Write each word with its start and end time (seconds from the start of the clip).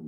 Hej 0.00 0.06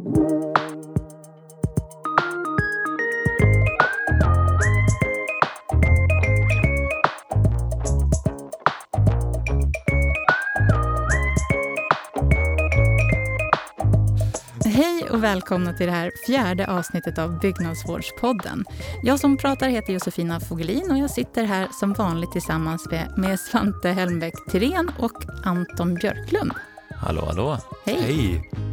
och 15.10 15.24
välkomna 15.24 15.72
till 15.72 15.86
det 15.86 15.92
här 15.92 16.10
fjärde 16.26 16.66
avsnittet 16.66 17.18
av 17.18 17.40
Byggnadsvårdspodden. 17.40 18.64
Jag 19.02 19.20
som 19.20 19.36
pratar 19.36 19.68
heter 19.68 19.92
Josefina 19.92 20.40
Fogelin 20.40 20.90
och 20.90 20.98
jag 20.98 21.10
sitter 21.10 21.44
här 21.44 21.68
som 21.80 21.92
vanligt 21.92 22.32
tillsammans 22.32 22.90
med, 22.90 23.14
med 23.18 23.40
Svante 23.40 23.88
Helmbäck 23.88 24.34
Tirén 24.50 24.90
och 24.98 25.24
Anton 25.44 25.94
Björklund. 25.94 26.52
Hallå, 26.90 27.24
hallå. 27.26 27.58
Hej! 27.84 28.02
Hej. 28.02 28.69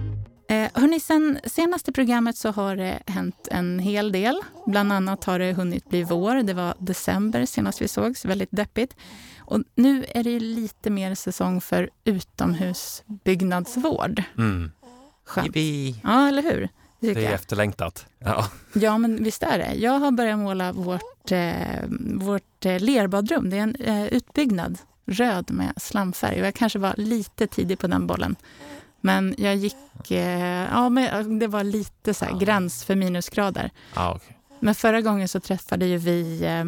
Eh, 0.49 0.69
hörni, 0.73 0.99
sen 0.99 1.39
senaste 1.45 1.91
programmet 1.91 2.37
så 2.37 2.51
har 2.51 2.75
det 2.75 2.99
hänt 3.05 3.47
en 3.51 3.79
hel 3.79 4.11
del. 4.11 4.39
Bland 4.65 4.93
annat 4.93 5.23
har 5.23 5.39
det 5.39 5.53
hunnit 5.53 5.89
bli 5.89 6.03
vår. 6.03 6.35
Det 6.43 6.53
var 6.53 6.73
december 6.79 7.45
senast 7.45 7.81
vi 7.81 7.87
sågs, 7.87 8.25
väldigt 8.25 8.49
deppigt. 8.51 8.95
Och 9.39 9.63
nu 9.75 10.05
är 10.09 10.23
det 10.23 10.39
lite 10.39 10.89
mer 10.89 11.15
säsong 11.15 11.61
för 11.61 11.89
utomhusbyggnadsvård. 12.03 14.23
Mm. 14.37 14.71
Skönt. 15.25 15.47
Yippee. 15.47 15.95
Ja, 16.03 16.27
eller 16.27 16.41
hur? 16.43 16.69
Det 16.99 17.13
Det 17.13 17.19
är 17.19 17.23
jag. 17.23 17.33
efterlängtat. 17.33 18.05
Ja. 18.19 18.47
Ja, 18.73 18.97
men 18.97 19.23
visst 19.23 19.43
är 19.43 19.57
det. 19.57 19.73
Jag 19.75 19.99
har 19.99 20.11
börjat 20.11 20.39
måla 20.39 20.71
vårt, 20.71 21.31
eh, 21.31 21.55
vårt 22.15 22.65
eh, 22.65 22.79
lerbadrum. 22.79 23.49
Det 23.49 23.57
är 23.57 23.61
en 23.61 23.75
eh, 23.75 24.05
utbyggnad, 24.07 24.77
röd 25.05 25.51
med 25.51 25.73
slamfärg. 25.77 26.37
Jag 26.39 26.55
kanske 26.55 26.79
var 26.79 26.93
lite 26.97 27.47
tidig 27.47 27.79
på 27.79 27.87
den 27.87 28.07
bollen. 28.07 28.35
Men 29.07 29.35
jag 29.37 29.55
gick... 29.55 30.11
Eh, 30.11 30.67
ja, 30.71 30.89
men 30.89 31.39
det 31.39 31.47
var 31.47 31.63
lite 31.63 32.13
så 32.13 32.25
här, 32.25 32.39
gräns 32.39 32.83
för 32.83 32.95
minusgrader. 32.95 33.71
Ja, 33.95 34.13
okej. 34.15 34.37
Men 34.59 34.75
förra 34.75 35.01
gången 35.01 35.27
så 35.27 35.39
träffade 35.39 35.85
ju 35.85 35.97
vi 35.97 36.45
eh, 36.45 36.65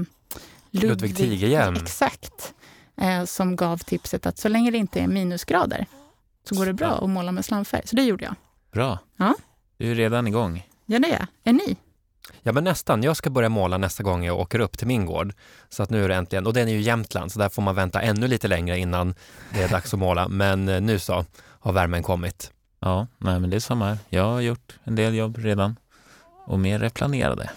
Ludvig 0.71 1.17
Tigerhjelm. 1.17 1.75
Exakt. 1.75 2.53
Eh, 3.01 3.25
som 3.25 3.55
gav 3.55 3.77
tipset 3.77 4.25
att 4.25 4.37
så 4.37 4.47
länge 4.47 4.71
det 4.71 4.77
inte 4.77 4.99
är 4.99 5.07
minusgrader 5.07 5.85
så 6.49 6.55
går 6.55 6.65
det 6.65 6.73
bra 6.73 6.87
att 6.87 7.09
måla 7.09 7.31
med 7.31 7.45
slamfärg. 7.45 7.87
Så 7.87 7.95
det 7.95 8.03
gjorde 8.03 8.25
jag. 8.25 8.35
Bra. 8.71 8.99
Ja. 9.17 9.35
Du 9.77 9.91
är 9.91 9.95
redan 9.95 10.27
igång. 10.27 10.67
Ja, 10.85 10.99
det 10.99 11.07
är 11.07 11.13
jag. 11.13 11.27
Är 11.43 11.53
ni? 11.53 11.77
Ja, 12.41 12.51
men 12.51 12.63
nästan. 12.63 13.03
Jag 13.03 13.17
ska 13.17 13.29
börja 13.29 13.49
måla 13.49 13.77
nästa 13.77 14.03
gång 14.03 14.23
jag 14.25 14.39
åker 14.39 14.59
upp 14.59 14.77
till 14.77 14.87
min 14.87 15.05
gård. 15.05 15.33
Så 15.69 15.83
att 15.83 15.89
nu 15.89 16.03
är 16.03 16.09
det 16.09 16.15
äntligen, 16.15 16.47
och 16.47 16.53
den 16.53 16.67
är 16.67 16.71
ju 16.71 16.81
Jämtland, 16.81 17.31
så 17.31 17.39
där 17.39 17.49
får 17.49 17.61
man 17.61 17.75
vänta 17.75 18.01
ännu 18.01 18.27
lite 18.27 18.47
längre 18.47 18.77
innan 18.77 19.15
det 19.53 19.61
är 19.61 19.69
dags 19.69 19.93
att 19.93 19.99
måla. 19.99 20.27
Men 20.27 20.69
eh, 20.69 20.81
nu 20.81 20.99
så 20.99 21.25
har 21.59 21.73
värmen 21.73 22.03
kommit. 22.03 22.51
Ja, 22.79 23.07
nej, 23.17 23.39
men 23.39 23.49
det 23.49 23.55
är 23.55 23.59
samma 23.59 23.85
här. 23.85 23.97
Jag 24.09 24.23
har 24.23 24.41
gjort 24.41 24.79
en 24.83 24.95
del 24.95 25.15
jobb 25.15 25.37
redan. 25.37 25.75
Och 26.45 26.59
mer 26.59 26.83
är 26.83 26.89
planerade, 26.89 27.49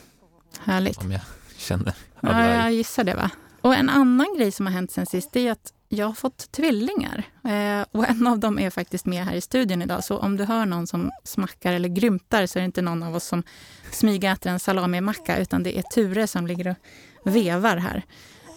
Härligt. 0.65 0.99
om 1.01 1.13
jag 1.13 1.21
känner 1.57 1.95
Ja, 2.21 2.47
jag 2.47 2.73
gissar 2.73 3.05
det. 3.05 3.15
va. 3.15 3.31
Och 3.61 3.75
en 3.75 3.91
annan 3.91 4.35
grej 4.39 4.53
som 4.53 4.67
har 4.67 4.73
hänt 4.73 4.91
sen 4.93 5.07
sist 5.07 5.37
är 5.37 5.53
att 5.53 5.73
jag 5.89 6.07
har 6.07 6.13
fått 6.15 6.53
tvillingar. 6.53 7.23
Eh, 7.45 7.85
och 7.93 8.09
en 8.09 8.27
av 8.27 8.39
dem 8.39 8.59
är 8.59 8.71
faktiskt 8.71 9.07
med 9.07 9.25
här 9.25 9.35
i 9.35 9.41
studion 9.41 9.83
idag. 9.83 10.05
Så 10.05 10.19
om 10.19 10.37
du 10.37 10.45
hör 10.45 10.67
någon 10.67 10.87
som 10.87 11.11
smackar 11.25 11.73
eller 11.73 11.89
grymtar 11.89 12.47
så 12.47 12.59
är 12.59 12.61
det 12.61 12.65
inte 12.67 12.83
någon 12.83 13.03
av 13.03 13.17
oss 13.17 13.25
som 13.25 13.43
smygäter 13.93 14.51
en 14.51 14.61
salamimacka 14.61 15.39
utan 15.39 15.63
det 15.63 15.79
är 15.79 15.83
Ture 15.83 16.27
som 16.27 16.47
ligger 16.47 16.77
och 17.25 17.37
vevar 17.37 17.77
här. 17.77 18.03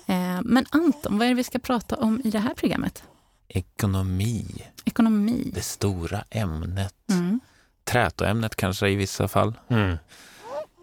Eh, 0.08 0.42
men 0.44 0.66
Anton, 0.70 1.18
vad 1.18 1.26
är 1.26 1.30
det 1.30 1.36
vi 1.36 1.44
ska 1.44 1.60
prata 1.60 1.96
om 1.96 2.22
i 2.24 2.30
det 2.30 2.40
här 2.40 2.54
programmet? 2.54 3.04
Ekonomi, 3.48 4.46
Ekonomi. 4.86 5.52
det 5.54 5.62
stora 5.62 6.24
ämnet. 6.30 6.96
Mm. 7.10 7.40
Trätoämnet 7.84 8.56
kanske 8.56 8.90
i 8.90 8.96
vissa 8.96 9.28
fall. 9.28 9.54
Mm. 9.68 9.98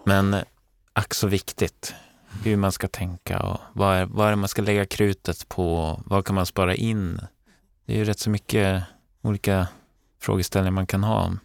Men 0.05 0.35
eh, 0.35 0.43
ack 0.93 1.15
så 1.15 1.27
viktigt. 1.27 1.95
Hur 2.45 2.57
man 2.57 2.73
ska 2.73 2.89
tänka 2.89 3.43
och 3.43 3.61
vad 3.73 3.97
är, 3.97 4.07
vad 4.07 4.27
är 4.27 4.31
det 4.31 4.37
man 4.37 4.49
ska 4.49 4.63
lägga 4.63 4.87
krutet 4.87 5.49
på? 5.49 6.01
Vad 6.07 6.25
kan 6.25 6.35
man 6.35 6.47
spara 6.47 6.75
in? 6.75 7.21
Det 7.87 7.93
är 7.93 7.97
ju 7.97 8.05
rätt 8.05 8.19
så 8.19 8.31
mycket 8.31 8.83
olika 9.23 9.69
frågeställningar 10.21 10.71
man 10.71 10.87
kan 10.87 11.05
ha 11.05 11.25
om 11.25 11.41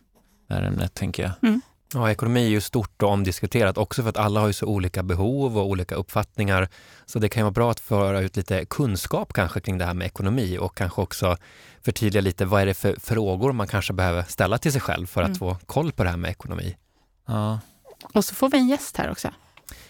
det 0.47 0.53
här 0.53 0.63
ämnet, 0.63 0.93
tänker 0.93 1.23
jag. 1.23 1.61
Ja, 1.93 2.11
ekonomi 2.11 2.45
är 2.45 2.49
ju 2.49 2.61
stort 2.61 3.03
och 3.03 3.09
omdiskuterat 3.09 3.77
också 3.77 4.01
för 4.01 4.09
att 4.09 4.17
alla 4.17 4.39
har 4.39 4.47
ju 4.47 4.53
så 4.53 4.65
olika 4.65 5.03
behov 5.03 5.57
och 5.57 5.65
olika 5.67 5.95
uppfattningar. 5.95 6.69
Så 7.05 7.19
det 7.19 7.29
kan 7.29 7.41
ju 7.41 7.43
vara 7.43 7.51
bra 7.51 7.71
att 7.71 7.79
föra 7.79 8.19
ut 8.21 8.35
lite 8.37 8.65
kunskap 8.65 9.33
kanske 9.33 9.59
kring 9.59 9.77
det 9.77 9.85
här 9.85 9.93
med 9.93 10.05
ekonomi 10.07 10.57
och 10.57 10.77
kanske 10.77 11.01
också 11.01 11.37
förtydliga 11.81 12.21
lite 12.21 12.45
vad 12.45 12.61
är 12.61 12.65
det 12.65 12.73
för 12.73 12.95
frågor 12.99 13.51
man 13.51 13.67
kanske 13.67 13.93
behöver 13.93 14.23
ställa 14.23 14.57
till 14.57 14.71
sig 14.71 14.81
själv 14.81 15.05
för 15.07 15.21
att 15.21 15.27
Mm. 15.27 15.39
få 15.39 15.57
koll 15.65 15.91
på 15.91 16.03
det 16.03 16.09
här 16.09 16.17
med 16.17 16.31
ekonomi. 16.31 16.75
Ja, 17.27 17.59
Och 18.13 18.25
så 18.25 18.35
får 18.35 18.49
vi 18.49 18.57
en 18.57 18.67
gäst 18.67 18.97
här 18.97 19.11
också. 19.11 19.29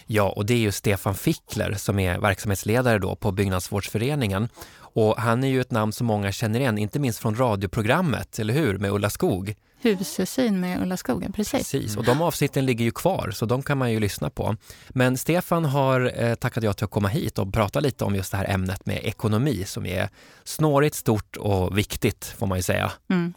Ja, 0.06 0.30
och 0.30 0.46
det 0.46 0.54
är 0.54 0.58
ju 0.58 0.72
Stefan 0.72 1.16
Fickler 1.16 1.74
som 1.74 2.00
är 2.00 2.20
verksamhetsledare 2.20 3.00
då 3.00 3.16
på 3.16 3.32
Byggnadsvårdsföreningen. 3.32 4.50
Och 4.78 5.18
han 5.18 5.44
är 5.44 5.48
ju 5.48 5.62
ett 5.62 5.72
namn 5.72 5.94
som 5.94 6.08
många 6.08 6.32
känner 6.32 6.60
igen, 6.60 6.78
inte 6.78 7.00
minst 7.00 7.20
från 7.20 7.36
radioprogrammet, 7.36 8.40
eller 8.40 8.54
hur, 8.54 8.78
med 8.78 8.92
Ulla 8.92 9.10
Skog. 9.10 9.56
Husesyn 9.96 10.60
med 10.60 10.82
Ulla 10.82 10.98
Skogen, 10.98 11.32
precis. 11.32 11.72
Precis, 11.72 11.98
och 11.98 12.04
de 12.04 12.22
avsnitten 12.22 12.66
ligger 12.66 12.86
ju 12.86 12.92
kvar, 12.92 13.32
så 13.32 13.46
de 13.46 13.64
kan 13.64 13.78
man 13.78 13.92
ju 13.92 14.00
lyssna 14.00 14.30
på. 14.30 14.56
Men 14.90 15.18
Stefan 15.18 15.66
har 15.66 16.24
eh, 16.24 16.36
tackat 16.36 16.64
ja 16.64 16.74
till 16.74 16.86
att 16.86 16.92
komma 16.92 17.08
hit 17.08 17.40
och 17.40 17.54
prata 17.54 17.80
lite 17.80 18.04
om 18.04 18.16
just 18.16 18.32
det 18.32 18.38
här 18.38 18.50
ämnet 18.50 18.86
med 18.86 19.00
ekonomi 19.04 19.64
som 19.66 19.86
är 19.86 20.10
snårigt, 20.44 20.96
stort 20.96 21.38
och 21.38 21.78
viktigt, 21.78 22.26
får 22.38 22.48
man 22.48 22.58
ju 22.58 22.62
säga. 22.62 22.92
Mm. 23.10 23.34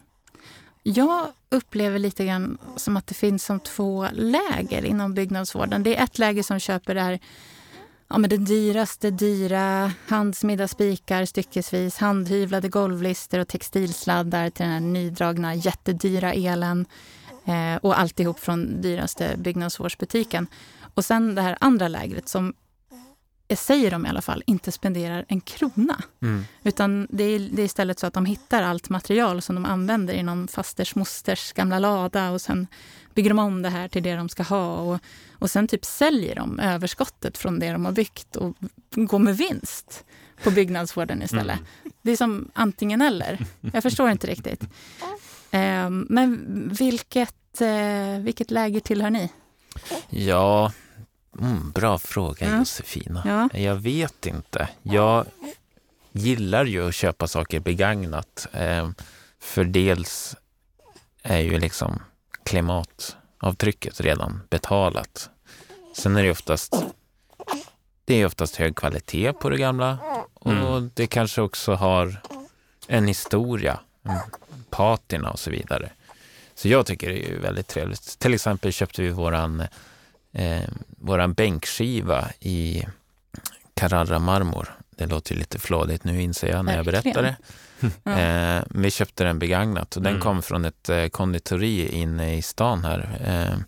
Jag 0.83 1.27
upplever 1.49 1.99
lite 1.99 2.25
grann 2.25 2.59
som 2.77 2.97
att 2.97 3.07
det 3.07 3.15
finns 3.15 3.45
som 3.45 3.61
två 3.61 4.07
läger 4.13 4.85
inom 4.85 5.15
byggnadsvården. 5.15 5.83
Det 5.83 5.97
är 5.97 6.05
ett 6.05 6.19
läger 6.19 6.43
som 6.43 6.59
köper 6.59 6.95
det 6.95 7.01
här, 7.01 7.19
ja, 8.11 8.19
men 8.19 8.31
det 8.31 8.37
dyraste 8.37 9.11
dyra, 9.11 9.93
handsmidda 10.09 10.69
spikar 10.69 11.25
styckesvis, 11.25 11.99
handhyvlade 11.99 12.69
golvlister 12.69 13.39
och 13.39 13.49
textilsladdar 13.49 14.51
till 14.51 14.65
den 14.65 14.73
här 14.73 14.81
nydragna 14.81 15.55
jättedyra 15.55 16.33
elen 16.33 16.87
eh, 17.45 17.77
och 17.83 17.99
alltihop 17.99 18.41
från 18.41 18.81
dyraste 18.81 19.35
byggnadsvårdsbutiken. 19.37 20.47
Och 20.95 21.05
sen 21.05 21.35
det 21.35 21.43
här 21.43 21.57
andra 21.61 21.89
lägret 21.89 22.29
som, 22.29 22.55
säger 23.57 23.91
de 23.91 24.07
i 24.07 24.09
alla 24.09 24.23
fall, 24.23 24.43
inte 24.47 24.73
spenderar 24.73 25.25
en 25.29 25.41
krona. 25.41 26.03
Mm. 26.23 26.45
Utan 26.63 27.07
det 27.11 27.25
är, 27.25 27.39
det 27.39 27.63
är 27.63 27.67
istället 27.67 27.99
så 27.99 28.07
att 28.07 28.15
de 28.15 28.27
hittar 28.27 28.63
allt 28.63 28.89
material 28.89 29.43
som 29.43 29.55
de 29.55 29.65
använder 29.65 30.15
i 30.15 30.23
någon 30.23 30.49
fasters 30.49 30.95
mosters 30.95 31.53
gamla 31.53 31.79
lada 31.79 32.31
och 32.31 32.41
sen 32.41 32.67
bygger 33.15 33.31
de 33.31 33.39
om 33.39 33.63
det 33.63 33.69
här 33.69 33.89
till 33.89 34.03
det 34.03 34.15
de 34.15 34.29
ska 34.29 34.43
ha 34.43 34.77
och, 34.77 35.01
och 35.39 35.51
sen 35.51 35.69
typ 35.69 35.85
säljer 35.85 36.35
de 36.35 36.61
överskottet 36.61 37.39
från 37.39 37.59
det 37.59 37.73
de 37.73 37.85
har 37.85 37.93
byggt 37.93 38.37
och 38.37 38.57
går 38.91 39.19
med 39.19 39.37
vinst 39.37 40.05
på 40.43 40.51
byggnadsvården 40.51 41.23
istället. 41.23 41.61
Det 42.03 42.13
är 42.13 42.17
som 42.17 42.51
antingen 42.53 43.03
eller. 43.03 43.47
Jag 43.73 43.83
förstår 43.83 44.11
inte 44.11 44.27
riktigt. 44.27 44.63
Ehm, 45.53 46.07
men 46.11 46.69
vilket, 46.79 47.61
eh, 47.61 48.21
vilket 48.21 48.51
läger 48.51 48.81
tillhör 48.81 49.11
ni? 49.11 49.31
ja 50.11 50.73
mm, 51.39 51.71
bra 51.71 51.99
fråga 51.99 52.49
Ja. 52.51 52.59
Josefina. 52.59 53.23
Ja. 53.53 53.59
Jag 53.61 53.75
vet 53.75 54.27
inte. 54.27 54.69
Jag 54.83 55.27
gillar 56.13 56.65
ju 56.65 56.89
att 56.89 56.95
köpa 56.95 57.27
saker 57.29 57.61
begagnat. 57.61 58.47
Eh, 58.53 58.91
för 59.41 59.65
dels 59.65 60.37
är 61.23 61.39
ju 61.39 61.59
liksom 61.59 62.03
klimatavtrycket 62.45 64.01
redan 64.01 64.41
betalat. 64.51 65.31
Sen 65.97 66.17
är 66.17 66.23
det 66.23 66.31
oftast 66.31 66.75
det 68.05 68.15
är 68.15 68.27
oftast 68.27 68.57
hög 68.57 68.77
kvalitet 68.77 69.33
på 69.33 69.51
det 69.51 69.57
gamla 69.59 69.99
och 70.35 70.53
Mm. 70.53 70.91
det 70.95 71.07
kanske 71.07 71.41
också 71.43 71.75
har 71.75 72.21
en 72.89 73.07
historia, 73.07 73.81
mm, 74.05 74.19
patina 74.71 75.31
och 75.31 75.39
så 75.39 75.51
vidare. 75.51 75.91
Så 76.55 76.69
jag 76.69 76.87
tycker 76.87 77.09
det 77.09 77.31
är 77.33 77.39
väldigt 77.39 77.67
trevligt. 77.69 78.19
Till 78.19 78.35
exempel 78.35 78.73
köpte 78.73 79.03
vi 79.03 79.09
våran, 79.09 79.63
eh, 80.33 80.69
våran 80.99 81.33
bänkskiva 81.33 82.29
i 82.41 82.85
Carrara-marmor. 83.75 84.75
Det 84.97 85.07
låter 85.07 85.33
ju 85.33 85.39
lite 85.39 85.59
flådigt 85.59 86.05
nu 86.05 86.23
inser 86.23 86.49
jag 86.49 86.65
när 86.65 86.77
jag 86.77 86.85
berättar 86.85 87.23
det. 87.23 87.37
Eh, 88.05 88.63
men 88.71 88.83
vi 88.83 88.91
köpte 88.91 89.25
den 89.25 89.39
begagnat 89.39 89.97
och 89.97 90.03
den 90.03 90.13
Mm. 90.13 90.23
kom 90.23 90.43
från 90.43 90.65
ett 90.65 90.89
eh, 90.89 91.07
konditori 91.09 91.89
inne 91.89 92.37
i 92.37 92.43
stan 92.43 92.85
här. 92.85 93.09
Eh, 93.25 93.59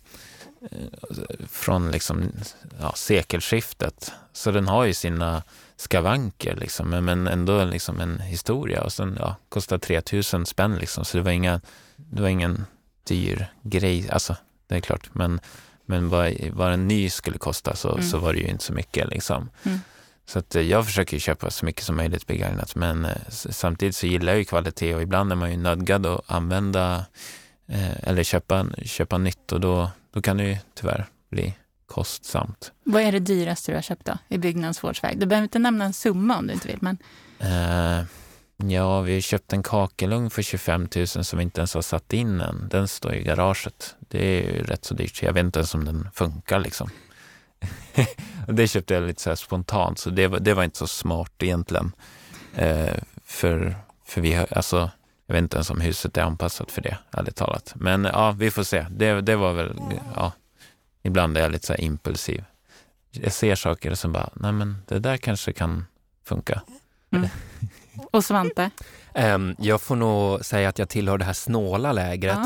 från 1.49 1.91
liksom, 1.91 2.31
ja, 2.79 2.93
sekelskiftet. 2.95 4.11
Så 4.33 4.51
den 4.51 4.67
har 4.67 4.85
ju 4.85 4.93
sina 4.93 5.43
skavanker 5.75 6.55
liksom, 6.55 6.89
men- 6.89 7.05
men 7.05 7.27
ändå 7.27 7.65
liksom 7.65 7.99
en 7.99 8.19
historia. 8.19 8.81
Och 8.83 8.93
sen 8.93 9.17
ja, 9.19 9.35
kostar 9.49 9.77
3000 9.77 10.45
spänn 10.45 10.75
liksom, 10.75 11.05
så 11.05 11.17
det 11.17 11.23
var, 11.23 11.31
inga, 11.31 11.61
det 11.95 12.21
var 12.21 12.29
ingen 12.29 12.65
dyr 13.07 13.47
grej. 13.63 14.09
Alltså, 14.11 14.35
det 14.67 14.75
är 14.75 14.79
klart, 14.79 15.09
men, 15.13 15.39
men 15.85 16.09
vad, 16.09 16.33
vad 16.53 16.73
en 16.73 16.87
ny 16.87 17.09
skulle 17.09 17.37
kosta 17.37 17.75
så, 17.75 17.91
Mm. 17.91 18.03
så 18.03 18.17
var 18.17 18.33
det 18.33 18.39
ju 18.39 18.47
inte 18.47 18.63
så 18.63 18.73
mycket 18.73 19.07
liksom. 19.09 19.49
Mm. 19.63 19.79
Så 20.25 20.39
att 20.39 20.55
eh, 20.55 20.61
jag 20.61 20.85
försöker 20.85 21.19
köpa 21.19 21.49
så 21.49 21.65
mycket 21.65 21.83
som 21.83 21.95
möjligt 21.95 22.27
begagnat, 22.27 22.75
men 22.75 23.05
eh, 23.05 23.11
samtidigt 23.29 23.95
så 23.95 24.07
gillar 24.07 24.31
jag 24.33 24.39
ju 24.39 24.45
kvalitet 24.45 24.95
och 24.95 25.01
ibland 25.01 25.31
är 25.31 25.35
man 25.35 25.51
ju 25.51 25.57
nödgad 25.57 26.05
att 26.05 26.21
använda 26.31 27.05
eh, 27.67 28.03
eller 28.09 28.23
köpa, 28.23 28.65
köpa 28.85 29.17
nytt 29.17 29.51
och 29.51 29.59
då, 29.61 29.91
då 30.13 30.21
kan 30.21 30.37
det 30.37 30.43
ju 30.43 30.57
tyvärr 30.75 31.05
bli 31.29 31.53
kostsamt. 31.85 32.71
Vad 32.83 33.01
är 33.01 33.11
det 33.11 33.19
dyraste 33.19 33.71
du 33.71 33.75
har 33.75 33.81
köpt 33.81 34.05
då, 34.05 34.17
i 34.29 34.37
byggnadsvårdsväg? 34.37 35.19
Du 35.19 35.25
behöver 35.25 35.43
inte 35.43 35.59
nämna 35.59 35.85
en 35.85 35.93
summa 35.93 36.37
om 36.37 36.47
du 36.47 36.53
inte 36.53 36.67
vill. 36.67 36.79
Men... 36.81 36.97
Eh, 37.39 38.05
ja, 38.57 39.01
vi 39.01 39.13
har 39.13 39.21
köpt 39.21 39.53
en 39.53 39.63
kakelugn 39.63 40.29
för 40.29 40.41
25 40.41 40.87
000 40.95 41.07
som 41.07 41.37
vi 41.37 41.43
inte 41.43 41.61
ens 41.61 41.73
har 41.73 41.81
satt 41.81 42.13
in 42.13 42.41
än. 42.41 42.67
Den 42.71 42.87
står 42.87 43.13
i 43.13 43.23
garaget. 43.23 43.95
Det 43.99 44.25
är 44.25 44.41
ju 44.41 44.63
rätt 44.63 44.85
så 44.85 44.93
dyrt. 44.93 45.23
Jag 45.23 45.33
vet 45.33 45.43
inte 45.43 45.59
ens 45.59 45.73
om 45.73 45.85
den 45.85 46.09
funkar 46.13 46.59
liksom. 46.59 46.89
det 48.47 48.67
köpte 48.67 48.93
jag 48.93 49.03
lite 49.03 49.21
så 49.21 49.35
spontant, 49.35 49.99
så 49.99 50.09
det 50.09 50.27
var, 50.27 50.39
det 50.39 50.53
var 50.53 50.63
inte 50.63 50.77
så 50.77 50.87
smart 50.87 51.43
egentligen. 51.43 51.91
Eh, 52.55 52.93
för, 53.25 53.75
för 54.05 54.21
vi 54.21 54.33
har, 54.33 54.47
alltså, 54.51 54.91
jag 55.25 55.33
vet 55.33 55.41
inte 55.41 55.57
ens 55.57 55.69
om 55.69 55.81
huset 55.81 56.17
är 56.17 56.21
anpassat 56.21 56.71
för 56.71 56.81
det, 56.81 56.97
ärligt 57.11 57.35
talat. 57.35 57.73
Men 57.75 58.03
ja, 58.03 58.31
vi 58.31 58.51
får 58.51 58.63
se. 58.63 58.85
Det, 58.89 59.21
det 59.21 59.35
var 59.35 59.53
väl, 59.53 59.73
ja, 60.15 60.31
ibland 61.03 61.37
är 61.37 61.41
jag 61.41 61.51
lite 61.51 61.67
så 61.67 61.75
impulsiv. 61.75 62.43
Jag 63.11 63.33
ser 63.33 63.55
saker 63.55 63.95
så 63.95 64.07
bara, 64.07 64.29
nej 64.33 64.51
men 64.51 64.77
det 64.87 64.99
där 64.99 65.17
kanske 65.17 65.53
kan 65.53 65.85
funka. 66.23 66.61
Mm. 67.11 67.29
Och 68.11 68.25
Svante? 68.25 68.69
Um, 69.15 69.55
jag 69.59 69.81
får 69.81 69.95
nog 69.95 70.45
säga 70.45 70.69
att 70.69 70.79
jag 70.79 70.89
tillhör 70.89 71.17
det 71.17 71.25
här 71.25 71.33
snåla 71.33 71.91
lägret. 71.91 72.37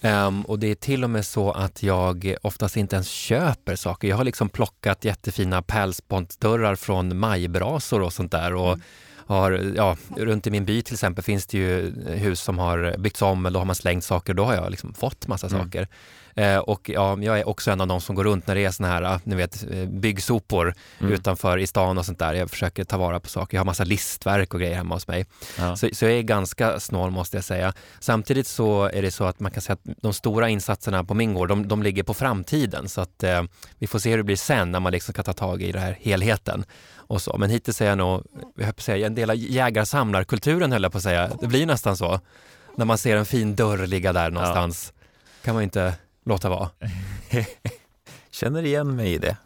Ja. 0.00 0.26
Um, 0.26 0.42
och 0.42 0.58
det 0.58 0.66
är 0.66 0.74
till 0.74 1.04
och 1.04 1.10
med 1.10 1.26
så 1.26 1.52
att 1.52 1.82
jag 1.82 2.34
oftast 2.42 2.76
inte 2.76 2.96
ens 2.96 3.08
köper 3.08 3.76
saker. 3.76 4.08
Jag 4.08 4.16
har 4.16 4.24
liksom 4.24 4.48
plockat 4.48 5.04
jättefina 5.04 5.62
pärlspontsdörrar 5.62 6.74
från 6.74 7.18
majbrasor 7.18 8.02
och 8.02 8.12
sånt 8.12 8.32
där. 8.32 8.54
Och 8.54 8.72
mm. 8.72 8.80
har, 9.26 9.72
ja, 9.76 9.96
runt 10.16 10.46
i 10.46 10.50
min 10.50 10.64
by 10.64 10.82
till 10.82 10.94
exempel 10.94 11.24
finns 11.24 11.46
det 11.46 11.58
ju 11.58 11.94
hus 12.06 12.40
som 12.40 12.58
har 12.58 12.94
byggts 12.98 13.22
om 13.22 13.46
eller 13.46 13.54
då 13.54 13.60
har 13.60 13.66
man 13.66 13.74
slängt 13.74 14.04
saker. 14.04 14.34
Då 14.34 14.44
har 14.44 14.54
jag 14.54 14.70
liksom 14.70 14.94
fått 14.94 15.26
massa 15.26 15.46
mm. 15.46 15.60
saker. 15.62 15.88
Eh, 16.36 16.58
och 16.58 16.90
ja, 16.90 17.18
jag 17.20 17.38
är 17.38 17.48
också 17.48 17.70
en 17.70 17.80
av 17.80 17.86
de 17.86 18.00
som 18.00 18.14
går 18.14 18.24
runt 18.24 18.46
när 18.46 18.54
det 18.54 18.64
är 18.64 18.70
såna 18.70 18.88
här, 18.88 19.20
ni 19.24 19.34
vet, 19.34 19.64
eh, 19.70 19.86
byggsopor 19.86 20.74
mm. 20.98 21.12
utanför 21.12 21.58
i 21.58 21.66
stan 21.66 21.98
och 21.98 22.06
sånt 22.06 22.18
där. 22.18 22.34
Jag 22.34 22.50
försöker 22.50 22.84
ta 22.84 22.98
vara 22.98 23.20
på 23.20 23.28
saker. 23.28 23.56
Jag 23.56 23.60
har 23.60 23.66
massa 23.66 23.84
listverk 23.84 24.54
och 24.54 24.60
grejer 24.60 24.74
hemma 24.74 24.94
hos 24.94 25.08
mig. 25.08 25.26
Ja. 25.58 25.76
Så, 25.76 25.88
så 25.92 26.04
jag 26.04 26.12
är 26.12 26.22
ganska 26.22 26.80
snål 26.80 27.10
måste 27.10 27.36
jag 27.36 27.44
säga. 27.44 27.72
Samtidigt 28.00 28.46
så 28.46 28.84
är 28.84 29.02
det 29.02 29.10
så 29.10 29.24
att 29.24 29.40
man 29.40 29.50
kan 29.50 29.62
säga 29.62 29.74
att 29.74 29.96
de 30.02 30.12
stora 30.12 30.48
insatserna 30.48 31.04
på 31.04 31.14
min 31.14 31.34
gård, 31.34 31.48
de, 31.48 31.68
de 31.68 31.82
ligger 31.82 32.02
på 32.02 32.14
framtiden. 32.14 32.88
Så 32.88 33.00
att 33.00 33.22
eh, 33.22 33.42
vi 33.78 33.86
får 33.86 33.98
se 33.98 34.10
hur 34.10 34.16
det 34.16 34.24
blir 34.24 34.36
sen 34.36 34.72
när 34.72 34.80
man 34.80 34.92
liksom 34.92 35.12
ska 35.12 35.22
ta 35.22 35.32
tag 35.32 35.62
i 35.62 35.72
den 35.72 35.82
här 35.82 35.98
helheten. 36.00 36.64
Och 36.96 37.22
så. 37.22 37.36
Men 37.38 37.50
hittills 37.50 37.80
är 37.80 37.86
jag 37.86 37.98
nog, 37.98 38.22
jag 38.56 38.76
på 38.76 38.82
säga, 38.82 39.06
en 39.06 39.14
del 39.14 39.30
av 39.30 39.36
jägar-samlarkulturen 39.36 40.72
höll 40.72 40.82
jag 40.82 40.92
på 40.92 40.98
att 40.98 41.04
säga. 41.04 41.30
Det 41.40 41.46
blir 41.46 41.66
nästan 41.66 41.96
så. 41.96 42.20
När 42.76 42.84
man 42.84 42.98
ser 42.98 43.16
en 43.16 43.26
fin 43.26 43.56
dörr 43.56 43.86
ligga 43.86 44.12
där 44.12 44.30
någonstans. 44.30 44.92
Ja. 44.96 45.02
kan 45.44 45.54
man 45.54 45.62
inte 45.62 45.94
låta 46.26 46.48
vara. 46.48 46.70
Känner 48.30 48.62
igen 48.62 48.96
mig 48.96 49.12
i 49.12 49.18
det. 49.18 49.36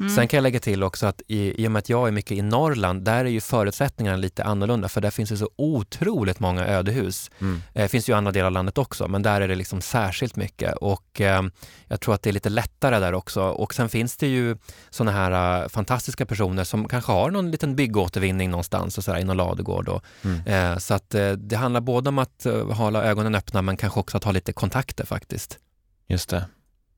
Mm. 0.00 0.10
Sen 0.16 0.28
kan 0.28 0.36
jag 0.36 0.42
lägga 0.42 0.60
till 0.60 0.82
också 0.82 1.06
att 1.06 1.22
i, 1.26 1.64
i 1.64 1.66
och 1.66 1.72
med 1.72 1.78
att 1.78 1.88
jag 1.88 2.08
är 2.08 2.12
mycket 2.12 2.32
i 2.32 2.42
Norrland, 2.42 3.02
där 3.02 3.24
är 3.24 3.28
ju 3.28 3.40
förutsättningarna 3.40 4.16
lite 4.16 4.44
annorlunda 4.44 4.88
för 4.88 5.00
där 5.00 5.10
finns 5.10 5.30
det 5.30 5.36
så 5.36 5.50
otroligt 5.56 6.40
många 6.40 6.66
ödehus. 6.66 7.30
Mm. 7.40 7.62
Det 7.72 7.82
eh, 7.82 7.88
finns 7.88 8.08
ju 8.08 8.12
i 8.12 8.16
andra 8.16 8.32
delar 8.32 8.46
av 8.46 8.52
landet 8.52 8.78
också, 8.78 9.08
men 9.08 9.22
där 9.22 9.40
är 9.40 9.48
det 9.48 9.54
liksom 9.54 9.80
särskilt 9.80 10.36
mycket 10.36 10.76
och 10.76 11.20
eh, 11.20 11.42
jag 11.88 12.00
tror 12.00 12.14
att 12.14 12.22
det 12.22 12.30
är 12.30 12.32
lite 12.32 12.48
lättare 12.48 12.98
där 12.98 13.14
också. 13.14 13.42
Och 13.42 13.74
sen 13.74 13.88
finns 13.88 14.16
det 14.16 14.26
ju 14.26 14.56
sådana 14.90 15.12
här 15.12 15.62
uh, 15.62 15.68
fantastiska 15.68 16.26
personer 16.26 16.64
som 16.64 16.88
kanske 16.88 17.12
har 17.12 17.30
någon 17.30 17.50
liten 17.50 17.76
byggåtervinning 17.76 18.50
någonstans 18.50 18.98
och 18.98 19.04
sådär 19.04 19.18
i 19.18 19.24
någon 19.24 19.36
ladugård. 19.36 19.88
Och, 19.88 20.04
mm. 20.22 20.46
eh, 20.46 20.78
så 20.78 20.94
att 20.94 21.14
eh, 21.14 21.32
det 21.32 21.56
handlar 21.56 21.80
både 21.80 22.08
om 22.08 22.18
att 22.18 22.46
uh, 22.46 22.72
hålla 22.72 23.04
ögonen 23.04 23.34
öppna 23.34 23.62
men 23.62 23.76
kanske 23.76 24.00
också 24.00 24.16
att 24.16 24.24
ha 24.24 24.32
lite 24.32 24.52
kontakter 24.52 25.06
faktiskt. 25.06 25.58
Just 26.06 26.28
det. 26.28 26.46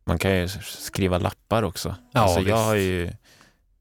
Man 0.05 0.19
kan 0.19 0.37
ju 0.37 0.49
skriva 0.62 1.19
lappar 1.19 1.62
också. 1.62 1.94
Ja, 2.12 2.20
alltså 2.20 2.41
jag 2.41 2.56
har 2.56 2.75
ju, 2.75 3.12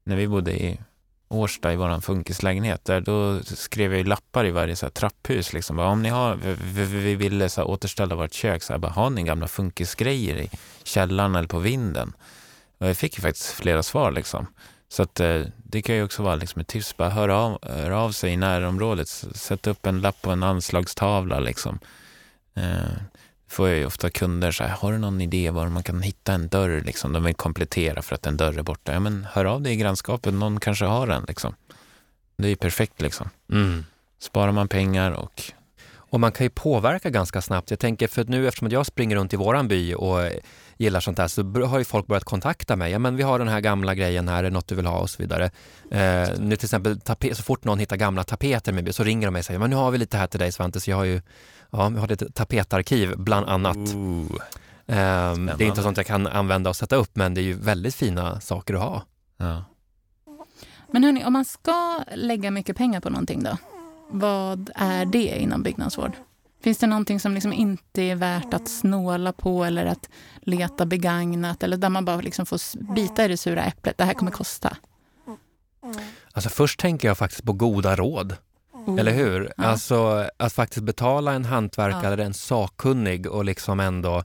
när 0.04 0.16
vi 0.16 0.28
bodde 0.28 0.52
i 0.52 0.80
Årsta 1.28 1.72
i 1.72 1.76
våran 1.76 2.02
funkislägenhet, 2.02 2.84
där 2.84 3.00
då 3.00 3.40
skrev 3.42 3.92
jag 3.92 3.98
ju 3.98 4.04
lappar 4.04 4.46
i 4.46 4.50
varje 4.50 4.76
så 4.76 4.86
här, 4.86 4.90
trapphus. 4.90 5.52
Liksom. 5.52 5.76
Bara, 5.76 5.88
om 5.88 6.02
ni 6.02 6.08
har, 6.08 6.36
vi, 6.74 6.84
vi 6.84 7.14
ville 7.14 7.48
så 7.48 7.60
här, 7.60 7.68
återställa 7.68 8.14
vårt 8.14 8.32
kök, 8.32 8.62
så 8.62 8.72
här, 8.72 8.78
bara, 8.78 8.92
har 8.92 9.10
ni 9.10 9.22
gamla 9.22 9.48
funkisgrejer 9.48 10.36
i 10.36 10.50
källaren 10.84 11.34
eller 11.34 11.48
på 11.48 11.58
vinden? 11.58 12.12
Och 12.78 12.88
jag 12.88 12.96
fick 12.96 13.16
ju 13.16 13.22
faktiskt 13.22 13.50
flera 13.50 13.82
svar. 13.82 14.10
Liksom. 14.10 14.46
Så 14.88 15.02
att, 15.02 15.20
eh, 15.20 15.42
det 15.56 15.82
kan 15.82 15.94
ju 15.94 16.04
också 16.04 16.22
vara 16.22 16.34
liksom 16.34 16.60
ett 16.60 16.68
tips, 16.68 16.96
bara 16.96 17.10
höra 17.10 17.36
av, 17.36 17.58
höra 17.62 18.00
av 18.00 18.12
sig 18.12 18.32
i 18.32 18.36
närområdet, 18.36 19.08
sätta 19.08 19.70
upp 19.70 19.86
en 19.86 20.00
lapp 20.00 20.22
på 20.22 20.30
en 20.30 20.42
anslagstavla. 20.42 21.40
Liksom. 21.40 21.78
Eh, 22.54 22.96
får 23.48 23.68
jag 23.68 23.78
ju 23.78 23.86
ofta 23.86 24.10
kunder 24.10 24.50
så 24.50 24.64
här, 24.64 24.70
har 24.70 24.92
du 24.92 24.98
någon 24.98 25.20
idé 25.20 25.50
var 25.50 25.68
man 25.68 25.82
kan 25.82 26.02
hitta 26.02 26.32
en 26.32 26.48
dörr 26.48 26.80
liksom? 26.80 27.12
De 27.12 27.24
vill 27.24 27.34
komplettera 27.34 28.02
för 28.02 28.14
att 28.14 28.26
en 28.26 28.36
dörr 28.36 28.58
är 28.58 28.62
borta. 28.62 28.92
Ja, 28.92 29.00
men 29.00 29.26
hör 29.32 29.44
av 29.44 29.62
dig 29.62 29.72
i 29.72 29.76
grannskapet, 29.76 30.34
någon 30.34 30.60
kanske 30.60 30.84
har 30.84 31.08
en 31.08 31.24
liksom. 31.28 31.54
Det 32.36 32.48
är 32.48 32.50
ju 32.50 32.56
perfekt 32.56 33.00
liksom. 33.00 33.30
Mm. 33.52 33.84
Sparar 34.18 34.52
man 34.52 34.68
pengar 34.68 35.10
och 35.10 35.52
och 36.10 36.20
man 36.20 36.32
kan 36.32 36.46
ju 36.46 36.50
påverka 36.50 37.10
ganska 37.10 37.42
snabbt. 37.42 37.70
Jag 37.70 37.80
tänker, 37.80 38.08
för 38.08 38.24
nu 38.24 38.48
eftersom 38.48 38.68
jag 38.68 38.86
springer 38.86 39.16
runt 39.16 39.32
i 39.32 39.36
våran 39.36 39.68
by 39.68 39.94
och 39.94 40.18
gillar 40.76 41.00
sånt 41.00 41.18
här 41.18 41.28
så 41.28 41.42
har 41.66 41.78
ju 41.78 41.84
folk 41.84 42.06
börjat 42.06 42.24
kontakta 42.24 42.76
mig. 42.76 42.92
Ja, 42.92 42.98
men 42.98 43.16
vi 43.16 43.22
har 43.22 43.38
den 43.38 43.48
här 43.48 43.60
gamla 43.60 43.94
grejen 43.94 44.28
här, 44.28 44.38
är 44.38 44.42
det 44.42 44.50
något 44.50 44.68
du 44.68 44.74
vill 44.74 44.86
ha 44.86 44.98
och 44.98 45.10
så 45.10 45.22
vidare. 45.22 45.50
Eh, 45.90 46.28
nu 46.38 46.56
till 46.56 46.66
exempel, 46.66 47.00
så 47.32 47.42
fort 47.42 47.64
någon 47.64 47.78
hittar 47.78 47.96
gamla 47.96 48.24
tapeter 48.24 48.72
med 48.72 48.94
så 48.94 49.04
ringer 49.04 49.26
de 49.26 49.32
mig 49.32 49.38
och 49.38 49.44
säger, 49.44 49.60
men 49.60 49.70
nu 49.70 49.76
har 49.76 49.90
vi 49.90 49.98
lite 49.98 50.16
här 50.16 50.26
till 50.26 50.40
dig 50.40 50.52
Svante, 50.52 50.80
så 50.80 50.90
jag 50.90 50.96
har 50.96 51.04
ju 51.04 51.20
Ja, 51.70 51.88
vi 51.88 51.98
har 51.98 52.12
ett 52.12 52.34
tapetarkiv 52.34 53.14
bland 53.16 53.48
annat. 53.48 53.76
Um, 53.76 54.30
det 54.86 55.64
är 55.64 55.68
inte 55.68 55.82
sånt 55.82 55.96
jag 55.96 56.06
kan 56.06 56.26
använda 56.26 56.70
och 56.70 56.76
sätta 56.76 56.96
upp, 56.96 57.10
men 57.16 57.34
det 57.34 57.40
är 57.40 57.42
ju 57.42 57.54
väldigt 57.54 57.94
fina 57.94 58.40
saker 58.40 58.74
att 58.74 58.80
ha. 58.80 59.02
Ja. 59.36 59.64
Men 60.90 61.04
hörni, 61.04 61.24
om 61.24 61.32
man 61.32 61.44
ska 61.44 62.04
lägga 62.14 62.50
mycket 62.50 62.76
pengar 62.76 63.00
på 63.00 63.10
någonting 63.10 63.42
då, 63.42 63.56
vad 64.10 64.70
är 64.74 65.04
det 65.04 65.38
inom 65.42 65.62
byggnadsvård? 65.62 66.12
Finns 66.62 66.78
det 66.78 66.86
någonting 66.86 67.20
som 67.20 67.34
liksom 67.34 67.52
inte 67.52 68.02
är 68.02 68.16
värt 68.16 68.54
att 68.54 68.68
snåla 68.68 69.32
på 69.32 69.64
eller 69.64 69.86
att 69.86 70.08
leta 70.40 70.86
begagnat 70.86 71.62
eller 71.62 71.76
där 71.76 71.88
man 71.88 72.04
bara 72.04 72.20
liksom 72.20 72.46
får 72.46 72.92
bita 72.94 73.24
i 73.24 73.28
det 73.28 73.36
sura 73.36 73.64
äpplet? 73.64 73.98
Det 73.98 74.04
här 74.04 74.14
kommer 74.14 74.32
kosta. 74.32 74.76
Alltså 76.32 76.50
först 76.50 76.80
tänker 76.80 77.08
jag 77.08 77.18
faktiskt 77.18 77.44
på 77.44 77.52
goda 77.52 77.96
råd. 77.96 78.36
Mm. 78.86 78.98
Eller 78.98 79.12
hur? 79.12 79.52
Ja. 79.56 79.64
Alltså 79.64 80.28
att 80.36 80.52
faktiskt 80.52 80.82
betala 80.82 81.32
en 81.32 81.44
hantverkare 81.44 82.02
ja. 82.02 82.12
eller 82.12 82.24
en 82.24 82.34
sakkunnig 82.34 83.26
och 83.26 83.44
liksom 83.44 83.80
ändå 83.80 84.24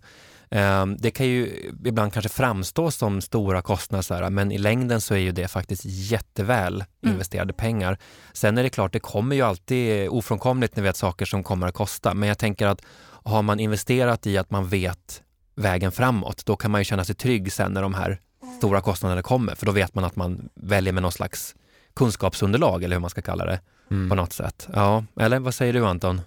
um, 0.50 0.98
det 0.98 1.12
kan 1.12 1.26
ju 1.26 1.72
ibland 1.86 2.14
kanske 2.14 2.30
framstå 2.30 2.92
som 2.92 3.22
stora 3.22 3.62
kostnader, 3.62 4.30
men 4.30 4.52
i 4.52 4.58
längden 4.58 5.02
så 5.02 5.14
är 5.14 5.20
ju 5.20 5.32
det 5.32 5.48
faktiskt 5.48 5.86
jätteväl 5.86 6.74
mm. 6.74 7.14
investerade 7.14 7.54
pengar. 7.54 7.98
Sen 8.34 8.58
är 8.58 8.64
det 8.64 8.70
klart, 8.70 8.94
det 8.94 9.00
kommer 9.00 9.36
ju 9.36 9.42
alltid 9.42 10.10
ofrånkomligt 10.10 10.76
när 10.76 10.84
vi 10.84 10.90
vet 10.90 10.98
saker 10.98 11.26
som 11.26 11.44
kommer 11.44 11.68
att 11.68 11.74
kosta, 11.74 12.14
men 12.14 12.30
jag 12.30 12.38
tänker 12.38 12.68
att 12.68 12.82
har 13.24 13.42
man 13.42 13.60
investerat 13.60 14.28
i 14.28 14.38
att 14.38 14.52
man 14.52 14.68
vet 14.68 15.24
vägen 15.56 15.92
framåt, 15.92 16.46
då 16.46 16.56
kan 16.56 16.72
man 16.72 16.82
ju 16.82 16.86
känna 16.86 17.06
sig 17.06 17.16
trygg 17.16 17.54
sen 17.54 17.72
när 17.72 17.82
de 17.82 17.94
här 17.94 18.20
stora 18.58 18.82
kostnaderna 18.82 19.22
kommer, 19.22 19.56
för 19.56 19.66
då 19.66 19.72
vet 19.72 19.96
man 19.96 20.04
att 20.04 20.16
man 20.16 20.50
väljer 20.56 20.94
med 20.94 21.04
någon 21.04 21.12
slags 21.12 21.56
kunskapsunderlag, 21.96 22.84
eller 22.84 22.96
hur 22.96 23.02
man 23.02 23.10
ska 23.10 23.22
kalla 23.22 23.46
det 23.46 23.60
mm. 23.92 24.10
på 24.10 24.16
något 24.16 24.34
sätt. 24.34 24.68
Ja, 24.74 25.06
eller 25.20 25.40
vad 25.40 25.56
säger 25.56 25.74
du 25.74 25.86
Anton? 25.86 26.22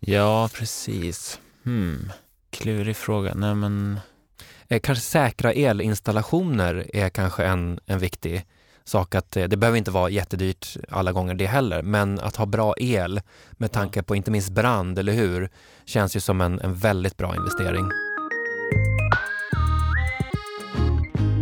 Ja, 0.00 0.48
precis. 0.54 1.40
Hmm. 1.64 2.12
Klurig 2.50 2.96
fråga. 2.96 3.34
Nej, 3.34 3.54
men... 3.54 4.00
Eh, 4.68 4.80
kanske 4.80 5.04
säkra 5.04 5.52
elinstallationer 5.52 6.90
är 6.96 7.08
kanske 7.08 7.44
en, 7.44 7.80
en 7.86 7.98
viktig 7.98 8.46
sak. 8.84 9.14
att 9.14 9.36
eh, 9.36 9.44
Det 9.44 9.56
behöver 9.56 9.78
inte 9.78 9.90
vara 9.90 10.10
jättedyrt 10.10 10.76
alla 10.88 11.12
gånger 11.12 11.34
det 11.34 11.46
heller, 11.46 11.82
men 11.82 12.20
att 12.20 12.36
ha 12.36 12.46
bra 12.46 12.74
el 12.78 13.20
med 13.52 13.72
tanke 13.72 14.02
på 14.02 14.16
inte 14.16 14.30
minst 14.30 14.50
brand, 14.50 14.98
eller 14.98 15.12
hur, 15.12 15.50
känns 15.84 16.16
ju 16.16 16.20
som 16.20 16.40
en, 16.40 16.60
en 16.60 16.74
väldigt 16.74 17.16
bra 17.16 17.36
investering. 17.36 17.84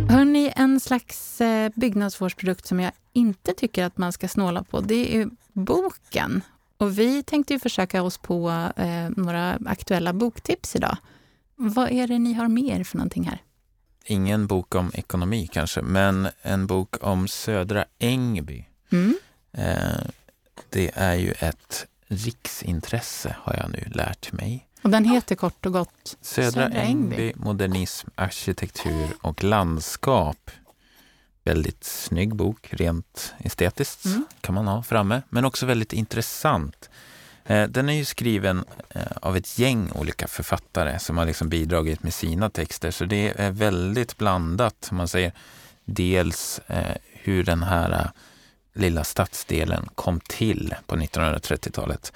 Hörni, 0.09 0.53
en 0.55 0.79
slags 0.79 1.41
eh, 1.41 1.71
byggnadsvårdsprodukt 1.75 2.65
som 2.65 2.79
jag 2.79 2.91
inte 3.13 3.53
tycker 3.53 3.85
att 3.85 3.97
man 3.97 4.11
ska 4.11 4.27
snåla 4.27 4.63
på, 4.63 4.81
det 4.81 5.15
är 5.15 5.29
boken. 5.55 6.41
Och 6.77 6.99
vi 6.99 7.23
tänkte 7.23 7.53
ju 7.53 7.59
försöka 7.59 8.03
oss 8.03 8.17
på 8.17 8.69
eh, 8.75 9.09
några 9.09 9.59
aktuella 9.65 10.13
boktips 10.13 10.75
idag. 10.75 10.97
Vad 11.55 11.91
är 11.91 12.07
det 12.07 12.19
ni 12.19 12.33
har 12.33 12.47
mer 12.47 12.83
för 12.83 12.97
någonting 12.97 13.23
här? 13.23 13.41
Ingen 14.05 14.47
bok 14.47 14.75
om 14.75 14.91
ekonomi 14.93 15.49
kanske, 15.51 15.81
men 15.81 16.27
en 16.41 16.67
bok 16.67 16.95
om 17.01 17.27
Södra 17.27 17.85
Ängby. 17.99 18.65
Mm. 18.91 19.17
Eh, 19.51 20.07
det 20.69 20.91
är 20.93 21.13
ju 21.15 21.31
ett 21.31 21.87
riksintresse 22.07 23.35
har 23.39 23.53
jag 23.53 23.71
nu 23.71 23.83
lärt 23.93 24.31
mig. 24.31 24.67
Och 24.81 24.89
den 24.89 25.05
heter 25.05 25.35
kort 25.35 25.65
och 25.65 25.73
gott 25.73 26.17
Södra, 26.21 26.51
Södra. 26.51 26.81
Ängby, 26.81 27.33
modernism, 27.35 28.07
arkitektur 28.15 29.07
och 29.21 29.43
landskap. 29.43 30.51
Väldigt 31.45 31.83
snygg 31.83 32.35
bok, 32.35 32.67
rent 32.69 33.33
estetiskt 33.39 34.05
mm. 34.05 34.25
kan 34.41 34.55
man 34.55 34.67
ha 34.67 34.83
framme, 34.83 35.21
men 35.29 35.45
också 35.45 35.65
väldigt 35.65 35.93
intressant. 35.93 36.89
Eh, 37.45 37.67
den 37.67 37.89
är 37.89 37.93
ju 37.93 38.05
skriven 38.05 38.65
eh, 38.89 39.01
av 39.21 39.37
ett 39.37 39.59
gäng 39.59 39.91
olika 39.91 40.27
författare 40.27 40.99
som 40.99 41.17
har 41.17 41.25
liksom 41.25 41.49
bidragit 41.49 42.03
med 42.03 42.13
sina 42.13 42.49
texter. 42.49 42.91
Så 42.91 43.05
det 43.05 43.33
är 43.35 43.51
väldigt 43.51 44.17
blandat. 44.17 44.89
Man 44.91 45.07
säger 45.07 45.31
dels 45.85 46.61
eh, 46.67 46.95
hur 47.13 47.43
den 47.43 47.63
här 47.63 48.11
lilla 48.73 49.03
stadsdelen 49.03 49.89
kom 49.95 50.19
till 50.19 50.75
på 50.85 50.95
1930-talet. 50.95 52.13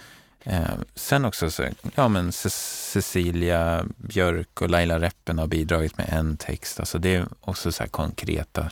sen 0.96 1.26
också 1.26 1.52
så, 1.52 1.68
ja 1.96 2.08
men 2.08 2.32
Cecilia 2.32 3.86
Björk 3.98 4.62
och 4.62 4.70
Laila 4.70 5.00
Reppen 5.00 5.40
har 5.40 5.48
bidragit 5.48 5.98
med 5.98 6.10
en 6.10 6.38
text. 6.38 6.80
Alltså 6.80 6.98
det 6.98 7.16
är 7.16 7.28
också 7.42 7.72
så 7.72 7.88
konkreta 7.88 8.72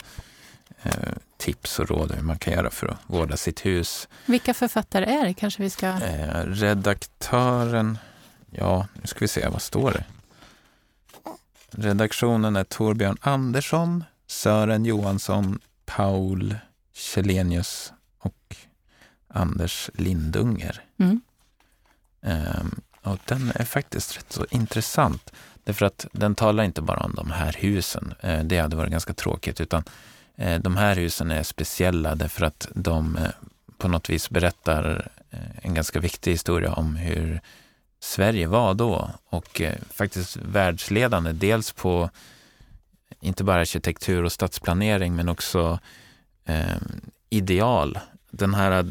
tips 1.37 1.79
och 1.79 1.89
råd 1.89 2.11
hur 2.11 2.21
man 2.21 2.39
kan 2.39 2.53
göra 2.53 2.69
för 2.69 2.87
att 2.87 2.97
vårda 3.07 3.37
sitt 3.37 3.65
hus. 3.65 4.07
Vilka 4.25 4.53
författare 4.53 5.05
är 5.05 5.25
det? 5.25 5.33
Kanske 5.33 5.63
vi 5.63 5.69
ska... 5.69 5.87
Eh, 5.87 6.43
redaktören, 6.45 7.97
ja, 8.51 8.87
nu 8.93 9.07
ska 9.07 9.19
vi 9.19 9.27
se, 9.27 9.47
vad 9.47 9.61
står 9.61 9.91
det? 9.91 10.03
Redaktionen 11.71 12.55
är 12.55 12.63
Torbjörn 12.63 13.17
Andersson, 13.21 14.03
Sören 14.27 14.85
Johansson, 14.85 15.59
Paul 15.85 16.55
Källenius 16.93 17.93
och 18.19 18.55
Anders 19.27 19.89
Lindunger. 19.93 20.83
Mm. 20.99 21.21
Um, 22.21 22.81
och 23.01 23.19
den 23.25 23.51
är 23.55 23.65
faktiskt 23.65 24.17
rätt 24.17 24.33
så 24.33 24.45
intressant. 24.49 25.31
Därför 25.63 25.85
att 25.85 26.05
den 26.11 26.35
talar 26.35 26.63
inte 26.63 26.81
bara 26.81 26.99
om 26.99 27.15
de 27.15 27.31
här 27.31 27.55
husen. 27.59 28.13
Uh, 28.23 28.43
det 28.43 28.57
hade 28.57 28.75
varit 28.75 28.91
ganska 28.91 29.13
tråkigt. 29.13 29.61
Utan 29.61 29.83
Eh, 29.83 29.89
Eh, 30.37 30.59
de 30.59 30.77
här 30.77 30.95
husen 30.95 31.31
är 31.31 31.43
speciella 31.43 32.15
därför 32.15 32.45
att 32.45 32.67
de 32.73 33.17
eh, 33.17 33.29
på 33.77 33.87
något 33.87 34.09
vis 34.09 34.29
berättar 34.29 35.11
eh, 35.29 35.39
en 35.61 35.73
ganska 35.73 35.99
viktig 35.99 36.31
historia 36.31 36.73
om 36.73 36.95
hur 36.95 37.41
Sverige 37.99 38.47
var 38.47 38.73
då 38.73 39.11
och 39.29 39.61
faktiskt 39.91 40.37
världsledande. 40.37 41.31
Dels 41.31 41.71
på 41.71 42.09
inte 43.19 43.43
bara 43.43 43.61
arkitektur 43.61 44.23
och 44.23 44.31
stadsplanering 44.31 45.15
men 45.15 45.29
också 45.29 45.79
eh, 46.45 46.77
ideal. 47.29 47.99
Den 48.31 48.53
här 48.53 48.85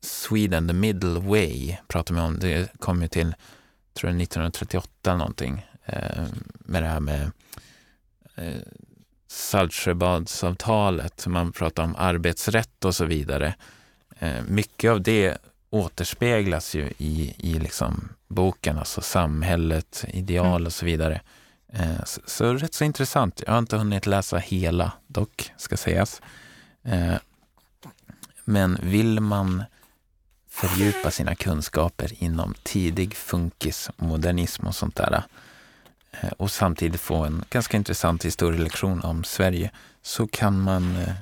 Sweden, 0.00 0.68
the 0.68 0.74
middle 0.74 1.20
way, 1.20 1.76
pratar 1.88 2.14
man 2.14 2.24
om. 2.24 2.38
Det 2.38 2.72
kom 2.78 3.02
ju 3.02 3.08
till, 3.08 3.34
tror 3.94 4.10
jag, 4.10 4.22
1938 4.22 4.88
eller 5.10 5.18
någonting. 5.18 5.66
Eh, 5.84 6.24
med 6.58 6.82
det 6.82 6.88
här 6.88 7.00
med 7.00 7.30
eh, 8.34 8.60
Saltsjöbadsavtalet, 9.28 11.26
man 11.26 11.52
pratar 11.52 11.82
om 11.82 11.96
arbetsrätt 11.96 12.84
och 12.84 12.94
så 12.94 13.04
vidare. 13.04 13.54
Eh, 14.18 14.42
mycket 14.48 14.90
av 14.90 15.02
det 15.02 15.38
återspeglas 15.70 16.74
ju 16.74 16.92
i, 16.98 17.34
i 17.38 17.58
liksom 17.58 18.08
boken, 18.28 18.78
alltså 18.78 19.00
samhället, 19.00 20.04
ideal 20.08 20.46
mm. 20.46 20.66
och 20.66 20.72
så 20.72 20.86
vidare. 20.86 21.20
Eh, 21.72 22.04
så, 22.04 22.20
så, 22.26 22.54
rätt 22.54 22.74
så 22.74 22.84
intressant. 22.84 23.42
Jag 23.46 23.52
har 23.52 23.58
inte 23.58 23.76
hunnit 23.76 24.06
läsa 24.06 24.38
hela 24.38 24.92
dock, 25.06 25.52
ska 25.56 25.76
sägas. 25.76 26.22
Eh, 26.82 27.14
men 28.44 28.78
vill 28.82 29.20
man 29.20 29.64
fördjupa 30.48 31.10
sina 31.10 31.34
kunskaper 31.34 32.22
inom 32.22 32.54
tidig 32.62 33.14
funkis, 33.14 33.90
modernism 33.96 34.66
och 34.66 34.74
sånt 34.74 34.96
där, 34.96 35.22
och 36.36 36.50
samtidigt 36.50 37.00
få 37.00 37.24
en 37.24 37.44
ganska 37.50 37.76
intressant 37.76 38.24
historielektion 38.24 39.02
om 39.02 39.24
Sverige 39.24 39.70
så 40.02 40.26
kan 40.26 40.60
man 40.60 40.96
eh, 40.96 41.12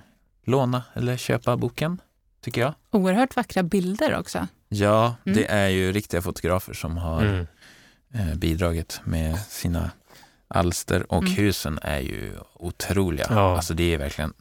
låna 0.45 0.83
eller 0.95 1.17
köpa 1.17 1.57
boken, 1.57 2.01
tycker 2.41 2.61
jag. 2.61 2.75
Oerhört 2.91 3.37
vackra 3.37 3.63
bilder 3.63 4.19
också. 4.19 4.49
Ja, 4.69 5.15
mm. 5.25 5.39
det 5.39 5.51
är 5.51 5.69
ju 5.69 5.93
riktiga 5.93 6.23
fotografer 6.23 6.73
som 6.73 6.97
har 6.97 7.23
mm. 7.23 7.47
Eh, 8.15 8.35
bidragit 8.35 9.01
med 9.05 9.39
sina 9.39 9.91
alster 10.49 11.13
och 11.13 11.23
mm. 11.23 11.35
husen 11.35 11.79
är 11.83 12.01
ju 12.01 12.33
otroliga. 12.55 13.27
Ja. 13.31 13.57
Alltså 13.57 13.75
det 13.75 13.95
är 13.95 13.99
verkligen 13.99 14.33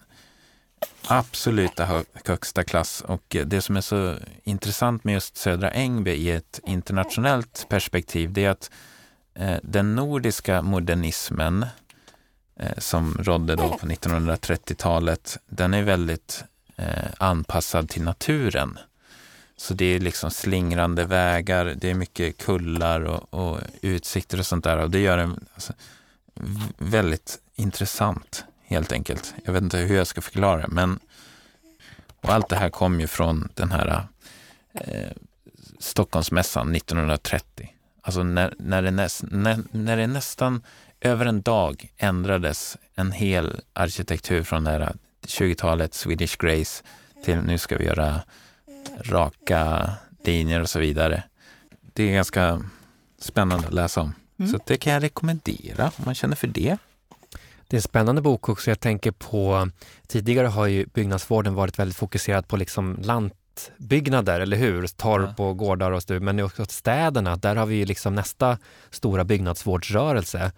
absoluta 1.08 2.04
högsta 2.26 2.64
klass 2.64 3.02
och 3.02 3.36
det 3.46 3.62
som 3.62 3.78
är 3.78 3.82
så 3.82 4.18
intressant 4.44 5.04
med 5.04 5.14
just 5.14 5.38
Södra 5.38 5.72
Ängby 5.72 6.12
i 6.12 6.32
ett 6.32 6.60
internationellt 6.64 7.66
perspektiv 7.70 8.34
det 8.34 8.46
är 8.46 8.50
att 8.50 8.70
Eh, 8.70 8.93
Eh, 9.36 9.58
den 9.64 9.96
nordiska 9.96 10.62
modernismen 10.62 11.66
eh, 12.60 12.78
som 12.78 13.18
rådde 13.20 13.56
då 13.56 13.70
på 13.70 13.86
1930-talet, 13.88 15.38
den 15.46 15.74
är 15.74 15.84
väldigt 15.84 16.44
eh, 16.76 17.10
anpassad 17.18 17.90
till 17.90 18.04
naturen. 18.04 18.80
Så 19.58 19.74
det 19.74 19.86
är 19.86 20.00
liksom 20.00 20.32
slingrande 20.32 21.06
vägar, 21.06 21.74
det 21.78 21.90
är 21.90 21.94
mycket 21.94 22.38
kullar 22.38 23.02
och, 23.02 23.34
och 23.34 23.60
utsikter 23.82 24.40
och 24.40 24.46
sånt 24.46 24.64
där 24.64 24.78
och 24.78 24.92
det 24.92 25.00
gör 25.00 25.18
den 25.18 25.46
alltså, 25.54 25.74
väldigt 26.78 27.40
intressant 27.56 28.46
helt 28.64 28.92
enkelt. 28.92 29.34
Jag 29.46 29.54
vet 29.54 29.64
inte 29.64 29.78
hur 29.78 29.98
jag 29.98 30.08
ska 30.08 30.22
förklara 30.22 30.62
det, 30.62 30.68
men 30.68 31.00
och 32.22 32.30
allt 32.30 32.50
det 32.50 32.56
här 32.56 32.70
kom 32.70 33.00
ju 33.00 33.08
från 33.08 33.50
den 33.54 33.72
här 33.72 34.08
eh, 34.74 35.12
Stockholmsmässan 35.80 36.76
1930. 36.76 37.76
Alltså 38.06 38.24
när, 38.24 38.54
när, 38.60 38.82
det 38.82 38.92
näst, 38.92 39.24
när, 39.32 39.64
när 39.72 39.98
det 39.98 40.08
nästan 40.08 40.64
över 41.02 41.26
en 41.26 41.42
dag 41.42 41.92
ändrades 41.98 42.78
en 42.96 43.12
hel 43.12 43.62
arkitektur 43.74 44.44
från 44.44 44.64
det 44.64 44.72
här 44.72 44.96
20-talet, 45.28 45.94
Swedish 45.94 46.38
Grace, 46.38 46.84
till 47.24 47.38
nu 47.38 47.58
ska 47.58 47.78
vi 47.78 47.86
göra 47.86 48.22
raka 49.00 49.92
linjer 50.26 50.62
och 50.62 50.70
så 50.70 50.80
vidare. 50.80 51.24
Det 51.94 52.04
är 52.04 52.14
ganska 52.14 52.62
spännande 53.20 53.68
att 53.68 53.74
läsa 53.74 54.02
om. 54.02 54.14
Mm. 54.40 54.52
Så 54.52 54.60
det 54.66 54.78
kan 54.78 54.94
jag 54.94 55.04
rekommendera 55.04 55.86
om 55.86 56.04
man 56.06 56.16
känner 56.16 56.36
för 56.36 56.48
det. 56.48 56.78
Det 57.68 57.76
är 57.76 57.80
en 57.80 57.82
spännande 57.82 58.22
bok 58.22 58.50
också. 58.50 58.72
Jag 58.72 58.80
tänker 58.80 59.12
på, 59.12 59.70
tidigare 60.08 60.48
har 60.48 60.68
ju 60.68 60.86
byggnadsvården 60.86 61.54
varit 61.54 61.80
väldigt 61.80 61.98
fokuserad 61.98 62.48
på 62.48 62.58
liksom 62.58 62.98
lant 63.02 63.34
byggnader, 63.78 64.40
eller 64.40 64.58
hur? 64.58 64.88
Torp 64.88 65.40
och 65.40 65.58
gårdar 65.58 65.92
och 65.92 66.02
stug. 66.02 66.22
Men 66.22 66.40
också 66.40 66.66
städerna, 66.66 67.36
där 67.36 67.56
har 67.56 67.66
vi 67.66 67.76
ju 67.76 67.86
liksom 67.86 68.16
nästa 68.16 68.58
stora 68.90 69.24
byggnadsvårdsrörelse. 69.24 70.52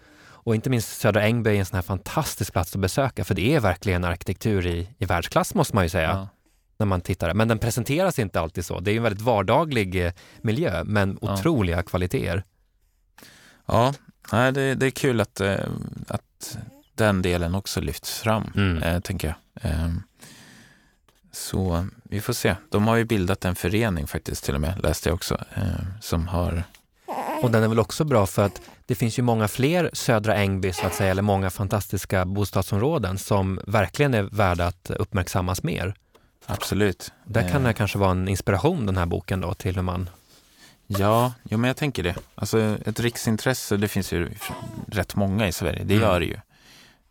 Och 0.46 0.54
inte 0.54 0.70
minst 0.70 0.98
Södra 0.98 1.22
Ängby 1.22 1.50
är 1.50 1.54
en 1.54 1.66
sån 1.66 1.74
här 1.74 1.82
fantastisk 1.82 2.52
plats 2.52 2.74
att 2.74 2.80
besöka, 2.80 3.24
för 3.24 3.34
det 3.34 3.54
är 3.54 3.60
verkligen 3.60 4.04
arkitektur 4.04 4.66
i, 4.66 4.88
i 4.98 5.04
världsklass 5.04 5.54
måste 5.54 5.74
man 5.74 5.84
ju 5.84 5.88
säga. 5.88 6.08
Ja. 6.08 6.28
När 6.78 6.86
man 6.86 7.00
tittar. 7.00 7.34
Men 7.34 7.48
den 7.48 7.58
presenteras 7.58 8.18
inte 8.18 8.40
alltid 8.40 8.64
så. 8.64 8.80
Det 8.80 8.90
är 8.90 8.96
en 8.96 9.02
väldigt 9.02 9.22
vardaglig 9.22 10.06
eh, 10.06 10.12
miljö, 10.40 10.84
men 10.84 11.18
otroliga 11.20 11.76
ja. 11.76 11.82
kvaliteter. 11.82 12.44
Ja, 13.66 13.94
det, 14.30 14.74
det 14.74 14.86
är 14.86 14.90
kul 14.90 15.20
att, 15.20 15.40
eh, 15.40 15.58
att 16.08 16.58
den 16.94 17.22
delen 17.22 17.54
också 17.54 17.80
lyfts 17.80 18.18
fram, 18.18 18.52
mm. 18.56 18.82
Eh, 18.82 19.00
tänker 19.00 19.28
jag. 19.28 19.62
Så 21.36 21.86
vi 22.02 22.20
får 22.20 22.32
se. 22.32 22.56
De 22.68 22.88
har 22.88 22.96
ju 22.96 23.04
bildat 23.04 23.44
en 23.44 23.54
förening 23.54 24.06
faktiskt 24.06 24.44
till 24.44 24.54
och 24.54 24.60
med, 24.60 24.82
läste 24.82 25.08
jag 25.08 25.14
också, 25.14 25.34
eh, 25.54 25.62
som 26.00 26.28
har... 26.28 26.64
Och 27.42 27.50
den 27.50 27.62
är 27.62 27.68
väl 27.68 27.78
också 27.78 28.04
bra 28.04 28.26
för 28.26 28.44
att 28.44 28.60
det 28.86 28.94
finns 28.94 29.18
ju 29.18 29.22
många 29.22 29.48
fler 29.48 29.90
Södra 29.92 30.34
Ängby, 30.34 30.72
så 30.72 30.86
att 30.86 30.94
säga, 30.94 31.10
eller 31.10 31.22
många 31.22 31.50
fantastiska 31.50 32.24
bostadsområden 32.24 33.18
som 33.18 33.60
verkligen 33.66 34.14
är 34.14 34.22
värda 34.22 34.66
att 34.66 34.90
uppmärksammas 34.90 35.62
mer. 35.62 35.94
Absolut. 36.46 37.12
Där 37.24 37.48
kan 37.48 37.62
det 37.62 37.68
eh. 37.68 37.74
kanske 37.74 37.98
vara 37.98 38.10
en 38.10 38.28
inspiration, 38.28 38.86
den 38.86 38.96
här 38.96 39.06
boken 39.06 39.40
då, 39.40 39.54
till 39.54 39.74
hur 39.74 39.82
man 39.82 40.10
Ja, 40.86 41.32
jo, 41.42 41.58
men 41.58 41.68
jag 41.68 41.76
tänker 41.76 42.02
det. 42.02 42.14
Alltså 42.34 42.78
ett 42.84 43.00
riksintresse, 43.00 43.76
det 43.76 43.88
finns 43.88 44.12
ju 44.12 44.30
rätt 44.88 45.16
många 45.16 45.48
i 45.48 45.52
Sverige, 45.52 45.84
det 45.84 45.94
mm. 45.94 46.08
gör 46.08 46.20
det 46.20 46.26
ju. 46.26 46.36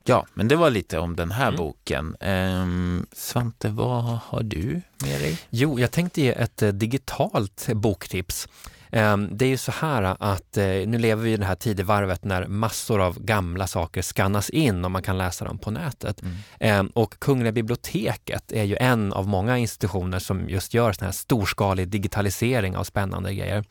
Ja, 0.07 0.25
men 0.33 0.47
det 0.47 0.55
var 0.55 0.69
lite 0.69 0.99
om 0.99 1.15
den 1.15 1.31
här 1.31 1.47
mm. 1.47 1.57
boken. 1.57 2.15
Ehm, 2.19 3.05
Svante, 3.11 3.69
vad 3.69 4.03
har 4.03 4.43
du 4.43 4.81
med 5.01 5.21
dig? 5.21 5.39
Jo, 5.49 5.79
jag 5.79 5.91
tänkte 5.91 6.21
ge 6.21 6.29
ett 6.29 6.61
eh, 6.61 6.69
digitalt 6.69 7.67
boktips. 7.73 8.47
Ehm, 8.91 9.29
det 9.37 9.45
är 9.45 9.49
ju 9.49 9.57
så 9.57 9.71
här 9.71 10.15
att 10.19 10.57
eh, 10.57 10.65
nu 10.65 10.97
lever 10.97 11.23
vi 11.23 11.33
i 11.33 11.37
det 11.37 11.45
här 11.45 11.55
tidevarvet 11.55 12.23
när 12.23 12.47
massor 12.47 13.01
av 13.01 13.19
gamla 13.19 13.67
saker 13.67 14.01
skannas 14.01 14.49
in 14.49 14.85
och 14.85 14.91
man 14.91 15.03
kan 15.03 15.17
läsa 15.17 15.45
dem 15.45 15.57
på 15.57 15.71
nätet. 15.71 16.21
Mm. 16.21 16.35
Ehm, 16.59 16.87
och 16.87 17.19
Kungliga 17.19 17.51
biblioteket 17.51 18.51
är 18.51 18.63
ju 18.63 18.77
en 18.79 19.13
av 19.13 19.27
många 19.27 19.57
institutioner 19.57 20.19
som 20.19 20.49
just 20.49 20.73
gör 20.73 20.93
sån 20.93 21.05
här 21.05 21.11
storskalig 21.11 21.87
digitalisering 21.87 22.77
av 22.77 22.83
spännande 22.83 23.33
grejer. 23.33 23.63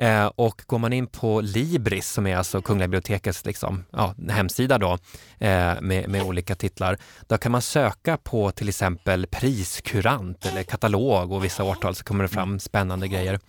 Eh, 0.00 0.26
och 0.26 0.62
går 0.66 0.78
man 0.78 0.92
in 0.92 1.06
på 1.06 1.40
Libris, 1.40 2.08
som 2.08 2.26
är 2.26 2.36
alltså 2.36 2.62
Kungliga 2.62 2.88
bibliotekets 2.88 3.46
liksom, 3.46 3.84
ja, 3.90 4.14
hemsida 4.28 4.78
då, 4.78 4.92
eh, 5.38 5.80
med, 5.80 6.08
med 6.08 6.22
olika 6.22 6.54
titlar, 6.54 6.98
då 7.26 7.38
kan 7.38 7.52
man 7.52 7.62
söka 7.62 8.16
på 8.16 8.50
till 8.50 8.68
exempel 8.68 9.26
priskurant 9.26 10.46
eller 10.46 10.62
katalog 10.62 11.32
och 11.32 11.44
vissa 11.44 11.64
årtal 11.64 11.94
så 11.94 12.04
kommer 12.04 12.24
det 12.24 12.28
fram 12.28 12.60
spännande 12.60 13.08
grejer. 13.08 13.40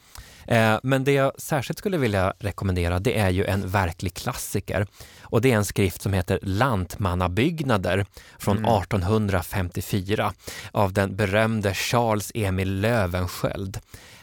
Eh, 0.48 0.80
men 0.84 1.04
det 1.04 1.12
jag 1.12 1.32
särskilt 1.38 1.80
skulle 1.80 1.98
vilja 1.98 2.34
rekommendera 2.40 3.00
det 3.00 3.20
är 3.20 3.30
ju 3.30 3.46
en 3.46 3.70
verklig 3.70 4.14
klassiker. 4.14 4.88
Och 5.22 5.42
det 5.42 5.52
är 5.52 5.56
en 5.56 5.66
skrift 5.66 6.02
som 6.02 6.14
heter 6.14 6.40
Lantmannabyggnader 6.42 8.06
från 8.40 8.58
mm. 8.58 8.72
1854 8.72 10.34
av 10.72 10.94
den 10.94 11.16
berömde 11.16 11.74
Charles 11.74 12.32
Emil 12.36 12.82
Löwensköld. 12.82 13.80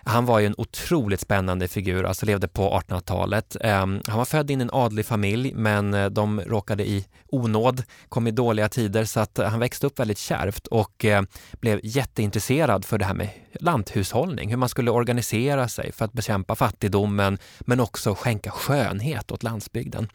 Han 0.08 0.26
var 0.26 0.38
ju 0.38 0.46
en 0.46 0.54
otroligt 0.58 1.20
spännande 1.20 1.68
figur, 1.68 2.04
alltså 2.04 2.26
levde 2.26 2.48
på 2.48 2.80
1800-talet. 2.88 3.56
Ehm, 3.60 4.00
han 4.06 4.18
var 4.18 4.24
född 4.24 4.50
in 4.50 4.60
i 4.60 4.62
en 4.62 4.70
adlig 4.72 5.06
familj, 5.06 5.52
men 5.54 5.94
eh, 5.94 6.06
de 6.06 6.40
råkade 6.40 6.88
i 6.88 7.06
onåd, 7.26 7.82
kom 8.08 8.26
i 8.26 8.30
dåliga 8.30 8.68
tider, 8.68 9.04
så 9.04 9.20
att 9.20 9.38
eh, 9.38 9.48
han 9.48 9.60
växte 9.60 9.86
upp 9.86 9.98
väldigt 9.98 10.18
kärvt 10.18 10.66
och 10.66 11.04
eh, 11.04 11.22
blev 11.60 11.80
jätteintresserad 11.82 12.84
för 12.84 12.98
det 12.98 13.04
här 13.04 13.14
med 13.14 13.28
lanthushållning, 13.60 14.50
hur 14.50 14.56
man 14.56 14.68
skulle 14.68 14.90
organisera 14.90 15.68
sig 15.68 15.92
för 15.92 16.04
att 16.04 16.12
bekämpa 16.12 16.54
fattigdomen, 16.54 17.38
men 17.60 17.80
också 17.80 18.14
skänka 18.14 18.50
skönhet 18.50 19.32
åt 19.32 19.42
landsbygden. 19.42 20.08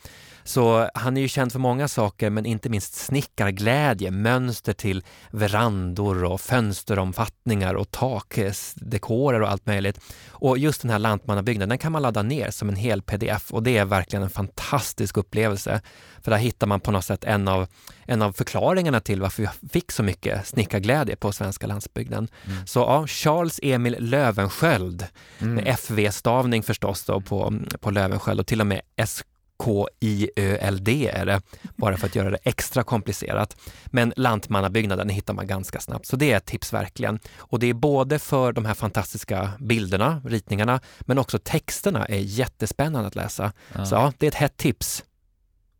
Så 0.43 0.89
han 0.93 1.17
är 1.17 1.21
ju 1.21 1.27
känd 1.27 1.51
för 1.51 1.59
många 1.59 1.87
saker, 1.87 2.29
men 2.29 2.45
inte 2.45 2.69
minst 2.69 2.95
snickarglädje, 2.95 4.11
mönster 4.11 4.73
till 4.73 5.03
verandor 5.31 6.23
och 6.23 6.41
fönsteromfattningar 6.41 7.73
och 7.73 7.91
takdekorer 7.91 9.41
och 9.41 9.49
allt 9.49 9.65
möjligt. 9.65 9.99
Och 10.29 10.57
just 10.57 10.81
den 10.81 10.91
här 10.91 10.99
lantmannabyggnaden, 10.99 11.69
den 11.69 11.77
kan 11.77 11.91
man 11.91 12.01
ladda 12.01 12.21
ner 12.21 12.51
som 12.51 12.69
en 12.69 12.75
hel 12.75 13.01
pdf 13.01 13.53
och 13.53 13.63
det 13.63 13.77
är 13.77 13.85
verkligen 13.85 14.23
en 14.23 14.29
fantastisk 14.29 15.17
upplevelse. 15.17 15.81
För 16.21 16.31
där 16.31 16.37
hittar 16.37 16.67
man 16.67 16.79
på 16.79 16.91
något 16.91 17.05
sätt 17.05 17.23
en 17.23 17.47
av, 17.47 17.67
en 18.05 18.21
av 18.21 18.31
förklaringarna 18.31 18.99
till 18.99 19.21
varför 19.21 19.43
vi 19.43 19.69
fick 19.69 19.91
så 19.91 20.03
mycket 20.03 20.47
snickarglädje 20.47 21.15
på 21.15 21.31
svenska 21.31 21.67
landsbygden. 21.67 22.27
Mm. 22.45 22.67
Så 22.67 22.79
ja, 22.79 23.07
Charles 23.07 23.59
Emil 23.63 23.95
Lövenskjöld, 23.99 25.07
mm. 25.39 25.53
med 25.53 25.67
FV-stavning 25.67 26.63
förstås 26.63 27.05
då 27.05 27.21
på, 27.21 27.53
på 27.79 27.91
Lövenskjöld 27.91 28.39
och 28.39 28.47
till 28.47 28.61
och 28.61 28.67
med 28.67 28.81
SK 29.05 29.25
K-I-Ö-L-D 29.57 31.09
är 31.13 31.25
det, 31.25 31.41
bara 31.75 31.97
för 31.97 32.07
att 32.07 32.15
göra 32.15 32.29
det 32.29 32.37
extra 32.43 32.83
komplicerat. 32.83 33.57
Men 33.85 34.13
Lantmannabyggnaden 34.15 35.09
hittar 35.09 35.33
man 35.33 35.47
ganska 35.47 35.79
snabbt, 35.79 36.05
så 36.05 36.15
det 36.15 36.31
är 36.31 36.37
ett 36.37 36.45
tips 36.45 36.73
verkligen. 36.73 37.19
Och 37.37 37.59
det 37.59 37.67
är 37.67 37.73
både 37.73 38.19
för 38.19 38.53
de 38.53 38.65
här 38.65 38.73
fantastiska 38.73 39.51
bilderna, 39.59 40.21
ritningarna, 40.25 40.79
men 41.01 41.17
också 41.17 41.39
texterna 41.39 42.05
är 42.05 42.19
jättespännande 42.19 43.07
att 43.07 43.15
läsa. 43.15 43.53
Ja. 43.75 43.85
Så 43.85 43.95
ja, 43.95 44.13
det 44.17 44.25
är 44.25 44.27
ett 44.27 44.35
hett 44.35 44.57
tips. 44.57 45.03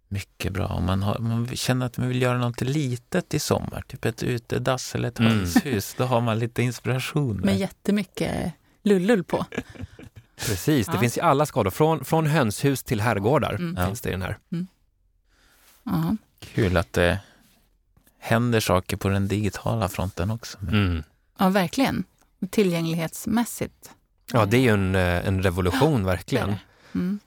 Mycket 0.07 0.53
bra. 0.53 0.67
Om 0.67 0.85
man, 0.85 1.03
har, 1.03 1.19
man 1.19 1.47
känner 1.53 1.85
att 1.85 1.97
man 1.97 2.07
vill 2.07 2.21
göra 2.21 2.37
något 2.37 2.61
litet 2.61 3.33
i 3.33 3.39
sommar, 3.39 3.83
typ 3.87 4.05
ett 4.05 4.23
utedass 4.23 4.95
eller 4.95 5.07
ett 5.07 5.19
mm. 5.19 5.31
hönshus, 5.31 5.95
då 5.97 6.03
har 6.03 6.21
man 6.21 6.39
lite 6.39 6.63
inspiration. 6.63 7.37
Med 7.37 7.57
jättemycket 7.57 8.53
lullull 8.83 9.23
på. 9.23 9.45
Precis, 10.35 10.87
det 10.87 10.93
ja. 10.93 10.99
finns 10.99 11.17
i 11.17 11.21
alla 11.21 11.45
skador. 11.45 11.71
Från, 11.71 12.05
från 12.05 12.25
hönshus 12.25 12.83
till 12.83 13.01
herrgårdar 13.01 13.53
mm. 13.53 13.87
finns 13.87 14.01
det 14.01 14.09
i 14.09 14.11
den 14.11 14.21
här. 14.21 14.37
Mm. 14.51 16.17
Kul 16.39 16.77
att 16.77 16.93
det 16.93 17.19
händer 18.19 18.59
saker 18.59 18.97
på 18.97 19.09
den 19.09 19.27
digitala 19.27 19.89
fronten 19.89 20.31
också. 20.31 20.57
Mm. 20.61 21.03
Ja, 21.37 21.49
verkligen. 21.49 22.03
Tillgänglighetsmässigt. 22.49 23.91
Ja, 24.31 24.45
det 24.45 24.57
är 24.57 24.61
ju 24.61 24.69
en, 24.69 24.95
eh, 24.95 25.27
en 25.27 25.43
revolution, 25.43 26.01
ja, 26.01 26.07
verkligen. 26.07 26.47
Det 26.47 26.59
det. 26.91 26.99
Mm. 26.99 27.19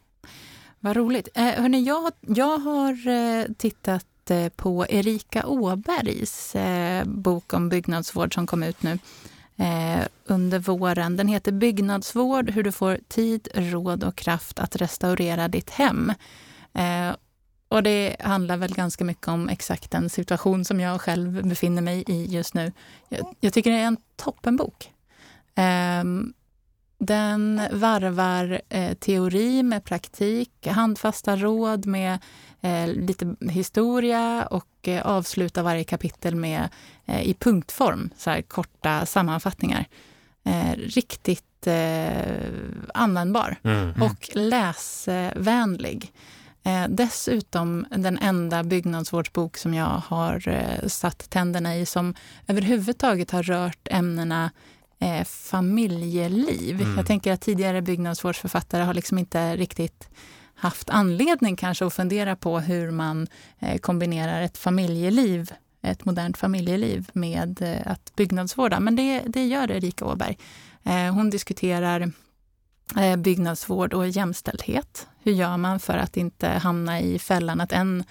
Vad 0.80 0.96
roligt. 0.96 1.28
Eh, 1.34 1.44
hörni, 1.44 1.84
jag, 1.84 2.12
jag 2.20 2.58
har 2.58 3.08
eh, 3.08 3.44
tittat 3.58 4.30
eh, 4.30 4.48
på 4.48 4.86
Erika 4.88 5.46
Åbergs 5.46 6.54
eh, 6.54 7.04
bok 7.04 7.52
om 7.52 7.68
byggnadsvård 7.68 8.34
som 8.34 8.46
kom 8.46 8.62
ut 8.62 8.82
nu 8.82 8.98
eh, 9.56 10.06
under 10.24 10.58
våren. 10.58 11.16
Den 11.16 11.28
heter 11.28 11.52
Byggnadsvård, 11.52 12.50
hur 12.50 12.62
du 12.62 12.72
får 12.72 12.98
tid, 13.08 13.48
råd 13.54 14.04
och 14.04 14.16
kraft 14.16 14.58
att 14.58 14.76
restaurera 14.76 15.48
ditt 15.48 15.70
hem. 15.70 16.12
Eh, 16.74 17.16
och 17.68 17.82
det 17.82 18.16
handlar 18.20 18.56
väl 18.56 18.74
ganska 18.74 19.04
mycket 19.04 19.28
om 19.28 19.48
exakt 19.48 19.90
den 19.90 20.10
situation 20.10 20.64
som 20.64 20.80
jag 20.80 21.00
själv 21.00 21.48
befinner 21.48 21.82
mig 21.82 22.04
i 22.06 22.24
just 22.24 22.54
nu. 22.54 22.72
Jag, 23.08 23.34
jag 23.40 23.52
tycker 23.52 23.70
det 23.70 23.76
är 23.76 23.86
en 23.86 23.98
toppenbok. 24.16 24.92
Eh, 25.54 26.04
den 26.98 27.62
varvar 27.72 28.60
eh, 28.68 28.94
teori 28.94 29.62
med 29.62 29.84
praktik, 29.84 30.66
handfasta 30.66 31.36
råd 31.36 31.86
med 31.86 32.18
eh, 32.60 32.88
lite 32.88 33.36
historia 33.40 34.46
och 34.46 34.66
eh, 34.88 35.06
avsluta 35.06 35.62
varje 35.62 35.84
kapitel 35.84 36.34
med 36.34 36.68
eh, 37.06 37.22
i 37.22 37.34
punktform, 37.34 38.10
så 38.16 38.30
här 38.30 38.42
korta 38.42 39.06
sammanfattningar. 39.06 39.86
Eh, 40.44 40.72
riktigt 40.76 41.42
användbar 42.94 43.56
mm. 43.62 44.02
och 44.02 44.30
läsvänlig. 44.34 46.12
Dessutom 46.88 47.86
den 47.90 48.18
enda 48.18 48.62
byggnadsvårdsbok 48.62 49.56
som 49.56 49.74
jag 49.74 50.02
har 50.06 50.42
satt 50.88 51.30
tänderna 51.30 51.76
i 51.76 51.86
som 51.86 52.14
överhuvudtaget 52.46 53.30
har 53.30 53.42
rört 53.42 53.88
ämnena 53.90 54.50
eh, 54.98 55.24
familjeliv. 55.24 56.80
Mm. 56.80 56.96
Jag 56.96 57.06
tänker 57.06 57.32
att 57.32 57.40
tidigare 57.40 57.82
byggnadsvårdsförfattare 57.82 58.82
har 58.82 58.94
liksom 58.94 59.18
inte 59.18 59.56
riktigt 59.56 60.08
haft 60.56 60.90
anledning 60.90 61.56
kanske 61.56 61.86
att 61.86 61.94
fundera 61.94 62.36
på 62.36 62.58
hur 62.58 62.90
man 62.90 63.26
eh, 63.58 63.78
kombinerar 63.78 64.42
ett 64.42 64.58
familjeliv, 64.58 65.52
ett 65.82 66.04
modernt 66.04 66.38
familjeliv 66.38 67.10
med 67.12 67.62
eh, 67.62 67.92
att 67.92 68.12
byggnadsvårda. 68.16 68.80
Men 68.80 68.96
det, 68.96 69.22
det 69.26 69.46
gör 69.46 69.70
Erika 69.70 70.04
Åberg. 70.04 70.38
Eh, 70.84 71.14
hon 71.14 71.30
diskuterar 71.30 72.10
byggnadsvård 73.18 73.94
och 73.94 74.08
jämställdhet. 74.08 75.06
Hur 75.22 75.32
gör 75.32 75.56
man 75.56 75.80
för 75.80 75.98
att 75.98 76.16
inte 76.16 76.48
hamna 76.48 77.00
i 77.00 77.18
fällan 77.18 77.60
att 77.60 77.72
en 77.72 78.04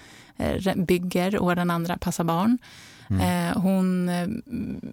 bygger 0.76 1.36
och 1.36 1.56
den 1.56 1.70
andra 1.70 1.98
passar 1.98 2.24
barn? 2.24 2.58
Mm. 3.10 3.54
Hon 3.54 4.10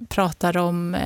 pratar 0.09 0.57
om 0.57 0.97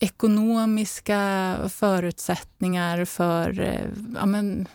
ekonomiska 0.00 1.56
förutsättningar 1.68 3.04
för... 3.04 3.60
Eh, 3.60 3.88
ja, 4.14 4.26
men, 4.26 4.68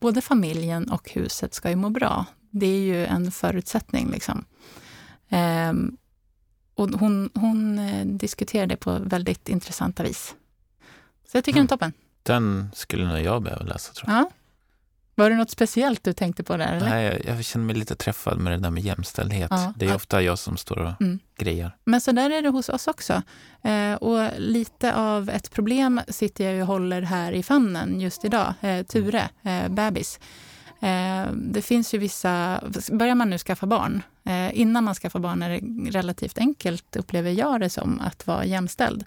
både 0.00 0.20
familjen 0.20 0.90
och 0.90 1.10
huset 1.10 1.54
ska 1.54 1.70
ju 1.70 1.76
må 1.76 1.90
bra. 1.90 2.24
Det 2.50 2.66
är 2.66 2.80
ju 2.80 3.06
en 3.06 3.32
förutsättning. 3.32 4.10
Liksom. 4.10 4.44
Ehm, 5.28 5.96
och 6.74 6.88
hon, 6.88 7.30
hon 7.34 7.78
eh, 7.78 8.06
diskuterar 8.06 8.66
det 8.66 8.76
på 8.76 8.98
väldigt 8.98 9.48
intressanta 9.48 10.02
vis. 10.02 10.34
Så 11.28 11.36
jag 11.36 11.44
tycker 11.44 11.58
mm. 11.58 11.66
den 11.66 11.74
är 11.74 11.78
toppen. 11.78 11.92
Den 12.22 12.70
skulle 12.74 13.06
nog 13.06 13.20
jag 13.20 13.42
behöva 13.42 13.64
läsa 13.64 13.92
tror 13.92 14.10
jag. 14.10 14.20
Ja. 14.20 14.30
Var 15.14 15.30
det 15.30 15.36
något 15.36 15.50
speciellt 15.50 16.04
du 16.04 16.12
tänkte 16.12 16.42
på 16.42 16.56
där? 16.56 16.76
Eller? 16.76 16.88
Nej, 16.88 17.22
jag, 17.24 17.36
jag 17.36 17.44
känner 17.44 17.66
mig 17.66 17.76
lite 17.76 17.96
träffad 17.96 18.38
med 18.38 18.52
det 18.52 18.58
där 18.58 18.70
med 18.70 18.82
jämställdhet. 18.82 19.50
Ja. 19.50 19.72
Det 19.76 19.86
är 19.86 19.94
ofta 19.94 20.22
jag 20.22 20.38
som 20.38 20.56
står 20.56 20.78
och 20.78 21.02
mm. 21.02 21.18
grejar. 21.38 21.76
Men 21.84 22.00
så 22.00 22.12
där 22.12 22.30
är 22.30 22.42
det 22.42 22.48
hos 22.48 22.68
oss 22.68 22.86
också. 22.86 23.22
Eh, 23.62 23.94
och 23.94 24.30
lite 24.38 24.94
av 24.94 25.30
ett 25.30 25.50
problem 25.50 26.00
sitter 26.08 26.50
jag 26.50 26.60
och 26.60 26.66
håller 26.66 27.02
här 27.02 27.32
i 27.32 27.42
famnen 27.42 28.00
just 28.00 28.24
idag. 28.24 28.54
Eh, 28.60 28.82
Ture, 28.82 29.28
eh, 29.42 29.68
bebis. 29.68 30.20
Eh, 30.82 31.32
det 31.32 31.62
finns 31.62 31.94
ju 31.94 31.98
vissa... 31.98 32.60
Börjar 32.92 33.14
man 33.14 33.30
nu 33.30 33.38
skaffa 33.38 33.66
barn, 33.66 34.02
eh, 34.24 34.60
innan 34.60 34.84
man 34.84 34.94
skaffar 34.94 35.20
barn 35.20 35.42
är 35.42 35.50
det 35.50 35.90
relativt 35.98 36.38
enkelt, 36.38 36.96
upplever 36.96 37.30
jag 37.30 37.60
det 37.60 37.70
som, 37.70 38.00
att 38.00 38.26
vara 38.26 38.44
jämställd. 38.44 39.04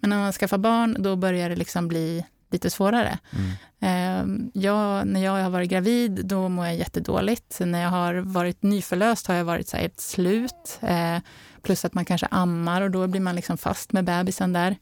Men 0.00 0.10
när 0.10 0.18
man 0.18 0.32
skaffar 0.32 0.58
barn, 0.58 0.96
då 0.98 1.16
börjar 1.16 1.48
det 1.48 1.56
liksom 1.56 1.88
bli 1.88 2.24
lite 2.50 2.70
svårare. 2.70 3.18
Mm. 3.32 3.50
Ehm, 3.80 4.50
jag, 4.54 5.06
när 5.06 5.24
jag 5.24 5.42
har 5.42 5.50
varit 5.50 5.70
gravid, 5.70 6.26
då 6.26 6.48
mår 6.48 6.66
jag 6.66 6.76
jättedåligt. 6.76 7.60
När 7.60 7.82
jag 7.82 7.90
har 7.90 8.14
varit 8.14 8.62
nyförlöst 8.62 9.26
har 9.26 9.34
jag 9.34 9.44
varit 9.44 9.68
så 9.68 9.76
här 9.76 9.84
ett 9.84 10.00
slut. 10.00 10.78
Eh, 10.80 11.18
plus 11.62 11.84
att 11.84 11.94
man 11.94 12.04
kanske 12.04 12.26
ammar 12.30 12.82
och 12.82 12.90
då 12.90 13.06
blir 13.06 13.20
man 13.20 13.36
liksom 13.36 13.58
fast 13.58 13.92
med 13.92 14.04
bebisen 14.04 14.52
där. 14.52 14.76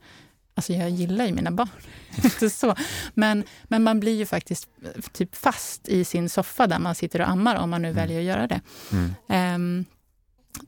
Alltså 0.55 0.73
jag 0.73 0.91
gillar 0.91 1.27
ju 1.27 1.33
mina 1.33 1.51
barn, 1.51 1.69
inte 2.25 2.51
så. 2.51 2.75
Men, 3.15 3.45
men 3.65 3.83
man 3.83 4.01
blir 4.01 4.17
ju 4.17 4.27
faktiskt 4.27 4.69
typ 5.13 5.37
fast 5.37 5.89
i 5.89 6.05
sin 6.05 6.29
soffa 6.29 6.67
där 6.67 6.79
man 6.79 6.95
sitter 6.95 7.21
och 7.21 7.29
ammar, 7.29 7.57
om 7.57 7.71
man 7.71 7.83
nu 7.83 7.89
mm. 7.89 7.97
väljer 7.97 8.19
att 8.19 8.25
göra 8.25 8.47
det. 8.47 8.61
Mm. 8.93 9.55
Um, 9.55 9.85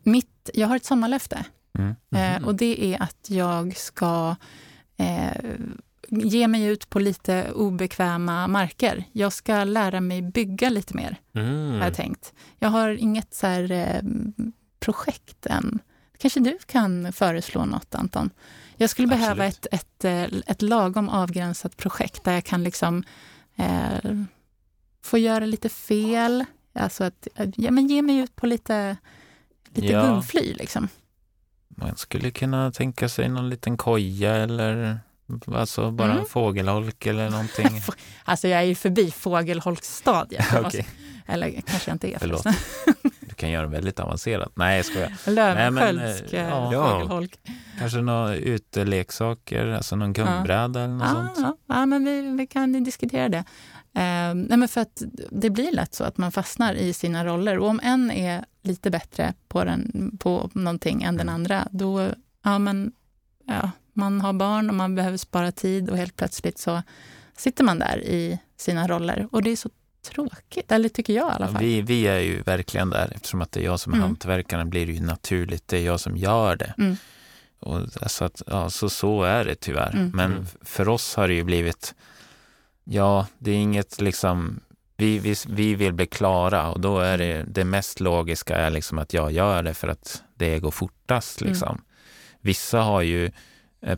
mitt, 0.03 0.51
jag 0.55 0.69
har 0.69 0.77
ett 0.77 0.85
sommarlöfte. 0.85 1.45
Mm. 1.79 1.95
Uh, 2.15 2.47
och 2.47 2.55
det 2.55 2.95
är 2.95 3.03
att 3.03 3.27
jag 3.29 3.77
ska 3.77 4.37
uh, 5.01 5.55
ge 6.11 6.49
mig 6.49 6.65
ut 6.65 6.91
på 6.91 6.99
lite 6.99 7.53
obekväma 7.53 8.47
marker. 8.47 9.05
Jag 9.13 9.33
ska 9.33 9.65
lära 9.65 10.01
mig 10.01 10.23
bygga 10.23 10.71
lite 10.71 10.97
mer, 10.97 11.17
mm. 11.35 11.71
har 11.73 11.85
jag 11.85 11.95
tänkt. 11.95 12.33
Jag 12.59 12.69
har 12.69 12.91
inget 12.91 13.35
så 13.35 13.47
här, 13.47 13.71
eh, 13.71 14.03
projekt 14.81 15.47
än. 15.47 15.79
Kanske 16.19 16.41
du 16.41 16.59
kan 16.67 17.13
föreslå 17.13 17.65
något, 17.65 17.95
Anton? 17.95 18.31
Jag 18.77 18.91
skulle 18.91 19.09
Absolut. 19.09 19.23
behöva 19.23 19.45
ett, 19.47 19.67
ett, 19.73 20.05
eh, 20.05 20.25
ett 20.47 20.63
lagom 20.63 21.09
avgränsat 21.09 21.77
projekt 21.77 22.25
där 22.25 22.33
jag 22.33 22.45
kan 22.45 22.65
liksom 22.65 23.05
eh, 23.57 24.15
få 25.03 25.19
göra 25.19 25.47
lite 25.47 25.69
fel. 25.69 26.45
Alltså 26.73 27.05
att, 27.05 27.29
ja, 27.57 27.71
men 27.71 27.87
ge 27.87 28.03
mig 28.03 28.17
ut 28.17 28.37
på 28.37 28.47
lite, 28.47 28.97
lite 29.69 29.93
ja. 29.93 30.07
gungfly. 30.07 30.55
Liksom. 30.55 30.89
Man 31.69 31.97
skulle 31.97 32.31
kunna 32.31 32.73
tänka 32.73 33.09
sig 33.09 33.29
någon 33.29 33.49
liten 33.49 33.77
koja 33.77 34.37
eller 34.37 34.99
Alltså 35.47 35.91
bara 35.91 36.13
mm. 36.13 36.25
fågelholk 36.27 37.07
eller 37.07 37.31
någonting? 37.37 37.81
alltså 38.25 38.49
jag 38.49 38.61
är 38.61 38.65
ju 38.65 38.75
förbi 38.75 39.11
fågelholkstadiet. 39.11 40.55
okay. 40.67 40.85
Eller 41.27 41.51
kanske 41.51 41.91
jag 41.91 41.95
inte 41.95 42.15
är 42.15 42.19
Förlåt. 42.19 42.47
kan 43.37 43.51
göra 43.51 43.67
väldigt 43.67 44.01
avancerat. 44.01 44.53
Nej, 44.55 44.77
jag 44.77 44.87
skojar. 44.87 45.13
Löwenskiöldsk 45.31 46.33
Nej, 46.33 46.43
men, 46.43 46.47
eh, 46.47 46.49
ja. 46.51 46.73
ja. 46.73 46.93
fågelholk. 46.93 47.41
Kanske 47.79 47.99
några 48.01 48.35
uteleksaker, 48.37 49.67
alltså 49.67 49.97
någon 49.97 50.13
gummibräda 50.13 50.81
eller 50.85 50.95
något 50.95 51.09
Ja, 51.09 51.33
sånt. 51.35 51.59
ja, 51.67 51.75
ja, 51.75 51.87
men 51.87 52.05
vi, 52.05 52.21
vi 52.23 52.47
kan 52.47 52.85
diskutera 52.85 53.29
det. 53.29 53.45
Eh, 53.95 54.35
nej, 54.35 54.59
men 54.59 54.69
för 54.69 54.81
att 54.81 55.03
det 55.31 55.51
blir 55.51 55.73
lätt 55.73 55.95
så 55.95 56.05
att 56.05 56.19
man 56.19 56.33
fastnar 56.33 56.75
i 56.75 56.93
sina 56.93 57.25
roller. 57.25 57.59
Och 57.59 57.69
om 57.69 57.81
en 57.83 58.11
är 58.11 58.45
lite 58.63 58.91
bättre 58.91 59.35
på, 59.49 59.65
den, 59.65 60.13
på 60.21 60.51
någonting 60.53 61.03
än 61.03 61.17
den 61.17 61.29
Mm. 61.29 61.35
andra, 61.35 61.69
då, 61.71 62.09
ja 62.45 62.59
men, 62.59 62.93
ja, 63.47 63.71
man 63.99 64.21
har 64.21 64.33
barn 64.33 64.69
och 64.71 64.75
man 64.77 64.95
behöver 64.95 65.17
spara 65.17 65.53
tid 65.53 65.91
och 65.91 65.97
helt 65.97 66.17
plötsligt 66.17 66.59
så 66.59 66.83
sitter 67.37 67.65
man 67.65 67.79
där 67.79 67.99
i 68.05 68.39
sina 68.57 68.89
roller. 68.89 69.29
Och 69.33 69.43
det 69.43 69.51
är 69.51 69.57
så 69.57 69.71
tråkigt, 70.03 70.73
eller 70.73 70.89
tycker 70.89 71.13
jag 71.13 71.29
i 71.29 71.33
alla 71.35 71.49
fall. 71.49 71.63
Vi, 71.63 71.83
vi 71.83 72.07
är 72.07 72.19
ju 72.21 72.43
verkligen 72.43 72.91
där, 72.91 73.13
eftersom 73.15 73.43
att 73.43 73.53
det 73.53 73.61
är 73.61 73.65
jag 73.65 73.81
som 73.81 73.93
är 73.93 73.97
Mm. 73.97 74.09
hantverkaren 74.09 74.71
blir 74.71 74.87
det 74.87 74.93
ju 74.93 75.01
naturligt, 75.01 75.69
det 75.69 75.77
är 75.79 75.83
jag 75.87 76.01
som 76.01 76.17
gör 76.17 76.57
det. 76.57 76.75
Mm. 76.79 76.97
Och, 77.61 77.77
alltså 77.77 78.25
att, 78.25 78.43
ja, 78.47 78.71
så, 78.71 78.89
så 78.91 79.23
är 79.23 79.45
det 79.45 79.55
tyvärr. 79.55 79.91
Mm. 79.95 80.11
Men 80.15 80.33
Mm. 80.33 80.47
för 80.63 80.89
oss 80.89 81.15
har 81.15 81.29
det 81.29 81.35
ju 81.35 81.45
blivit, 81.45 81.95
ja, 82.85 83.27
det 83.39 83.51
är 83.51 83.55
inget 83.57 84.01
liksom, 84.01 84.61
vi, 84.97 85.19
vi, 85.19 85.35
vi 85.49 85.75
vill 85.75 85.93
bli 85.93 86.07
klara 86.07 86.71
och 86.71 86.81
då 86.81 86.99
är 87.01 87.19
det, 87.19 87.45
det 87.49 87.65
mest 87.65 88.01
logiska 88.01 88.57
är 88.57 88.71
liksom 88.71 88.99
att 88.99 89.13
jag 89.15 89.33
gör 89.33 89.63
det 89.63 89.75
för 89.75 89.89
att 89.89 90.23
det 90.35 90.59
går 90.59 90.71
fortast. 90.71 91.41
Mm. 91.41 91.53
Liksom. 91.53 91.83
Vissa 92.41 92.81
har 92.81 93.03
ju 93.03 93.31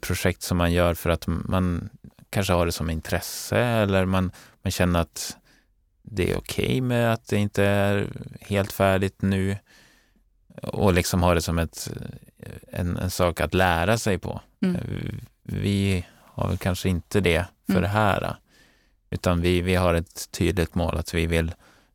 projekt 0.01 0.43
som 0.43 0.59
man 0.59 0.73
gör 0.73 0.95
för 0.95 1.11
att 1.11 1.27
man 1.27 1.89
kanske 2.31 2.53
har 2.53 2.67
det 2.67 2.73
som 2.73 2.91
intresse 2.91 3.59
eller 3.59 4.05
man, 4.05 4.33
man 4.63 4.71
känner 4.71 5.01
att 5.01 5.37
det 6.03 6.31
är 6.33 6.37
okej 6.39 6.81
med 6.81 7.13
att 7.13 7.27
det 7.29 7.37
inte 7.37 7.65
är 7.65 8.09
helt 8.41 8.73
färdigt 8.73 9.23
nu 9.23 9.57
och 10.63 10.93
liksom 10.95 11.23
har 11.23 11.35
det 11.35 11.43
som 11.43 11.59
ett, 11.59 11.91
en, 12.73 12.97
en 12.97 13.11
sak 13.11 13.41
att 13.41 13.55
lära 13.55 13.99
sig 13.99 14.19
på. 14.19 14.41
Mm. 14.63 14.77
Eh, 14.77 14.83
Vi 15.43 16.07
har 16.25 16.49
väl 16.49 16.59
kanske 16.59 16.89
inte 16.89 17.21
det 17.21 17.45
för 17.67 17.73
Mm. 17.73 17.83
det 17.83 17.89
här. 17.89 18.37
Utan 19.11 19.41
vi, 19.41 19.61
vi 19.61 19.75
har 19.75 19.95
ett 19.95 20.31
tydligt 20.31 20.75
mål 20.75 20.97
att 20.99 21.15
vi 21.15 21.27
vill 21.27 21.55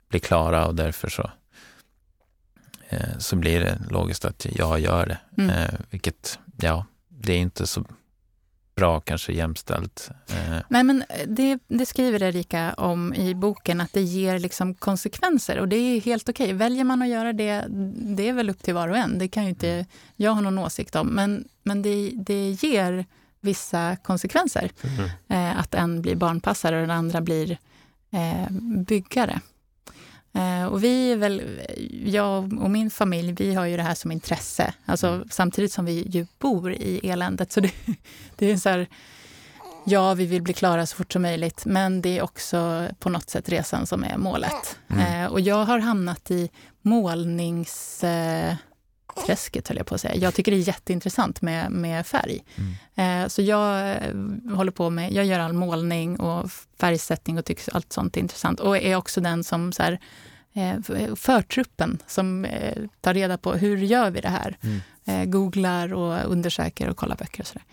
bli 0.09 0.19
klara 0.19 0.67
och 0.67 0.75
därför 0.75 1.09
så, 1.09 1.31
eh, 2.89 3.17
så 3.17 3.35
blir 3.35 3.59
det 3.59 3.79
logiskt 3.89 4.25
att 4.25 4.45
jag 4.55 4.79
gör 4.79 5.05
det. 5.05 5.17
Mm. 5.41 5.49
Eh, 5.49 5.73
vilket, 5.89 6.39
ja, 6.57 6.85
det 7.17 7.33
är 7.33 7.37
inte 7.37 7.67
så 7.67 7.85
bra 8.75 8.99
kanske 8.99 9.33
jämställt. 9.33 10.09
Eh, 10.27 10.57
Nej, 10.69 10.83
men 10.83 11.03
det, 11.27 11.59
det 11.67 11.85
skriver 11.85 12.23
Erika 12.23 12.73
om 12.73 13.13
i 13.13 13.35
boken, 13.35 13.81
att 13.81 13.93
det 13.93 14.01
ger 14.01 14.39
liksom 14.39 14.75
konsekvenser. 14.75 15.59
Och 15.59 15.67
det 15.67 15.75
är 15.75 16.01
helt 16.01 16.29
okej. 16.29 16.53
Väljer 16.53 16.83
man 16.83 17.01
att 17.01 17.07
göra 17.07 17.33
det, 17.33 17.65
det 18.15 18.29
är 18.29 18.33
väl 18.33 18.49
upp 18.49 18.63
till 18.63 18.73
var 18.73 18.87
och 18.87 18.97
en. 18.97 19.19
Det 19.19 19.27
kan 19.27 19.43
ju 19.43 19.49
inte 19.49 19.85
jag 20.15 20.31
ha 20.31 20.41
någon 20.41 20.57
åsikt 20.57 20.95
om. 20.95 21.07
Men, 21.07 21.47
men 21.63 21.81
det, 21.81 22.11
det 22.15 22.49
ger 22.49 23.05
vissa 23.41 23.95
konsekvenser. 23.95 24.71
Mm. 24.81 25.09
Eh, 25.27 25.59
att 25.59 25.73
en 25.73 26.01
blir 26.01 26.15
barnpassare 26.15 26.75
och 26.75 26.81
den 26.81 26.97
andra 26.97 27.21
blir 27.21 27.57
eh, 28.11 28.51
byggare. 28.87 29.39
Eh, 30.35 30.65
och 30.65 30.83
vi 30.83 31.11
är 31.11 31.15
väl, 31.17 31.61
jag 32.05 32.61
och 32.61 32.71
min 32.71 32.89
familj, 32.89 33.33
vi 33.33 33.53
har 33.53 33.65
ju 33.65 33.77
det 33.77 33.83
här 33.83 33.95
som 33.95 34.11
intresse. 34.11 34.73
Alltså, 34.85 35.07
Mm. 35.07 35.27
Samtidigt 35.31 35.71
som 35.71 35.85
vi 35.85 36.07
ju 36.09 36.27
bor 36.39 36.73
i 36.73 37.09
eländet. 37.09 37.51
Så 37.51 37.59
det, 37.59 37.71
det 38.35 38.51
är 38.51 38.57
så 38.57 38.69
här, 38.69 38.87
ja, 39.85 40.13
vi 40.13 40.25
vill 40.25 40.41
bli 40.41 40.53
klara 40.53 40.85
så 40.85 40.95
fort 40.95 41.13
som 41.13 41.21
möjligt, 41.21 41.65
men 41.65 42.01
det 42.01 42.17
är 42.17 42.21
också 42.21 42.87
på 42.99 43.09
något 43.09 43.29
sätt 43.29 43.49
resan 43.49 43.87
som 43.87 44.03
är 44.03 44.17
målet. 44.17 44.79
Mm. 44.87 45.23
Eh, 45.23 45.31
och 45.31 45.39
jag 45.39 45.65
har 45.65 45.79
hamnat 45.79 46.31
i 46.31 46.49
målnings... 46.81 48.03
Eh, 48.03 48.55
träsket 49.25 49.67
höll 49.67 49.77
jag 49.77 49.85
på 49.85 49.95
att 49.95 50.01
säga. 50.01 50.15
Jag 50.15 50.33
tycker 50.33 50.51
det 50.51 50.57
är 50.57 50.67
jätteintressant 50.67 51.41
med, 51.41 51.71
med 51.71 52.07
färg. 52.07 52.43
mm. 52.95 53.23
Eh, 53.23 53.27
Så 53.27 53.41
jag 53.41 53.89
eh, 53.91 53.97
håller 54.55 54.71
på 54.71 54.89
med, 54.89 55.13
jag 55.13 55.25
gör 55.25 55.39
all 55.39 55.53
målning 55.53 56.19
och 56.19 56.51
färgsättning 56.79 57.37
och 57.37 57.45
tycker 57.45 57.75
allt 57.75 57.93
sånt 57.93 58.17
är 58.17 58.21
intressant. 58.21 58.59
Och 58.59 58.77
är 58.77 58.95
också 58.95 59.21
den 59.21 59.43
som 59.43 59.71
så 59.73 59.83
här, 59.83 59.99
eh, 60.53 61.15
förtruppen 61.15 61.99
som 62.07 62.45
eh, 62.45 62.77
tar 63.01 63.13
reda 63.13 63.37
på 63.37 63.53
hur 63.53 63.77
gör 63.77 64.11
vi 64.11 64.21
det 64.21 64.29
här? 64.29 64.57
Mm. 64.61 64.79
Eh, 65.05 65.25
Googlar 65.25 65.93
och 65.93 66.31
undersöker 66.31 66.89
och 66.89 66.97
kollar 66.97 67.15
böcker 67.15 67.41
och 67.43 67.47
sådär. 67.47 67.63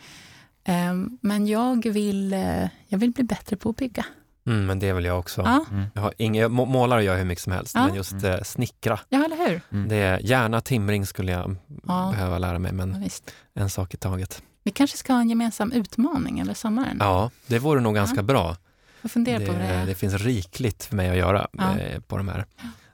Eh, 0.65 0.95
Men 1.21 1.47
jag 1.47 1.85
vill, 1.89 2.33
eh, 2.33 2.69
jag 2.89 2.99
vill 2.99 3.11
bli 3.11 3.25
bättre 3.25 3.57
på 3.57 3.69
att 3.71 3.77
bygga. 3.77 4.05
Mm, 4.47 4.67
men 4.67 4.79
det 4.79 4.89
är 4.89 4.93
väl 4.93 5.05
jag 5.05 5.19
också. 5.19 5.43
Ja, 5.43 5.65
Mm. 5.71 5.85
Jag 5.95 6.03
har 6.03 6.15
inga, 6.19 6.49
må- 6.49 6.65
målar 6.65 7.01
gör 7.01 7.13
jag 7.13 7.19
hur 7.19 7.25
mycket 7.25 7.45
som 7.45 7.53
helst, 7.53 7.75
Ja. 7.75 7.87
men 7.87 7.95
just 7.95 8.25
eh, 8.25 8.41
snickra, 8.43 9.01
ja 9.09 9.25
eller 9.25 9.37
hur? 9.37 9.61
Mm. 9.73 9.89
det 9.89 9.97
är, 9.97 10.19
gärna 10.19 10.61
timring 10.61 11.07
skulle 11.07 11.33
jag 11.33 11.57
Ja. 11.87 12.09
behöva 12.13 12.39
lära 12.39 12.59
mig, 12.59 12.73
men 12.73 13.09
en 13.55 13.71
sak 13.71 13.95
i 13.95 13.97
taget. 13.97 14.43
Vi 14.65 14.71
kanske 14.71 14.97
ska 14.97 15.13
ha 15.13 15.21
en 15.21 15.29
gemensam 15.29 15.73
utmaning 15.73 16.41
över 16.41 16.55
sommaren. 16.55 16.97
Ja, 17.01 17.31
det 17.47 17.59
vore 17.59 17.81
nog 17.81 17.95
ganska 17.95 18.23
bra. 18.23 18.57
Jag 19.03 19.11
funderar 19.11 19.47
på 19.47 19.53
vad 19.53 19.61
det 19.61 19.67
Det, 19.79 19.85
det 19.85 19.95
finns 19.95 20.15
rikligt 20.15 20.85
för 20.85 20.97
mig 20.97 21.11
att 21.11 21.17
göra 21.17 21.47
Ja. 21.53 21.79
eh, 21.79 22.01
på 22.01 22.17
de 22.17 22.29
här. 22.29 22.45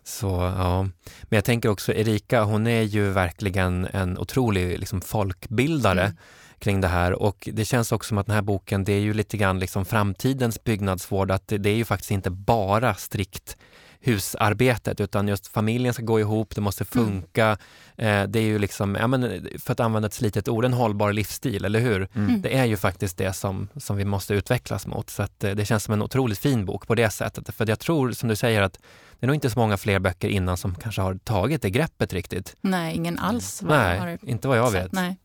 Så, 0.04 0.26
ja. 0.58 0.82
Men 1.22 1.36
jag 1.36 1.44
tänker 1.44 1.68
också, 1.68 1.92
Erika, 1.92 2.42
hon 2.42 2.66
är 2.66 2.82
ju 2.82 3.10
verkligen 3.10 3.86
en 3.92 4.18
otrolig 4.18 4.78
liksom, 4.78 5.00
folkbildare 5.00 6.02
Mm. 6.02 6.16
Kring 6.58 6.80
det 6.80 6.88
här 6.88 7.12
och 7.12 7.48
det 7.52 7.64
känns 7.64 7.92
också 7.92 8.08
som 8.08 8.18
att 8.18 8.26
den 8.26 8.34
här 8.34 8.42
boken, 8.42 8.84
det 8.84 8.92
är 8.92 9.00
ju 9.00 9.14
lite 9.14 9.36
grann 9.36 9.58
liksom 9.58 9.84
framtidens 9.84 10.64
byggnadsvård, 10.64 11.30
att 11.30 11.48
det, 11.48 11.58
det 11.58 11.70
är 11.70 11.76
ju 11.76 11.84
faktiskt 11.84 12.10
inte 12.10 12.30
bara 12.30 12.94
strikt 12.94 13.56
husarbetet 14.00 15.00
utan 15.00 15.28
just 15.28 15.46
familjen 15.48 15.94
ska 15.94 16.02
gå 16.02 16.20
ihop, 16.20 16.54
det 16.54 16.60
måste 16.60 16.84
Mm. 16.94 17.06
funka. 17.06 17.50
Eh, 17.96 18.22
det 18.22 18.38
är 18.38 18.42
ju 18.42 18.58
liksom, 18.58 18.94
ja, 18.94 19.06
men, 19.06 19.48
för 19.58 19.72
att 19.72 19.80
använda 19.80 20.06
ett 20.06 20.14
slitet 20.14 20.48
ord, 20.48 20.64
en 20.64 20.72
hållbar 20.72 21.12
livsstil, 21.12 21.64
eller 21.64 21.80
hur? 21.80 22.08
Mm. 22.14 22.42
Det 22.42 22.56
är 22.56 22.64
ju 22.64 22.76
faktiskt 22.76 23.16
det 23.18 23.32
som, 23.32 23.68
som 23.76 23.96
vi 23.96 24.04
måste 24.04 24.34
utvecklas 24.34 24.86
mot. 24.86 25.10
Så 25.10 25.22
att, 25.22 25.44
eh, 25.44 25.50
det 25.50 25.64
känns 25.64 25.84
som 25.84 25.94
en 25.94 26.02
otroligt 26.02 26.38
fin 26.38 26.64
bok 26.64 26.86
på 26.86 26.94
det 26.94 27.10
sättet. 27.10 27.54
För 27.54 27.68
jag 27.68 27.78
tror, 27.78 28.12
som 28.12 28.28
du 28.28 28.36
säger, 28.36 28.62
att 28.62 28.72
det 29.20 29.24
är 29.24 29.26
nog 29.26 29.36
inte 29.36 29.50
så 29.50 29.58
många 29.58 29.76
fler 29.76 29.98
böcker 29.98 30.28
innan 30.28 30.56
som 30.56 30.74
kanske 30.74 31.00
har 31.02 31.14
tagit 31.14 31.62
det 31.62 31.70
greppet 31.70 32.12
riktigt. 32.12 32.56
Nej, 32.60 32.94
ingen 32.96 33.18
alls. 33.18 33.62
vad 33.62 33.78
Nej, 33.78 33.98
har 33.98 34.18
inte 34.22 34.48
vad 34.48 34.58
jag 34.58 34.72
sett. 34.72 34.84
vet. 34.84 34.92
Nej. 34.92 35.16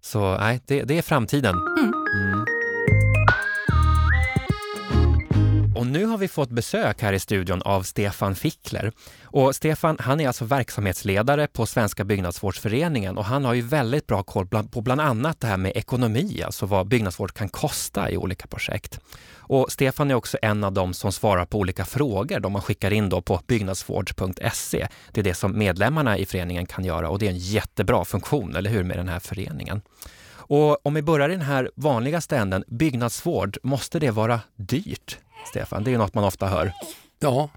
Så 0.00 0.38
nej, 0.38 0.60
det, 0.66 0.82
det 0.82 0.98
är 0.98 1.02
framtiden. 1.02 1.54
Mm. 1.54 2.46
Och 5.76 5.86
nu 5.86 6.04
har 6.04 6.18
vi 6.18 6.28
fått 6.28 6.50
besök 6.50 7.02
här 7.02 7.12
i 7.12 7.18
studion 7.18 7.62
av 7.62 7.82
Stefan 7.82 8.34
Fickler. 8.34 8.92
Och 9.22 9.54
Stefan, 9.54 9.96
han 10.00 10.20
är 10.20 10.26
alltså 10.26 10.44
verksamhetsledare 10.44 11.46
på 11.46 11.66
Svenska 11.66 12.04
byggnadsvårdsföreningen 12.04 13.18
och 13.18 13.24
han 13.24 13.44
har 13.44 13.54
ju 13.54 13.62
väldigt 13.62 14.06
bra 14.06 14.22
koll 14.22 14.46
på 14.46 14.80
bland 14.80 15.00
annat 15.00 15.40
det 15.40 15.46
här 15.46 15.56
med 15.56 15.72
ekonomi, 15.74 16.42
alltså 16.42 16.66
vad 16.66 16.88
byggnadsvård 16.88 17.32
kan 17.32 17.48
kosta 17.48 18.10
i 18.10 18.16
olika 18.16 18.46
projekt. 18.46 19.00
Och 19.36 19.72
Stefan 19.72 20.10
är 20.10 20.14
också 20.14 20.38
en 20.42 20.64
av 20.64 20.72
dem 20.72 20.94
som 20.94 21.12
svarar 21.12 21.44
på 21.44 21.58
olika 21.58 21.84
frågor 21.84 22.40
de 22.40 22.52
man 22.52 22.62
skickar 22.62 22.92
in 22.92 23.08
då 23.08 23.20
på 23.20 23.40
byggnadsvård.se. 23.46 24.88
Det 25.12 25.20
är 25.20 25.24
det 25.24 25.34
som 25.34 25.58
medlemmarna 25.58 26.18
i 26.18 26.26
föreningen 26.26 26.66
kan 26.66 26.84
göra 26.84 27.10
och 27.10 27.18
det 27.18 27.26
är 27.26 27.30
en 27.30 27.38
jättebra 27.38 28.04
funktion, 28.04 28.56
eller 28.56 28.70
hur, 28.70 28.84
med 28.84 28.98
den 28.98 29.08
här 29.08 29.20
föreningen. 29.20 29.82
Och 30.48 30.86
om 30.86 30.94
vi 30.94 31.02
börjar 31.02 31.28
i 31.28 31.32
den 31.32 31.42
här 31.42 31.70
vanligaste 31.74 32.36
änden, 32.36 32.64
byggnadsvård, 32.66 33.58
måste 33.62 33.98
det 33.98 34.10
vara 34.10 34.40
dyrt? 34.56 35.18
Stefan, 35.46 35.84
det 35.84 35.90
är 35.90 35.92
ju 35.92 35.98
något 35.98 36.14
man 36.14 36.24
ofta 36.24 36.46
hör. 36.46 36.72
Ja, 37.18 37.48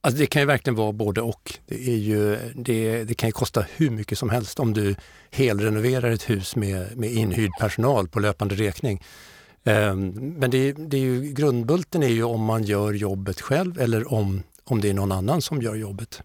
alltså 0.00 0.18
det 0.18 0.26
kan 0.26 0.42
ju 0.42 0.46
verkligen 0.46 0.76
vara 0.76 0.92
både 0.92 1.20
och. 1.20 1.58
Det, 1.66 1.88
är 1.88 1.96
ju, 1.96 2.38
det, 2.54 3.04
det 3.04 3.14
kan 3.14 3.28
ju 3.28 3.32
kosta 3.32 3.64
hur 3.76 3.90
mycket 3.90 4.18
som 4.18 4.30
helst 4.30 4.60
om 4.60 4.74
du 4.74 4.94
helrenoverar 5.30 6.10
ett 6.10 6.30
hus 6.30 6.56
med, 6.56 6.96
med 6.96 7.12
inhyrd 7.12 7.50
personal 7.60 8.08
på 8.08 8.20
löpande 8.20 8.54
räkning. 8.54 9.02
Ehm, 9.64 10.08
men 10.38 10.50
det, 10.50 10.72
det 10.72 10.96
är 10.96 11.00
ju, 11.00 11.32
grundbulten 11.32 12.02
är 12.02 12.08
ju 12.08 12.22
om 12.22 12.44
man 12.44 12.64
gör 12.64 12.92
jobbet 12.92 13.40
själv 13.40 13.80
eller 13.80 14.12
om, 14.12 14.42
om 14.64 14.80
det 14.80 14.90
är 14.90 14.94
någon 14.94 15.12
annan 15.12 15.42
som 15.42 15.62
gör 15.62 15.74
jobbet. 15.74 16.22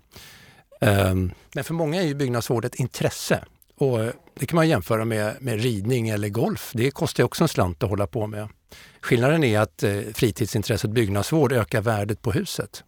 Ehm, 0.81 1.31
men 1.55 1.63
för 1.63 1.73
många 1.73 2.01
är 2.01 2.05
ju 2.07 2.15
byggnadsvård 2.15 2.65
ett 2.65 2.75
intresse. 2.75 3.43
Och 3.77 3.99
det 4.39 4.45
kan 4.45 4.55
man 4.55 4.69
jämföra 4.69 5.05
med, 5.05 5.35
med 5.39 5.61
ridning 5.61 6.09
eller 6.09 6.29
golf. 6.29 6.71
Det 6.73 6.91
kostar 6.91 7.23
också 7.23 7.43
en 7.43 7.47
slant 7.47 7.83
att 7.83 7.89
hålla 7.89 8.07
på 8.07 8.27
med. 8.27 8.47
Skillnaden 9.01 9.43
är 9.43 9.59
att 9.59 9.83
eh, 9.83 10.01
fritidsintresset 10.13 10.91
byggnadsvård 10.91 11.51
ökar 11.51 11.81
värdet 11.81 12.21
på 12.21 12.31
huset. 12.31 12.83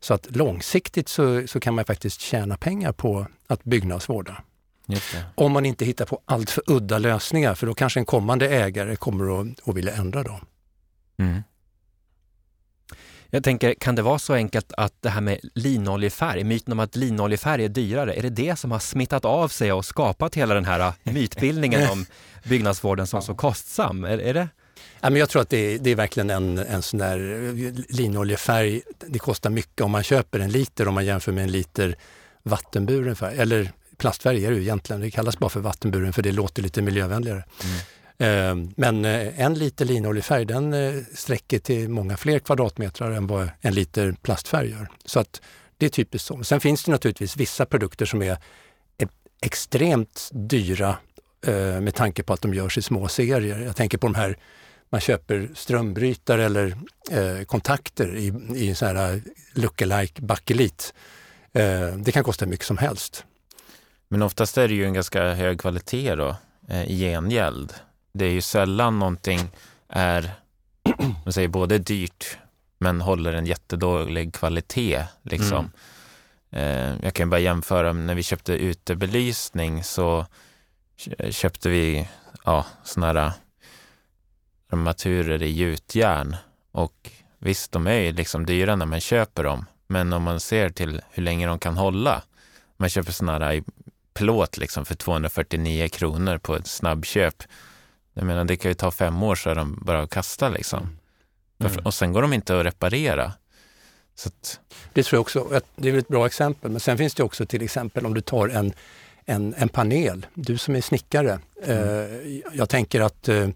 Så 0.00 0.14
att 0.14 0.36
långsiktigt 0.36 1.08
så, 1.08 1.46
så 1.46 1.60
kan 1.60 1.74
man 1.74 1.84
faktiskt 1.84 2.20
tjäna 2.20 2.56
pengar 2.56 2.92
på 2.92 3.26
att 3.46 3.64
byggnadsvårda. 3.64 4.42
Om 5.34 5.52
man 5.52 5.66
inte 5.66 5.84
hittar 5.84 6.06
på 6.06 6.20
allt 6.24 6.50
för 6.50 6.62
udda 6.66 6.98
lösningar 6.98 7.54
för 7.54 7.66
då 7.66 7.74
kanske 7.74 8.00
en 8.00 8.06
kommande 8.06 8.48
ägare 8.48 8.96
kommer 8.96 9.40
att, 9.40 9.68
att 9.68 9.76
vilja 9.76 9.94
ändra 9.94 10.22
dem. 10.22 10.40
Mm. 11.18 11.42
Jag 13.30 13.44
tänker, 13.44 13.74
kan 13.74 13.94
det 13.94 14.02
vara 14.02 14.18
så 14.18 14.34
enkelt 14.34 14.72
att 14.76 14.94
det 15.00 15.10
här 15.10 15.20
med 15.20 15.40
linoljefärg, 15.54 16.44
myten 16.44 16.72
om 16.72 16.80
att 16.80 16.96
linoljefärg 16.96 17.64
är 17.64 17.68
dyrare, 17.68 18.14
är 18.14 18.22
det 18.22 18.30
det 18.30 18.56
som 18.56 18.70
har 18.70 18.78
smittat 18.78 19.24
av 19.24 19.48
sig 19.48 19.72
och 19.72 19.84
skapat 19.84 20.34
hela 20.34 20.54
den 20.54 20.64
här 20.64 20.80
äh, 20.80 21.12
mytbildningen 21.12 21.90
om 21.90 22.06
byggnadsvården 22.44 23.06
som 23.06 23.22
så 23.22 23.34
kostsam? 23.34 24.04
Är, 24.04 24.18
är 24.18 24.34
det? 24.34 24.48
Ja, 25.00 25.10
men 25.10 25.20
jag 25.20 25.28
tror 25.28 25.42
att 25.42 25.50
det 25.50 25.74
är, 25.74 25.78
det 25.78 25.90
är 25.90 25.94
verkligen 25.94 26.30
en, 26.30 26.58
en 26.58 26.82
sån 26.82 26.98
där 26.98 27.18
eh, 27.18 27.72
linoljefärg. 27.88 28.82
Det 29.06 29.18
kostar 29.18 29.50
mycket 29.50 29.80
om 29.80 29.90
man 29.90 30.02
köper 30.02 30.40
en 30.40 30.50
liter 30.50 30.88
om 30.88 30.94
man 30.94 31.04
jämför 31.04 31.32
med 31.32 31.44
en 31.44 31.52
liter 31.52 31.96
vattenburen 32.42 33.16
färg. 33.16 33.38
Eller 33.38 33.72
plastfärg 33.96 34.44
är 34.44 34.50
det 34.50 34.56
ju 34.56 34.62
egentligen, 34.62 35.00
det 35.00 35.10
kallas 35.10 35.38
bara 35.38 35.50
för 35.50 35.60
vattenburen 35.60 36.12
för 36.12 36.22
det 36.22 36.32
låter 36.32 36.62
lite 36.62 36.82
miljövänligare. 36.82 37.44
Mm. 37.64 37.78
Eh, 38.18 38.72
men 38.76 39.04
eh, 39.04 39.40
en 39.40 39.54
liter 39.54 39.84
linoljefärg 39.84 40.44
den 40.44 41.04
sträcker 41.14 41.58
till 41.58 41.88
många 41.88 42.16
fler 42.16 42.38
kvadratmeter 42.38 43.10
än 43.10 43.26
vad 43.26 43.50
en 43.60 43.74
liter 43.74 44.14
plastfärg 44.22 44.70
gör. 44.70 44.88
Så 45.04 45.20
att 45.20 45.40
det 45.76 45.86
är 45.86 45.90
typiskt 45.90 46.28
så. 46.28 46.44
Sen 46.44 46.60
finns 46.60 46.84
det 46.84 46.90
naturligtvis 46.90 47.36
vissa 47.36 47.66
produkter 47.66 48.06
som 48.06 48.22
är 48.22 48.38
extremt 49.42 50.30
dyra 50.32 50.96
med 51.80 51.94
tanke 51.94 52.22
på 52.22 52.32
att 52.32 52.42
de 52.42 52.54
görs 52.54 52.78
i 52.78 52.82
små 52.82 53.08
serier. 53.08 53.58
Jag 53.58 53.76
tänker 53.76 53.98
på 53.98 54.06
de 54.06 54.14
här 54.14 54.38
man 54.90 55.00
köper 55.00 55.50
strömbrytare 55.54 56.44
eller 56.44 56.76
eh, 57.10 57.44
kontakter 57.46 58.16
i, 58.16 58.32
i 58.54 58.74
så 58.74 58.86
här 58.86 59.22
lookalike 59.52 60.22
bakelit. 60.22 60.94
Eh, 61.52 61.86
det 61.96 62.12
kan 62.12 62.24
kosta 62.24 62.46
mycket 62.46 62.66
som 62.66 62.78
helst. 62.78 63.24
Men 64.08 64.22
oftast 64.22 64.58
är 64.58 64.68
det 64.68 64.74
ju 64.74 64.84
en 64.84 64.94
ganska 64.94 65.34
hög 65.34 65.60
kvalitet 65.60 66.14
då, 66.14 66.36
eh, 66.68 66.82
i 66.84 66.98
gengäld. 66.98 67.74
Det 68.12 68.24
är 68.24 68.30
ju 68.30 68.40
sällan 68.40 68.98
någonting 68.98 69.40
är, 69.88 70.30
man 71.24 71.32
säger 71.32 71.48
både 71.48 71.78
dyrt 71.78 72.38
men 72.78 73.00
håller 73.00 73.32
en 73.32 73.46
jättedålig 73.46 74.34
kvalitet. 74.34 75.04
Liksom. 75.22 75.70
Mm. 76.50 76.94
Eh, 76.94 77.04
jag 77.04 77.14
kan 77.14 77.30
bara 77.30 77.40
jämföra, 77.40 77.92
när 77.92 78.14
vi 78.14 78.22
köpte 78.22 78.52
utebelysning 78.52 79.84
så 79.84 80.26
köpte 81.30 81.68
vi 81.68 82.08
ja, 82.44 82.66
sådana 82.84 83.20
här 83.20 83.32
armaturer 84.68 85.42
i 85.42 85.50
gjutjärn. 85.50 86.36
Och 86.72 87.10
visst, 87.38 87.72
de 87.72 87.86
är 87.86 87.98
ju 87.98 88.12
liksom 88.12 88.46
dyra 88.46 88.76
när 88.76 88.86
man 88.86 89.00
köper 89.00 89.44
dem. 89.44 89.64
Men 89.86 90.12
om 90.12 90.22
man 90.22 90.40
ser 90.40 90.70
till 90.70 91.00
hur 91.10 91.22
länge 91.22 91.46
de 91.46 91.58
kan 91.58 91.76
hålla. 91.76 92.22
Man 92.76 92.88
köper 92.88 93.12
sådana 93.12 93.46
här 93.46 93.52
i 93.52 93.62
plåt 94.14 94.56
liksom 94.56 94.84
för 94.84 94.94
249 94.94 95.88
kronor 95.88 96.38
på 96.38 96.56
ett 96.56 96.66
snabbköp. 96.66 97.42
Jag 98.14 98.26
menar, 98.26 98.44
det 98.44 98.56
kan 98.56 98.70
ju 98.70 98.74
ta 98.74 98.90
fem 98.90 99.22
år 99.22 99.34
så 99.34 99.50
är 99.50 99.54
de 99.54 99.78
bara 99.82 100.02
att 100.02 100.10
kasta 100.10 100.48
liksom. 100.48 100.98
Mm. 101.58 101.84
Och 101.84 101.94
sen 101.94 102.12
går 102.12 102.22
de 102.22 102.32
inte 102.32 102.60
att 102.60 102.66
reparera. 102.66 103.32
Att... 104.26 104.60
Det 104.92 105.02
tror 105.02 105.16
jag 105.16 105.20
också. 105.20 105.60
Det 105.76 105.88
är 105.88 105.98
ett 105.98 106.08
bra 106.08 106.26
exempel. 106.26 106.70
Men 106.70 106.80
sen 106.80 106.98
finns 106.98 107.14
det 107.14 107.22
också 107.22 107.46
till 107.46 107.62
exempel 107.62 108.06
om 108.06 108.14
du 108.14 108.20
tar 108.20 108.48
en, 108.48 108.72
en, 109.24 109.54
en 109.58 109.68
panel. 109.68 110.26
Du 110.34 110.58
som 110.58 110.76
är 110.76 110.80
snickare. 110.80 111.38
Mm. 111.62 111.78
Eh, 111.78 112.40
jag 112.52 112.68
tänker 112.68 113.00
att 113.00 113.28
eh, 113.28 113.48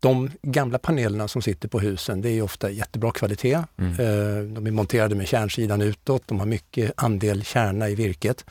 de 0.00 0.30
gamla 0.42 0.78
panelerna 0.78 1.28
som 1.28 1.42
sitter 1.42 1.68
på 1.68 1.80
husen, 1.80 2.22
det 2.22 2.30
är 2.30 2.42
ofta 2.42 2.70
jättebra 2.70 3.10
kvalitet. 3.10 3.62
Mm. 3.78 3.92
Eh, 3.92 4.54
de 4.54 4.66
är 4.66 4.70
monterade 4.70 5.14
med 5.14 5.28
kärnsidan 5.28 5.82
utåt, 5.82 6.22
de 6.26 6.38
har 6.38 6.46
mycket 6.46 6.92
andel 6.96 7.44
kärna 7.44 7.88
i 7.88 7.94
virket. 7.94 8.44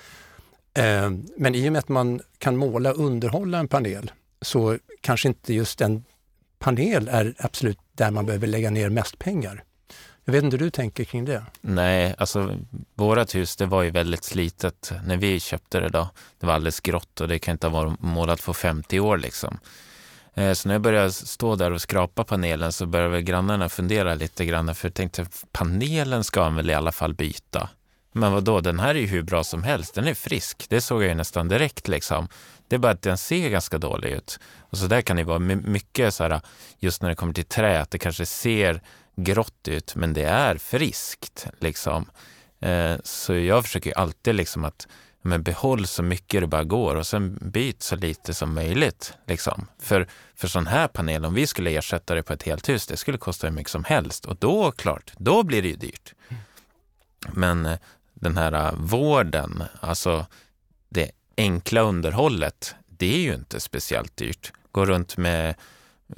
Eh, 0.74 1.12
men 1.38 1.56
i 1.56 1.70
och 1.70 1.74
med 1.74 1.80
att 1.80 1.90
man 1.90 2.22
kan 2.38 2.58
måla 2.58 2.92
och 2.92 3.00
underhålla 3.00 3.60
en 3.60 3.68
panel 3.68 4.12
så 4.42 4.78
kanske 5.02 5.28
inte 5.28 5.54
just 5.54 5.82
en 5.82 6.04
panel 6.60 7.08
är 7.12 7.34
absolut 7.38 7.80
där 7.94 8.12
man 8.12 8.26
behöver 8.26 8.48
lägga 8.48 8.70
ner 8.70 8.90
mest 8.90 9.20
pengar. 9.20 9.64
Jag 10.26 10.34
vet 10.34 10.44
inte 10.44 10.58
hur 10.58 10.64
du 10.64 10.70
tänker 10.70 11.04
kring 11.04 11.26
det? 11.26 11.44
Nej, 11.62 12.16
alltså 12.18 12.58
vårat 12.94 13.36
hus 13.36 13.56
det 13.56 13.66
var 13.66 13.84
ju 13.84 13.92
väldigt 13.92 14.24
slitet 14.24 14.92
när 15.06 15.18
vi 15.18 15.40
köpte 15.40 15.80
det 15.80 15.90
då. 15.90 16.10
Det 16.40 16.46
var 16.46 16.54
alldeles 16.54 16.80
grått 16.80 17.22
och 17.22 17.28
det 17.28 17.40
kan 17.40 17.52
inte 17.52 17.68
ha 17.68 17.84
varit 17.84 18.02
målat 18.02 18.42
för 18.42 18.54
50 18.54 19.00
år 19.00 19.18
liksom. 19.18 19.58
Eh, 20.36 20.54
så 20.54 20.68
när 20.68 20.76
jag 20.76 20.82
började 20.82 21.12
stå 21.12 21.56
där 21.56 21.72
och 21.72 21.82
skrapa 21.82 22.24
panelen 22.24 22.72
så 22.72 22.86
började 22.86 23.12
väl 23.12 23.22
grannarna 23.22 23.70
fundera 23.70 24.16
lite 24.16 24.46
grann 24.46 24.76
för 24.76 24.88
jag 24.88 24.94
tänkte 24.94 25.26
panelen 25.52 26.24
ska 26.24 26.44
han 26.44 26.56
väl 26.56 26.70
i 26.70 26.74
alla 26.74 26.92
fall 26.92 27.14
byta. 27.14 27.70
Men 28.12 28.32
vad 28.32 28.44
då? 28.44 28.62
den 28.62 28.80
här 28.80 28.96
är 28.96 29.00
ju 29.00 29.08
hur 29.08 29.22
bra 29.22 29.44
som 29.44 29.64
helst, 29.64 29.96
den 29.96 30.08
är 30.08 30.14
frisk. 30.14 30.66
Det 30.70 30.82
såg 30.82 31.02
jag 31.02 31.10
ju 31.10 31.16
nästan 31.16 31.48
direkt 31.48 31.88
liksom. 31.88 32.28
Det 32.68 32.76
är 32.76 32.80
bara 32.80 32.92
att 32.92 33.02
den 33.02 33.18
ser 33.18 33.50
ganska 33.50 33.78
dålig 33.78 34.10
ut. 34.10 34.40
Och 34.60 34.78
så 34.78 34.88
där 34.88 35.02
kan 35.02 35.18
det 35.18 35.24
vara 35.24 35.40
mycket 35.40 36.14
så 36.14 36.24
här, 36.24 36.42
just 36.80 37.02
när 37.02 37.10
det 37.10 37.16
kommer 37.16 37.34
till 37.34 37.46
trä, 37.46 37.82
att 37.82 37.92
det 37.92 37.98
kanske 37.98 38.26
ser 38.26 38.82
grått 39.16 39.68
ut, 39.68 39.96
men 39.96 40.14
det 40.14 40.24
är 40.24 40.58
friskt 40.58 41.48
liksom. 41.60 42.06
Eh, 42.60 42.96
så 43.04 43.34
jag 43.34 43.64
försöker 43.64 43.98
alltid 43.98 44.36
liksom 44.36 44.66
att 44.66 44.88
men 45.26 45.44
behåll 45.44 45.88
så 45.88 46.04
mycket 46.04 46.42
det 46.42 46.48
bara 46.48 46.64
går 46.64 46.96
och 46.96 47.08
sen 47.08 47.40
byt 47.42 47.84
så 47.84 47.96
lite 47.96 48.34
som 48.34 48.54
möjligt. 48.54 49.14
Liksom. 49.28 49.68
För, 49.80 50.08
för 50.36 50.48
sån 50.48 50.68
här 50.68 50.88
panel, 50.88 51.26
om 51.26 51.34
vi 51.34 51.48
skulle 51.48 51.72
ersätta 51.72 52.16
det 52.16 52.24
på 52.24 52.34
ett 52.34 52.44
helt 52.44 52.70
hus, 52.70 52.88
det 52.88 52.98
skulle 52.98 53.18
kosta 53.18 53.48
hur 53.48 53.54
mycket 53.54 53.72
som 53.72 53.84
helst 53.84 54.26
och 54.26 54.36
då, 54.36 54.72
klart, 54.72 55.12
då 55.18 55.44
blir 55.44 55.62
det 55.62 55.68
ju 55.68 55.76
dyrt. 55.76 56.14
Men 57.34 57.66
eh, 57.66 57.78
den 58.14 58.38
här 58.38 58.74
uh, 58.74 58.80
vården, 58.80 59.64
alltså 59.80 60.26
det 60.90 61.12
enkla 61.38 61.82
underhållet, 61.82 62.76
det 62.88 63.16
är 63.16 63.20
ju 63.20 63.34
inte 63.34 63.60
speciellt 63.60 64.18
dyrt. 64.18 64.52
Gå 64.72 64.86
runt 64.86 65.18
med 65.18 65.56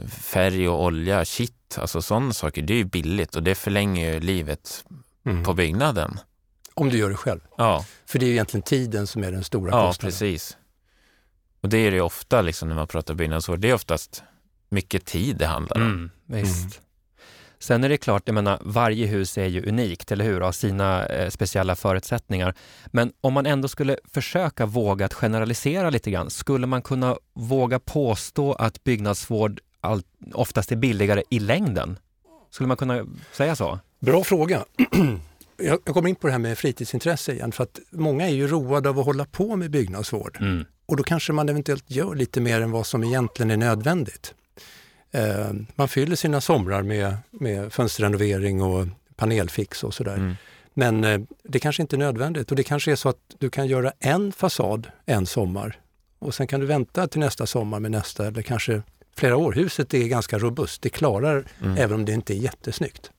färg 0.10 0.70
och 0.70 0.84
olja, 0.84 1.26
kitt, 1.26 1.78
alltså 1.78 2.02
sådana 2.02 2.34
saker, 2.34 2.62
det 2.62 2.74
är 2.74 2.78
ju 2.78 2.86
billigt 2.86 3.36
och 3.36 3.44
det 3.44 3.56
förlänger 3.56 4.14
ju 4.14 4.20
livet 4.20 4.86
mm. 5.26 5.44
på 5.44 5.54
byggnaden. 5.54 6.20
Om 6.78 6.90
du 6.90 6.98
gör 6.98 7.10
det 7.10 7.16
själv. 7.16 7.40
Ja. 7.58 7.86
För 8.06 8.20
det 8.20 8.26
är 8.26 8.30
egentligen 8.30 8.62
tiden 8.62 9.08
som 9.08 9.24
är 9.24 9.32
den 9.32 9.44
stora 9.44 9.72
ja, 9.72 9.88
kostnaden. 9.88 10.14
Ja, 10.14 10.20
precis. 10.20 10.58
Och 11.62 11.70
det 11.70 11.78
är 11.78 11.92
det 11.92 12.02
ofta 12.02 12.42
liksom, 12.42 12.70
när 12.70 12.76
man 12.76 12.88
pratar 12.88 13.14
byggnadsvård. 13.14 13.60
Det 13.60 13.70
är 13.70 13.74
oftast 13.74 14.24
mycket 14.70 15.06
tid 15.06 15.38
det 15.38 15.46
handlar 15.46 15.78
om. 15.78 15.82
Mm, 15.82 16.12
visst. 16.26 16.62
Mm. 16.62 16.72
Sen 17.60 17.84
är 17.84 17.90
det 17.90 17.98
klart, 17.98 18.24
jag 18.26 18.34
menar, 18.34 18.60
varje 18.62 19.08
hus 19.08 19.38
är 19.38 19.46
ju 19.46 19.70
unikt, 19.70 20.12
eller 20.12 20.26
hur? 20.26 20.42
Har 20.42 20.52
sina 20.52 21.06
eh, 21.06 21.30
speciella 21.30 21.76
förutsättningar. 21.76 22.56
Men 22.86 23.12
om 23.22 23.34
man 23.34 23.46
ändå 23.46 23.68
skulle 23.68 23.98
försöka 24.14 24.66
våga 24.66 25.06
att 25.06 25.14
generalisera 25.14 25.90
lite 25.90 26.12
grann, 26.12 26.30
skulle 26.30 26.68
man 26.68 26.82
kunna 26.82 27.18
våga 27.34 27.80
påstå 27.80 28.54
att 28.54 28.84
byggnadsvård 28.84 29.60
all, 29.82 30.02
oftast 30.34 30.72
är 30.72 30.76
billigare 30.76 31.24
i 31.30 31.40
längden? 31.40 32.00
Skulle 32.52 32.68
man 32.68 32.78
kunna 32.78 33.06
säga 33.32 33.56
så? 33.56 33.80
Bra 34.00 34.24
fråga. 34.24 34.66
jag, 35.58 35.80
jag 35.86 35.94
kommer 35.94 36.10
in 36.10 36.16
på 36.16 36.28
det 36.28 36.32
här 36.32 36.40
med 36.40 36.58
fritidsintresse 36.58 37.34
igen, 37.34 37.52
för 37.52 37.64
att 37.64 37.80
många 37.92 38.28
är 38.28 38.34
ju 38.34 38.48
roade 38.48 38.90
av 38.90 39.00
att 39.00 39.06
hålla 39.06 39.26
på 39.26 39.56
med 39.56 39.72
byggnadsvård. 39.72 40.38
Mm. 40.42 40.66
Och 40.86 40.98
då 40.98 41.04
kanske 41.04 41.34
man 41.34 41.50
eventuellt 41.50 41.92
gör 41.92 42.16
lite 42.16 42.42
mer 42.42 42.62
än 42.62 42.72
vad 42.72 42.88
som 42.88 43.04
egentligen 43.04 43.52
är 43.52 43.58
nödvändigt. 43.58 44.34
Eh, 45.12 45.52
man 45.76 45.88
fyller 45.88 46.16
sina 46.16 46.42
somrar 46.42 46.82
med, 46.82 47.18
med 47.32 47.74
fönsterrenovering 47.74 48.62
och 48.62 48.88
panelfix 49.16 49.84
och 49.84 49.94
sådär. 49.94 50.16
Mm. 50.16 50.36
Men 50.74 51.04
eh, 51.04 51.22
det 51.44 51.60
kanske 51.60 51.82
inte 51.82 51.96
är 51.96 51.98
nödvändigt 51.98 52.52
och 52.52 52.58
det 52.58 52.64
kanske 52.64 52.92
är 52.92 52.96
så 52.96 53.10
att 53.10 53.36
du 53.38 53.50
kan 53.50 53.68
göra 53.68 53.94
en 54.00 54.32
fasad 54.32 54.88
en 55.06 55.26
sommar 55.26 55.80
och 56.20 56.36
sen 56.36 56.48
kan 56.48 56.60
du 56.60 56.66
vänta 56.66 57.08
till 57.08 57.20
nästa 57.20 57.46
sommar 57.46 57.80
med 57.80 57.92
nästa 57.92 58.28
eller 58.28 58.42
kanske 58.42 58.82
flera 59.16 59.38
år. 59.38 59.52
Huset 59.52 59.94
är 59.94 60.08
ganska 60.08 60.40
robust, 60.40 60.82
det 60.82 60.90
klarar 60.90 61.46
mm. 61.62 61.78
även 61.78 61.94
om 61.94 62.06
det 62.06 62.12
inte 62.12 62.34
är 62.34 62.38
jättesnyggt. 62.38 63.12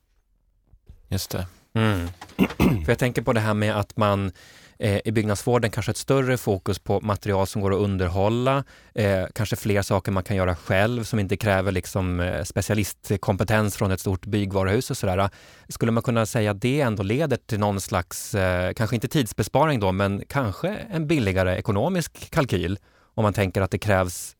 Just 1.09 1.31
det. 1.31 1.47
Mm. 1.79 2.09
För 2.85 2.93
jag 2.93 2.99
tänker 2.99 3.23
på 3.23 3.33
det 3.33 3.41
här 3.41 3.55
med 3.55 3.77
att 3.77 3.97
man 3.97 4.33
eh, 4.79 5.01
i 5.05 5.13
byggnadsvården 5.13 5.71
kanske 5.71 5.91
ett 5.91 5.97
större 5.97 6.37
fokus 6.37 6.79
på 6.79 7.01
material 7.01 7.47
som 7.47 7.63
går 7.63 7.75
att 7.75 7.81
underhålla, 7.81 8.65
eh, 8.95 9.25
kanske 9.35 9.57
fler 9.57 9.83
saker 9.83 10.13
man 10.13 10.23
kan 10.23 10.37
göra 10.37 10.57
själv 10.57 11.05
som 11.05 11.19
inte 11.19 11.37
kräver 11.37 11.73
liksom, 11.73 12.21
eh, 12.21 12.43
specialistkompetens 12.43 13.77
från 13.77 13.91
ett 13.91 14.01
stort 14.01 14.27
byggvaruhus 14.27 14.91
och 14.91 14.97
sådär. 14.97 15.31
Skulle 15.69 15.93
man 15.93 16.03
kunna 16.03 16.27
säga 16.27 16.51
att 16.51 16.61
det 16.61 16.81
ändå 16.81 17.03
leder 17.03 17.37
till 17.37 17.59
någon 17.59 17.81
slags, 17.81 18.35
eh, 18.35 18.73
kanske 18.73 18.97
inte 18.97 19.09
tidsbesparing 19.09 19.81
då, 19.81 19.93
men 19.93 20.23
kanske 20.29 20.69
en 20.69 21.07
billigare 21.07 21.57
ekonomisk 21.57 22.31
kalkyl 22.31 22.79
om 23.15 23.23
man 23.23 23.33
tänker 23.33 23.61
att 23.61 23.71
det 23.71 23.79
krävs 23.79 24.35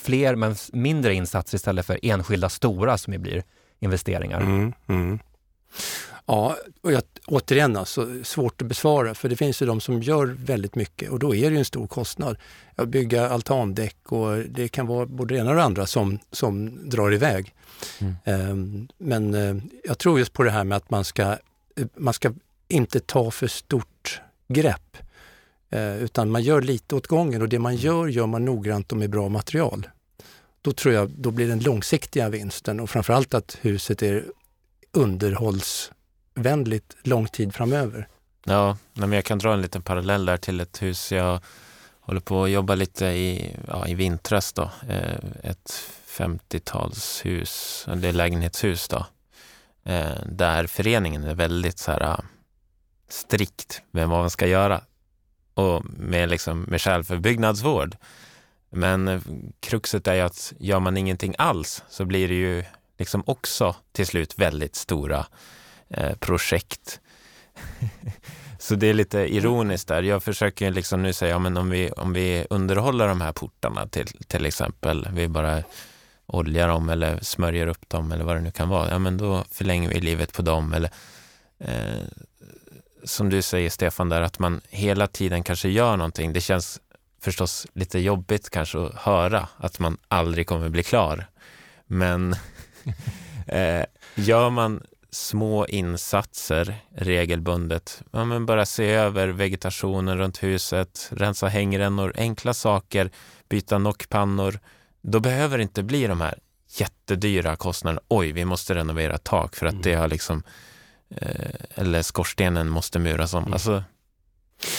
fler 0.00 0.36
men 0.36 0.54
mindre 0.72 1.14
insatser 1.14 1.56
istället 1.56 1.86
för 1.86 1.98
enskilda 2.02 2.48
stora 2.48 2.98
som 2.98 3.14
blir 3.18 3.42
investeringar. 3.80 4.40
Mm, 4.40 4.72
mm. 4.88 5.18
Ja, 6.26 6.56
och 6.80 6.92
jag, 6.92 7.02
återigen 7.26 7.76
alltså, 7.76 8.24
svårt 8.24 8.62
att 8.62 8.68
besvara 8.68 9.14
för 9.14 9.28
det 9.28 9.36
finns 9.36 9.62
ju 9.62 9.66
de 9.66 9.80
som 9.80 10.02
gör 10.02 10.26
väldigt 10.26 10.74
mycket 10.74 11.10
och 11.10 11.18
då 11.18 11.34
är 11.34 11.50
det 11.50 11.56
en 11.56 11.64
stor 11.64 11.86
kostnad. 11.86 12.36
Att 12.74 12.88
bygga 12.88 13.28
altandäck 13.28 13.96
och 14.12 14.38
det 14.38 14.68
kan 14.68 14.86
vara 14.86 15.06
både 15.06 15.34
det 15.34 15.40
ena 15.40 15.50
och 15.50 15.56
det 15.56 15.62
andra 15.62 15.86
som, 15.86 16.18
som 16.32 16.80
drar 16.90 17.14
iväg. 17.14 17.54
Mm. 17.98 18.50
Um, 18.50 18.88
men 18.98 19.34
uh, 19.34 19.62
jag 19.84 19.98
tror 19.98 20.18
just 20.18 20.32
på 20.32 20.42
det 20.42 20.50
här 20.50 20.64
med 20.64 20.76
att 20.76 20.90
man 20.90 21.04
ska, 21.04 21.36
man 21.96 22.14
ska 22.14 22.32
inte 22.68 23.00
ta 23.00 23.30
för 23.30 23.46
stort 23.46 24.20
grepp. 24.48 24.96
Uh, 25.74 25.96
utan 25.96 26.30
man 26.30 26.42
gör 26.42 26.62
lite 26.62 26.94
åt 26.94 27.06
gången 27.06 27.42
och 27.42 27.48
det 27.48 27.58
man 27.58 27.76
gör, 27.76 28.06
gör 28.06 28.26
man 28.26 28.44
noggrant 28.44 28.92
och 28.92 28.98
med 28.98 29.10
bra 29.10 29.28
material. 29.28 29.88
Då 30.62 30.72
tror 30.72 30.94
jag, 30.94 31.10
då 31.10 31.30
blir 31.30 31.48
den 31.48 31.60
långsiktiga 31.60 32.28
vinsten 32.28 32.80
och 32.80 32.90
framförallt 32.90 33.34
att 33.34 33.58
huset 33.60 34.02
är 34.02 34.24
underhållsvänligt 34.94 36.96
lång 37.02 37.26
tid 37.26 37.54
framöver. 37.54 38.08
Ja, 38.44 38.76
men 38.92 39.12
jag 39.12 39.24
kan 39.24 39.38
dra 39.38 39.52
en 39.52 39.62
liten 39.62 39.82
parallell 39.82 40.24
där 40.24 40.36
till 40.36 40.60
ett 40.60 40.82
hus 40.82 41.12
jag 41.12 41.40
håller 42.00 42.20
på 42.20 42.44
att 42.44 42.50
jobba 42.50 42.74
lite 42.74 43.06
i, 43.06 43.56
ja, 43.68 43.88
i 43.88 43.94
vintras 43.94 44.52
då. 44.52 44.70
Eh, 44.88 45.14
ett 45.42 45.72
50-talshus, 46.08 47.84
det 47.96 48.08
är 48.08 48.12
lägenhetshus 48.12 48.88
då. 48.88 49.06
Eh, 49.84 50.26
där 50.26 50.66
föreningen 50.66 51.24
är 51.24 51.34
väldigt 51.34 51.78
så 51.78 51.90
här 51.90 52.00
eh, 52.00 52.18
strikt 53.08 53.82
med 53.90 54.08
vad 54.08 54.18
man 54.18 54.30
ska 54.30 54.46
göra 54.46 54.80
och 55.54 55.84
med, 55.84 56.28
liksom, 56.28 56.62
med 56.62 56.80
skäl 56.80 57.04
för 57.04 57.16
byggnadsvård. 57.16 57.96
Men 58.70 59.22
kruxet 59.60 60.06
är 60.06 60.14
ju 60.14 60.20
att 60.20 60.52
gör 60.58 60.80
man 60.80 60.96
ingenting 60.96 61.34
alls 61.38 61.82
så 61.88 62.04
blir 62.04 62.28
det 62.28 62.34
ju 62.34 62.64
liksom 62.98 63.22
också 63.26 63.76
till 63.92 64.06
slut 64.06 64.38
väldigt 64.38 64.76
stora 64.76 65.26
eh, 65.88 66.14
projekt. 66.14 67.00
så 68.58 68.74
det 68.74 68.86
är 68.86 68.94
lite 68.94 69.18
ironiskt 69.18 69.88
där. 69.88 70.02
Jag 70.02 70.22
försöker 70.22 70.70
liksom 70.70 71.02
nu 71.02 71.12
säga, 71.12 71.30
ja, 71.30 71.38
men 71.38 71.56
om 71.56 71.70
vi, 71.70 71.90
om 71.90 72.12
vi 72.12 72.46
underhåller 72.50 73.08
de 73.08 73.20
här 73.20 73.32
portarna 73.32 73.88
till, 73.88 74.06
till 74.06 74.46
exempel, 74.46 75.08
vi 75.12 75.28
bara 75.28 75.62
oljar 76.26 76.68
dem 76.68 76.88
eller 76.88 77.20
smörjer 77.20 77.66
upp 77.66 77.88
dem 77.88 78.12
eller 78.12 78.24
vad 78.24 78.36
det 78.36 78.40
nu 78.40 78.50
kan 78.50 78.68
vara, 78.68 78.90
ja 78.90 78.98
men 78.98 79.16
då 79.16 79.44
förlänger 79.50 79.88
vi 79.88 80.00
livet 80.00 80.32
på 80.32 80.42
dem. 80.42 80.72
Eller, 80.72 80.90
eh, 81.58 82.04
som 83.04 83.30
du 83.30 83.42
säger 83.42 83.70
Stefan, 83.70 84.08
där 84.08 84.20
att 84.20 84.38
man 84.38 84.60
hela 84.68 85.06
tiden 85.06 85.42
kanske 85.42 85.68
gör 85.68 85.96
någonting. 85.96 86.32
Det 86.32 86.40
känns 86.40 86.80
förstås 87.20 87.66
lite 87.72 87.98
jobbigt 87.98 88.50
kanske 88.50 88.78
att 88.86 88.94
höra 88.94 89.48
att 89.56 89.78
man 89.78 89.98
aldrig 90.08 90.46
kommer 90.46 90.68
bli 90.68 90.82
klar. 90.82 91.26
Men 91.86 92.36
eh, 93.46 93.84
gör 94.14 94.50
man 94.50 94.82
små 95.10 95.66
insatser 95.66 96.76
regelbundet, 96.94 98.02
ja, 98.10 98.24
men 98.24 98.46
bara 98.46 98.66
se 98.66 98.90
över 98.90 99.28
vegetationen 99.28 100.18
runt 100.18 100.42
huset, 100.42 101.08
rensa 101.12 101.48
hängrännor, 101.48 102.12
enkla 102.16 102.54
saker, 102.54 103.10
byta 103.48 103.78
nockpannor, 103.78 104.58
då 105.02 105.20
behöver 105.20 105.58
det 105.58 105.62
inte 105.62 105.82
bli 105.82 106.06
de 106.06 106.20
här 106.20 106.38
jättedyra 106.76 107.56
kostnaderna. 107.56 108.00
Oj, 108.08 108.32
vi 108.32 108.44
måste 108.44 108.74
renovera 108.74 109.18
tak 109.18 109.56
för 109.56 109.66
att 109.66 109.72
mm. 109.72 109.82
det 109.82 109.94
har 109.94 110.08
liksom, 110.08 110.42
eh, 111.10 111.50
eller 111.74 112.02
skorstenen 112.02 112.68
måste 112.68 112.98
muras 112.98 113.34
om. 113.34 113.42
Mm. 113.42 113.52
Alltså, 113.52 113.84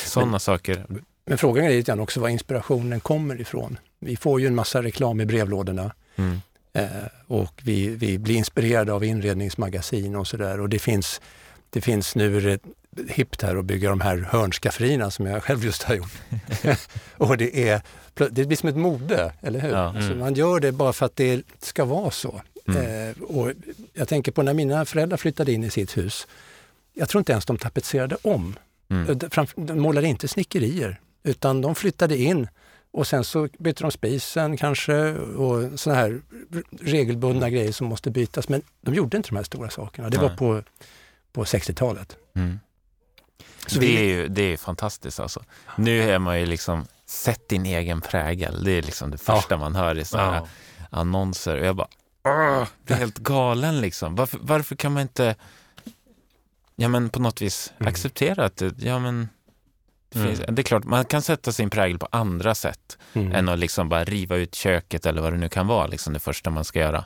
sådana 0.05 0.39
saker. 0.39 0.85
Men 1.25 1.37
frågan 1.37 1.65
är 1.65 1.69
lite 1.69 1.91
grann 1.91 1.99
också 1.99 2.19
var 2.19 2.29
inspirationen 2.29 2.99
kommer 2.99 3.41
ifrån. 3.41 3.77
Vi 3.99 4.17
får 4.17 4.41
ju 4.41 4.47
en 4.47 4.55
massa 4.55 4.83
reklam 4.83 5.21
i 5.21 5.25
brevlådorna. 5.25 5.93
Mm. 6.15 6.41
Eh, 6.75 6.87
och 7.27 7.61
vi, 7.63 7.89
vi 7.89 8.17
blir 8.17 8.35
inspirerade 8.35 8.93
av 8.93 9.03
inredningsmagasin 9.03 10.15
och 10.15 10.27
sådär. 10.27 10.59
Och 10.59 10.69
det 10.69 10.79
finns, 10.79 11.21
det 11.69 11.81
finns 11.81 12.15
nu 12.15 12.59
hippt 13.09 13.41
här 13.41 13.55
att 13.55 13.65
bygga 13.65 13.89
de 13.89 14.01
här 14.01 14.17
hörnskafferierna 14.17 15.11
som 15.11 15.25
jag 15.25 15.43
själv 15.43 15.65
just 15.65 15.83
har 15.83 15.95
gjort. 15.95 16.11
och 17.17 17.37
det, 17.37 17.69
är, 17.69 17.81
det 18.13 18.45
blir 18.45 18.57
som 18.57 18.69
ett 18.69 18.75
mode, 18.75 19.33
eller 19.41 19.59
hur? 19.59 19.69
Ja, 19.69 19.89
mm. 19.89 19.97
alltså 19.97 20.15
man 20.15 20.33
gör 20.33 20.59
det 20.59 20.71
bara 20.71 20.93
för 20.93 21.05
att 21.05 21.15
det 21.15 21.43
ska 21.61 21.85
vara 21.85 22.11
så. 22.11 22.41
Mm. 22.67 23.09
Eh, 23.09 23.21
och 23.21 23.51
jag 23.93 24.07
tänker 24.07 24.31
på 24.31 24.43
när 24.43 24.53
mina 24.53 24.85
föräldrar 24.85 25.17
flyttade 25.17 25.51
in 25.51 25.63
i 25.63 25.69
sitt 25.69 25.97
hus. 25.97 26.27
Jag 26.93 27.09
tror 27.09 27.19
inte 27.19 27.31
ens 27.31 27.45
de 27.45 27.57
tapetserade 27.57 28.17
om. 28.21 28.55
Mm. 28.89 29.19
De 29.55 29.79
målade 29.79 30.07
inte 30.07 30.27
snickerier, 30.27 30.99
utan 31.23 31.61
de 31.61 31.75
flyttade 31.75 32.17
in 32.17 32.47
och 32.95 33.07
sen 33.07 33.23
så 33.23 33.47
bytte 33.59 33.83
de 33.83 33.91
spisen 33.91 34.57
kanske 34.57 35.13
och 35.13 35.79
sådana 35.79 36.01
här 36.01 36.21
regelbundna 36.81 37.49
grejer 37.49 37.71
som 37.71 37.87
måste 37.87 38.11
bytas. 38.11 38.49
Men 38.49 38.61
de 38.81 38.95
gjorde 38.95 39.17
inte 39.17 39.29
de 39.29 39.35
här 39.35 39.43
stora 39.43 39.69
sakerna. 39.69 40.09
Det 40.09 40.17
Nej. 40.17 40.29
var 40.29 40.35
på, 40.35 40.63
på 41.31 41.43
60-talet. 41.43 42.17
Mm. 42.35 42.59
Så 43.67 43.79
det, 43.79 43.97
är 43.97 44.03
ju, 44.03 44.27
det 44.27 44.41
är 44.41 44.57
fantastiskt 44.57 45.19
alltså. 45.19 45.43
Nu 45.77 46.01
är 46.01 46.19
man 46.19 46.39
ju 46.39 46.45
liksom, 46.45 46.85
sätt 47.05 47.49
din 47.49 47.65
egen 47.65 48.01
prägel. 48.01 48.63
Det 48.63 48.71
är 48.71 48.81
liksom 48.81 49.11
det 49.11 49.17
första 49.17 49.53
ja. 49.55 49.57
man 49.57 49.75
hör 49.75 49.97
i 49.97 50.05
sådana 50.05 50.35
ja. 50.35 50.47
annonser. 50.89 51.59
Och 51.59 51.65
jag 51.65 51.75
bara, 51.75 51.87
Åh, 52.23 52.67
det 52.83 52.93
är 52.93 52.97
helt 52.97 53.19
galen 53.19 53.81
liksom. 53.81 54.15
Varför, 54.15 54.39
varför 54.41 54.75
kan 54.75 54.93
man 54.93 55.01
inte, 55.01 55.35
ja 56.75 56.87
men 56.87 57.09
på 57.09 57.19
något 57.19 57.41
vis 57.41 57.73
mm. 57.77 57.89
acceptera 57.89 58.45
att 58.45 58.61
ja 58.77 58.99
men 58.99 59.29
det, 60.15 60.27
finns, 60.27 60.39
mm. 60.39 60.55
det 60.55 60.61
är 60.61 60.63
klart, 60.63 60.83
man 60.83 61.05
kan 61.05 61.21
sätta 61.21 61.51
sin 61.51 61.69
prägel 61.69 61.99
på 61.99 62.07
andra 62.11 62.55
sätt 62.55 62.97
mm. 63.13 63.31
än 63.31 63.49
att 63.49 63.59
liksom 63.59 63.89
bara 63.89 64.03
riva 64.03 64.35
ut 64.35 64.55
köket 64.55 65.05
eller 65.05 65.21
vad 65.21 65.33
det 65.33 65.37
nu 65.37 65.49
kan 65.49 65.67
vara, 65.67 65.87
liksom 65.87 66.13
det 66.13 66.19
första 66.19 66.49
man 66.49 66.65
ska 66.65 66.79
göra. 66.79 67.05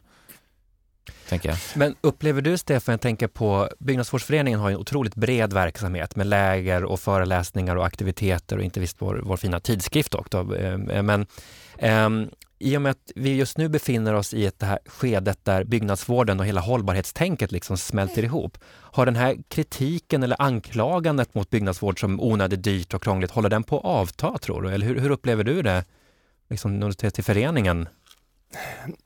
Men 1.76 1.96
upplever 2.02 2.42
du 2.42 2.58
Stefan, 2.58 2.94
jag 2.94 3.02
tänker 3.02 3.28
på 3.28 3.70
Byggnadsvårdsföreningen 3.80 4.60
har 4.60 4.72
en 4.72 4.78
otroligt 4.78 5.16
bred 5.16 5.54
verksamhet 5.54 6.16
med 6.16 6.28
läger 6.28 6.84
och 6.84 7.00
föreläsningar 7.00 7.76
och 7.76 7.86
aktiviteter 7.86 8.58
och 8.58 8.64
inte 8.64 8.80
visst 8.80 8.98
vår, 9.00 9.22
vår 9.24 9.38
fina 9.38 9.60
tidskrift 9.60 10.16
också. 10.16 10.56
Eh, 10.58 11.04
men 11.04 11.26
Ehm, 11.80 12.30
i 12.60 12.78
och 12.78 12.82
med 12.82 12.90
att 12.90 13.12
vi 13.16 13.36
just 13.36 13.58
nu 13.58 13.70
befinner 13.70 14.14
oss 14.14 14.34
i 14.34 14.46
ett 14.46 14.60
det 14.60 14.66
här 14.66 14.80
skedet 14.86 15.46
där 15.46 15.64
byggnadsvården 15.64 16.40
och 16.40 16.46
hela 16.46 16.62
hållbarhetstänket 16.62 17.52
liksom 17.52 17.78
smälter 17.78 18.24
ihop. 18.24 18.58
Har 18.68 19.06
den 19.06 19.16
här 19.16 19.38
kritiken 19.48 20.24
eller 20.24 20.42
anklagandet 20.42 21.34
mot 21.34 21.50
byggnadsvård 21.50 22.00
som 22.00 22.20
onödigt 22.22 22.64
dyrt 22.64 22.94
och 22.94 23.04
krångligt, 23.04 23.32
håller 23.32 23.50
den 23.50 23.64
på 23.64 23.78
att 23.78 23.86
avta 23.86 24.38
tror 24.38 24.62
du? 24.62 24.70
Eller 24.70 24.86
hur, 24.86 25.00
hur 25.00 25.10
upplever 25.10 25.44
du 25.44 25.62
det 25.62 25.86
liksom, 26.50 26.80
när 26.80 26.88
du 26.88 27.10
till 27.12 27.24
föreningen? 27.24 27.88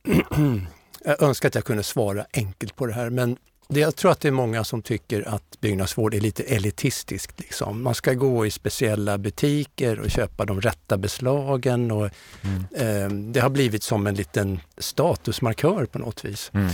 Jag 1.06 1.22
önskar 1.22 1.48
att 1.48 1.56
jag 1.56 1.66
kunde 1.66 1.84
svara 1.84 2.26
enkelt 2.34 2.76
på 2.76 2.86
det 2.86 2.94
här 2.94 3.10
men 3.10 3.38
jag 3.68 3.96
tror 3.96 4.12
att 4.12 4.20
det 4.20 4.28
är 4.28 4.32
många 4.32 4.64
som 4.64 4.82
tycker 4.82 5.28
att 5.28 5.62
byggnadsvård 5.62 6.14
är 6.14 6.20
lite 6.20 6.44
elitistiskt. 6.44 7.40
Liksom. 7.40 7.84
Man 7.84 7.96
ska 7.96 8.14
gå 8.14 8.46
i 8.46 8.52
speciella 8.52 9.18
butiker 9.18 10.00
och 10.00 10.12
köpa 10.12 10.46
de 10.46 10.62
rätta 10.62 10.98
beslagen. 10.98 11.92
Och, 11.92 12.10
mm. 12.42 12.66
eh, 12.76 13.18
det 13.32 13.40
har 13.40 13.50
blivit 13.50 13.84
som 13.84 14.08
en 14.08 14.16
liten 14.16 14.60
statusmarkör 14.78 15.86
på 15.86 16.00
något 16.00 16.26
vis. 16.26 16.52
Mm. 16.54 16.68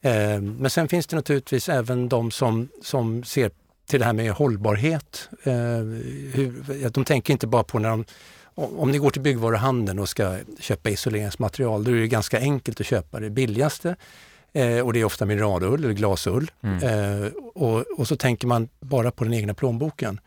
Eh, 0.00 0.40
men 0.42 0.70
sen 0.70 0.88
finns 0.88 1.06
det 1.06 1.16
naturligtvis 1.16 1.68
även 1.68 2.08
de 2.08 2.30
som, 2.30 2.68
som 2.82 3.24
ser 3.24 3.50
till 3.86 4.00
det 4.00 4.06
här 4.06 4.12
med 4.12 4.32
hållbarhet. 4.32 5.28
Eh, 5.42 5.52
hur, 6.32 6.88
de 6.90 7.04
tänker 7.04 7.32
inte 7.32 7.46
bara 7.46 7.64
på 7.64 7.78
när 7.78 7.88
de 7.88 8.04
om 8.58 8.90
ni 8.90 8.98
går 8.98 9.10
till 9.10 9.22
byggvaruhandeln 9.22 9.98
och 9.98 10.08
ska 10.08 10.38
köpa 10.60 10.90
isoleringsmaterial, 10.90 11.84
då 11.84 11.90
är 11.90 11.94
det 11.94 12.08
ganska 12.08 12.38
enkelt 12.38 12.80
att 12.80 12.86
köpa 12.86 13.20
det 13.20 13.30
billigaste. 13.30 13.96
Eh, 14.52 14.80
och 14.80 14.92
det 14.92 15.00
är 15.00 15.04
ofta 15.04 15.26
mineralull 15.26 15.84
eller 15.84 15.94
glasull. 15.94 16.50
Mm. 16.62 16.82
Eh, 16.82 17.32
och, 17.54 17.84
och, 17.98 18.08
så 18.08 18.16
tänker 18.16 18.46
man 18.46 18.68
bara 18.80 19.10
på 19.10 19.24
den 19.24 19.34
egna 19.34 19.54
plånboken. 19.54 20.20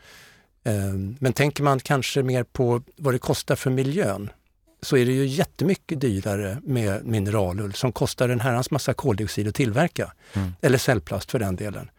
Eh, 0.64 0.74
men 1.18 1.32
tänker 1.32 1.62
man 1.62 1.80
kanske 1.80 2.22
mer 2.22 2.42
på 2.42 2.82
vad 2.96 3.14
det 3.14 3.18
kostar 3.18 3.56
för 3.56 3.70
miljön 3.70 4.30
så 4.82 4.96
är 4.96 5.06
det 5.06 5.12
ju 5.12 5.26
jättemycket 5.26 6.00
dyrare 6.00 6.58
med 6.62 7.04
mineralull 7.04 7.74
som 7.74 7.92
kostar 7.92 8.28
en 8.28 8.40
herrans 8.40 8.70
massa 8.70 8.94
koldioxid 8.94 9.48
att 9.48 9.54
tillverka. 9.54 10.12
Mm. 10.32 10.52
Eller 10.60 10.78
cellplast 10.78 11.30
för 11.30 11.38
den 11.38 11.56
delen. 11.56 11.90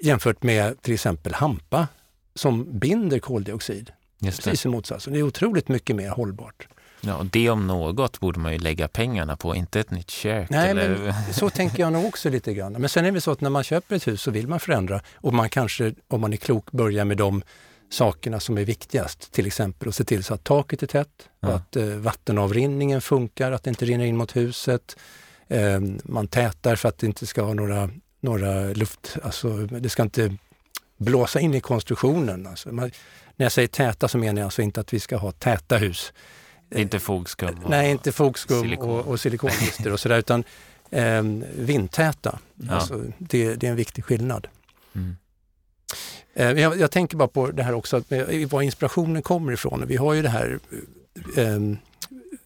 Jämfört 0.00 0.42
med 0.42 0.82
till 0.82 0.94
exempel 0.94 1.34
hampa 1.34 1.88
som 2.34 2.78
binder 2.78 3.18
koldioxid. 3.18 3.92
Precis 4.20 4.64
i 4.64 4.68
motsatsen. 4.68 5.12
Det 5.12 5.18
är 5.18 5.22
otroligt 5.22 5.68
mycket 5.68 5.96
mer 5.96 6.08
hållbart. 6.08 6.68
Ja, 7.00 7.16
och 7.16 7.26
det 7.26 7.50
om 7.50 7.66
något 7.66 8.20
borde 8.20 8.40
man 8.40 8.52
ju 8.52 8.58
lägga 8.58 8.88
pengarna 8.88 9.36
på, 9.36 9.54
inte 9.54 9.80
ett 9.80 9.90
nytt 9.90 10.10
kök. 10.10 10.50
Nej, 10.50 10.70
eller... 10.70 10.98
men 10.98 11.34
så 11.34 11.50
tänker 11.50 11.80
jag 11.80 11.92
nog 11.92 12.04
också 12.04 12.30
lite 12.30 12.54
grann. 12.54 12.72
Men 12.72 12.88
sen 12.88 13.04
är 13.04 13.12
det 13.12 13.20
så 13.20 13.30
att 13.30 13.40
när 13.40 13.50
man 13.50 13.64
köper 13.64 13.96
ett 13.96 14.08
hus 14.08 14.22
så 14.22 14.30
vill 14.30 14.48
man 14.48 14.60
förändra 14.60 15.00
och 15.14 15.34
man 15.34 15.48
kanske, 15.48 15.94
om 16.08 16.20
man 16.20 16.32
är 16.32 16.36
klok, 16.36 16.72
börjar 16.72 17.04
med 17.04 17.16
de 17.16 17.42
sakerna 17.90 18.40
som 18.40 18.58
är 18.58 18.64
viktigast. 18.64 19.32
Till 19.32 19.46
exempel 19.46 19.88
att 19.88 19.94
se 19.94 20.04
till 20.04 20.24
så 20.24 20.34
att 20.34 20.44
taket 20.44 20.82
är 20.82 20.86
tätt, 20.86 21.28
ja. 21.40 21.48
att 21.48 21.76
eh, 21.76 21.84
vattenavrinningen 21.84 23.00
funkar, 23.00 23.52
att 23.52 23.64
det 23.64 23.70
inte 23.70 23.84
rinner 23.84 24.04
in 24.04 24.16
mot 24.16 24.36
huset. 24.36 24.96
Eh, 25.48 25.80
man 26.04 26.28
tätar 26.28 26.76
för 26.76 26.88
att 26.88 26.98
det 26.98 27.06
inte 27.06 27.26
ska 27.26 27.42
ha 27.42 27.54
några, 27.54 27.90
några 28.20 28.64
luft, 28.64 29.16
alltså 29.22 29.56
det 29.56 29.88
ska 29.88 30.02
inte 30.02 30.36
blåsa 30.96 31.40
in 31.40 31.54
i 31.54 31.60
konstruktionen. 31.60 32.46
Alltså 32.46 32.72
man, 32.72 32.90
när 33.36 33.44
jag 33.44 33.52
säger 33.52 33.68
täta 33.68 34.08
så 34.08 34.18
menar 34.18 34.40
jag 34.40 34.46
alltså 34.46 34.62
inte 34.62 34.80
att 34.80 34.92
vi 34.92 35.00
ska 35.00 35.16
ha 35.16 35.32
täta 35.32 35.76
hus. 35.76 36.12
Inte 36.74 36.98
fogskum? 36.98 37.58
Och 37.64 37.70
Nej, 37.70 37.90
inte 37.90 38.12
fogskum 38.12 38.62
silikon. 38.62 38.90
och, 38.90 39.06
och 39.06 39.20
silikonlister 39.20 39.92
och 39.92 40.00
sådär, 40.00 40.18
utan 40.18 40.44
eh, 40.90 41.22
vindtäta. 41.56 42.38
Ja. 42.54 42.74
Alltså, 42.74 43.04
det, 43.18 43.54
det, 43.54 43.66
är 43.66 43.70
en 43.70 43.76
viktig 43.76 44.04
skillnad. 44.04 44.48
Mm. 44.94 45.16
Eh, 46.34 46.62
jag, 46.62 46.80
jag, 46.80 46.90
tänker 46.90 47.16
bara 47.16 47.28
på 47.28 47.50
det 47.50 47.62
här 47.62 47.74
också, 47.74 47.96
att, 47.96 48.12
eh, 48.12 48.48
var 48.50 48.62
inspirationen 48.62 49.22
kommer 49.22 49.52
ifrån. 49.52 49.84
Vi 49.86 49.96
har 49.96 50.14
ju 50.14 50.22
det 50.22 50.28
här, 50.28 50.58
eh, 51.36 51.58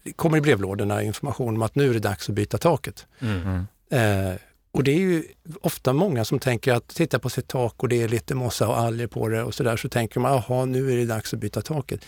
det 0.03 0.13
kommer 0.13 0.37
i 0.37 0.41
brevlådorna 0.41 1.03
information 1.03 1.55
om 1.55 1.61
att 1.61 1.75
nu 1.75 1.89
är 1.89 1.93
det 1.93 1.99
dags 1.99 2.29
att 2.29 2.35
byta 2.35 2.57
taket. 2.57 3.05
Mm. 3.19 3.65
Eh, 3.89 4.35
och 4.71 4.83
det 4.83 4.91
är 4.91 4.99
ju 4.99 5.23
ofta 5.61 5.93
många 5.93 6.25
som 6.25 6.39
tänker 6.39 6.73
att 6.73 6.87
titta 6.87 7.19
på 7.19 7.29
sitt 7.29 7.47
tak 7.47 7.83
och 7.83 7.89
det 7.89 8.03
är 8.03 8.07
lite 8.07 8.35
mossa 8.35 8.67
och 8.67 8.79
alger 8.79 9.07
på 9.07 9.29
det 9.29 9.43
och 9.43 9.53
sådär, 9.53 9.77
så 9.77 9.89
tänker 9.89 10.19
man, 10.19 10.43
jaha, 10.47 10.65
nu 10.65 10.91
är 10.91 10.97
det 10.97 11.05
dags 11.05 11.33
att 11.33 11.39
byta 11.39 11.61
taket. 11.61 12.05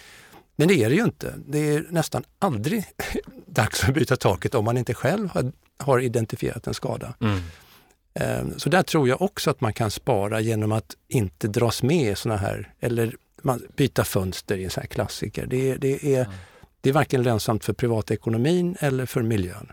Men 0.60 0.68
det 0.68 0.84
är 0.84 0.90
det 0.90 0.96
ju 0.96 1.04
inte. 1.04 1.34
Det 1.48 1.76
är 1.76 1.86
nästan 1.90 2.24
aldrig 2.40 2.86
dags 3.46 3.84
att 3.84 3.94
byta 3.94 4.16
taket 4.16 4.56
om 4.56 4.66
man 4.66 4.78
inte 4.78 4.94
själv 4.94 5.30
har, 5.30 5.52
har 5.78 6.00
identifierat 6.00 6.68
en 6.68 6.74
skada. 6.74 7.14
Mm. 7.22 7.40
Ehm, 8.14 8.60
så 8.60 8.70
där 8.70 8.84
tror 8.84 9.08
jag 9.08 9.22
också 9.22 9.50
att 9.50 9.62
man 9.62 9.74
kan 9.74 9.92
spara 9.92 10.40
genom 10.40 10.72
att 10.72 10.96
inte 11.08 11.48
dras 11.48 11.84
med 11.84 12.12
i 12.12 12.16
sådana 12.16 12.40
här, 12.42 12.74
eller 12.80 13.16
man, 13.42 13.62
byta 13.76 14.04
fönster 14.04 14.58
i 14.58 14.64
en 14.64 14.70
sån 14.70 14.82
här 14.82 14.88
klassiker. 14.88 15.46
Det, 15.46 15.76
det, 15.76 16.16
är, 16.16 16.26
mm. 16.26 16.38
det 16.82 16.90
är 16.90 16.94
varken 16.94 17.24
lönsamt 17.24 17.66
för 17.66 17.74
privatekonomin 17.74 18.76
eller 18.80 19.06
för 19.06 19.22
miljön. 19.22 19.72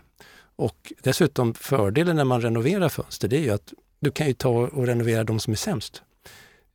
Och 0.55 0.93
dessutom 1.03 1.53
fördelen 1.53 2.15
när 2.15 2.23
man 2.23 2.41
renoverar 2.41 2.89
fönster, 2.89 3.27
det 3.27 3.37
är 3.37 3.41
ju 3.41 3.49
att 3.49 3.73
du 3.99 4.11
kan 4.11 4.27
ju 4.27 4.33
ta 4.33 4.49
och 4.49 4.87
renovera 4.87 5.23
de 5.23 5.39
som 5.39 5.53
är 5.53 5.57
sämst. 5.57 6.01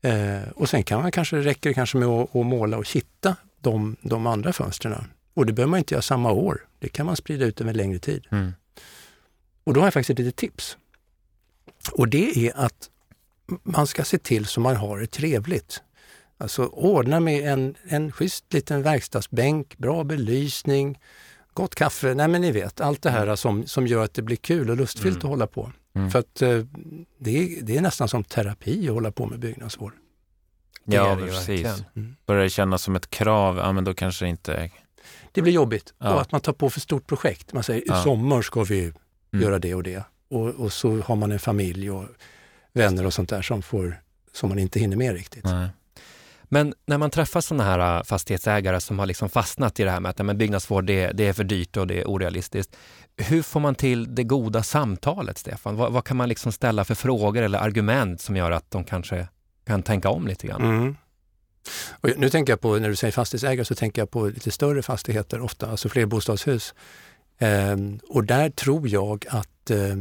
Eh, 0.03 0.49
och 0.55 0.69
sen 0.69 0.83
kan 0.83 1.03
man 1.03 1.13
kanske, 1.13 1.37
räcker 1.37 1.71
det 1.71 1.75
kanske 1.75 1.99
med 1.99 2.09
att, 2.09 2.37
att 2.37 2.47
måla 2.47 2.77
och 2.79 2.87
kitta 2.87 3.37
de, 3.61 3.97
de 4.03 4.27
andra 4.27 4.53
fönstren. 4.53 5.05
Och 5.35 5.47
det 5.47 5.53
behöver 5.53 5.71
man 5.71 5.79
inte 5.79 5.95
göra 5.95 6.03
samma 6.03 6.33
år. 6.33 6.67
Det 6.79 6.89
kan 6.89 7.07
man 7.07 7.17
sprida 7.17 7.45
ut 7.45 7.61
över 7.61 7.75
längre 7.75 7.99
tid. 7.99 8.27
Mm. 8.31 8.53
Och 9.65 9.75
då 9.75 9.81
har 9.81 9.87
jag 9.87 9.95
faktiskt 9.95 10.11
ett 10.11 10.19
litet 10.19 10.37
tips. 10.37 10.77
Och 11.93 12.09
det 12.09 12.49
är 12.49 12.57
att 12.57 12.91
man 13.63 13.87
ska 13.87 14.05
se 14.05 14.19
till 14.19 14.47
så 14.47 14.61
man 14.61 14.77
har 14.77 14.99
det 14.99 15.07
trevligt. 15.07 15.83
Alltså 16.39 16.67
ordna 16.67 17.21
med 17.21 17.53
en, 17.53 17.75
en 17.89 18.13
schysst 18.13 18.53
liten 18.53 18.83
verkstadsbänk, 18.83 19.79
bra 19.79 20.05
belysning, 20.05 20.99
gott 21.55 21.75
kaffe, 21.75 22.15
nej 22.15 22.29
men 22.29 22.41
ni 22.41 22.53
vet 22.53 22.81
allt 22.81 23.03
det 23.03 23.11
här 23.11 23.37
som, 23.37 23.67
som 23.67 23.87
gör 23.87 24.05
att 24.05 24.15
det 24.15 24.23
blir 24.23 24.37
kul 24.37 24.71
och 24.71 24.77
lustfyllt 24.77 25.17
Mm. 25.17 25.27
att 25.27 25.31
hålla 25.31 25.47
på. 25.47 25.73
Mm. 25.95 26.11
För 26.11 26.19
att 26.19 26.43
eh, 26.43 26.65
det, 27.19 27.39
är, 27.39 27.63
det 27.63 27.77
är 27.77 27.81
nästan 27.81 28.09
som 28.09 28.25
terapi 28.25 28.89
att 28.89 28.95
hålla 28.95 29.13
på 29.13 29.27
med 29.27 29.39
byggnadsvård. 29.39 29.93
Det 30.85 30.97
Ja, 30.97 31.15
det 31.15 31.27
precis. 31.27 31.67
Mm. 31.97 32.17
Börjar 32.27 32.43
det 32.43 32.51
kännas 32.51 32.83
som 32.83 32.97
ett 32.97 33.11
krav, 33.11 33.57
ja 33.59 33.73
men 33.73 33.85
då 33.85 33.95
kanske 33.95 34.25
det 34.25 34.29
inte... 34.29 34.71
Det 35.33 35.43
blir 35.43 35.53
jobbigt 35.53 35.95
Ja. 35.99 36.15
och 36.15 36.21
att 36.21 36.33
man 36.33 36.41
tar 36.41 36.53
på 36.53 36.71
för 36.71 36.81
stort 36.81 37.07
projekt. 37.07 37.53
Man 37.53 37.63
säger 37.63 37.83
Ja. 37.87 38.01
i 38.01 38.03
sommar 38.03 38.43
ska 38.43 38.65
vi 38.65 38.93
Mm. 39.33 39.45
göra 39.45 39.59
det 39.59 39.75
och 39.75 39.83
det. 39.83 40.03
Och, 40.31 40.49
och 40.49 40.73
så 40.73 41.01
har 41.01 41.17
man 41.17 41.33
en 41.33 41.39
familj 41.39 41.91
och 41.91 42.05
vänner 42.73 43.07
och 43.07 43.15
sånt 43.15 43.29
där 43.31 43.43
som, 43.43 43.63
får, 43.63 44.01
som 44.33 44.49
man 44.49 44.59
inte 44.59 44.81
hinner 44.81 44.97
med 44.97 45.15
riktigt. 45.15 45.45
Nej. 45.45 45.69
Men 46.45 46.75
när 46.87 46.99
man 46.99 47.11
träffar 47.11 47.41
sådana 47.41 47.65
här 47.65 47.97
äh, 47.99 48.03
fastighetsägare 48.05 48.81
som 48.81 48.99
har 48.99 49.07
liksom 49.07 49.29
fastnat 49.29 49.81
i 49.81 49.85
det 49.85 49.91
här 49.91 50.01
med 50.01 50.11
att 50.11 50.19
ja, 50.19 50.25
men 50.25 50.39
byggnadsvård 50.39 50.85
det, 50.85 51.13
det 51.13 51.27
är 51.29 51.33
för 51.33 51.45
dyrt 51.45 51.77
och 51.77 51.87
det 51.87 52.01
är 52.01 52.05
orealistiskt. 52.09 52.77
Hur 53.17 53.43
får 53.43 53.61
man 53.61 53.75
till 53.75 54.15
det 54.15 54.25
goda 54.25 54.63
samtalet, 54.63 55.39
Stefan? 55.39 55.77
Vad, 55.77 55.93
vad 55.93 56.05
kan 56.05 56.17
man 56.17 56.29
liksom 56.29 56.53
ställa 56.53 56.85
för 56.85 56.95
frågor 56.95 57.43
eller 57.43 57.59
argument 57.59 58.21
som 58.21 58.37
gör 58.37 58.51
att 58.51 58.71
de 58.71 58.85
kanske 58.85 59.29
kan 59.71 59.83
tänka 59.83 60.09
om 60.09 60.27
lite 60.27 60.47
grann? 60.47 60.63
Mm. 60.63 60.97
Och 61.91 62.11
nu 62.17 62.31
tänker 62.31 62.53
jag 62.53 62.61
på, 62.61 62.79
när 62.79 62.89
du 62.89 62.97
säger 62.97 63.13
fastighetsägare, 63.13 63.65
så 63.65 63.75
tänker 63.75 64.03
jag 64.03 64.11
på 64.11 64.27
lite 64.27 64.51
större 64.51 64.83
fastigheter 64.83 65.41
ofta, 65.41 65.71
alltså 65.71 65.89
flerbostadshus. 65.89 66.75
Ehm, 67.39 68.01
och 68.09 68.25
där 68.25 68.51
tror 68.51 68.89
jag 68.89 69.27
att 69.29 69.71
eh, 69.71 69.97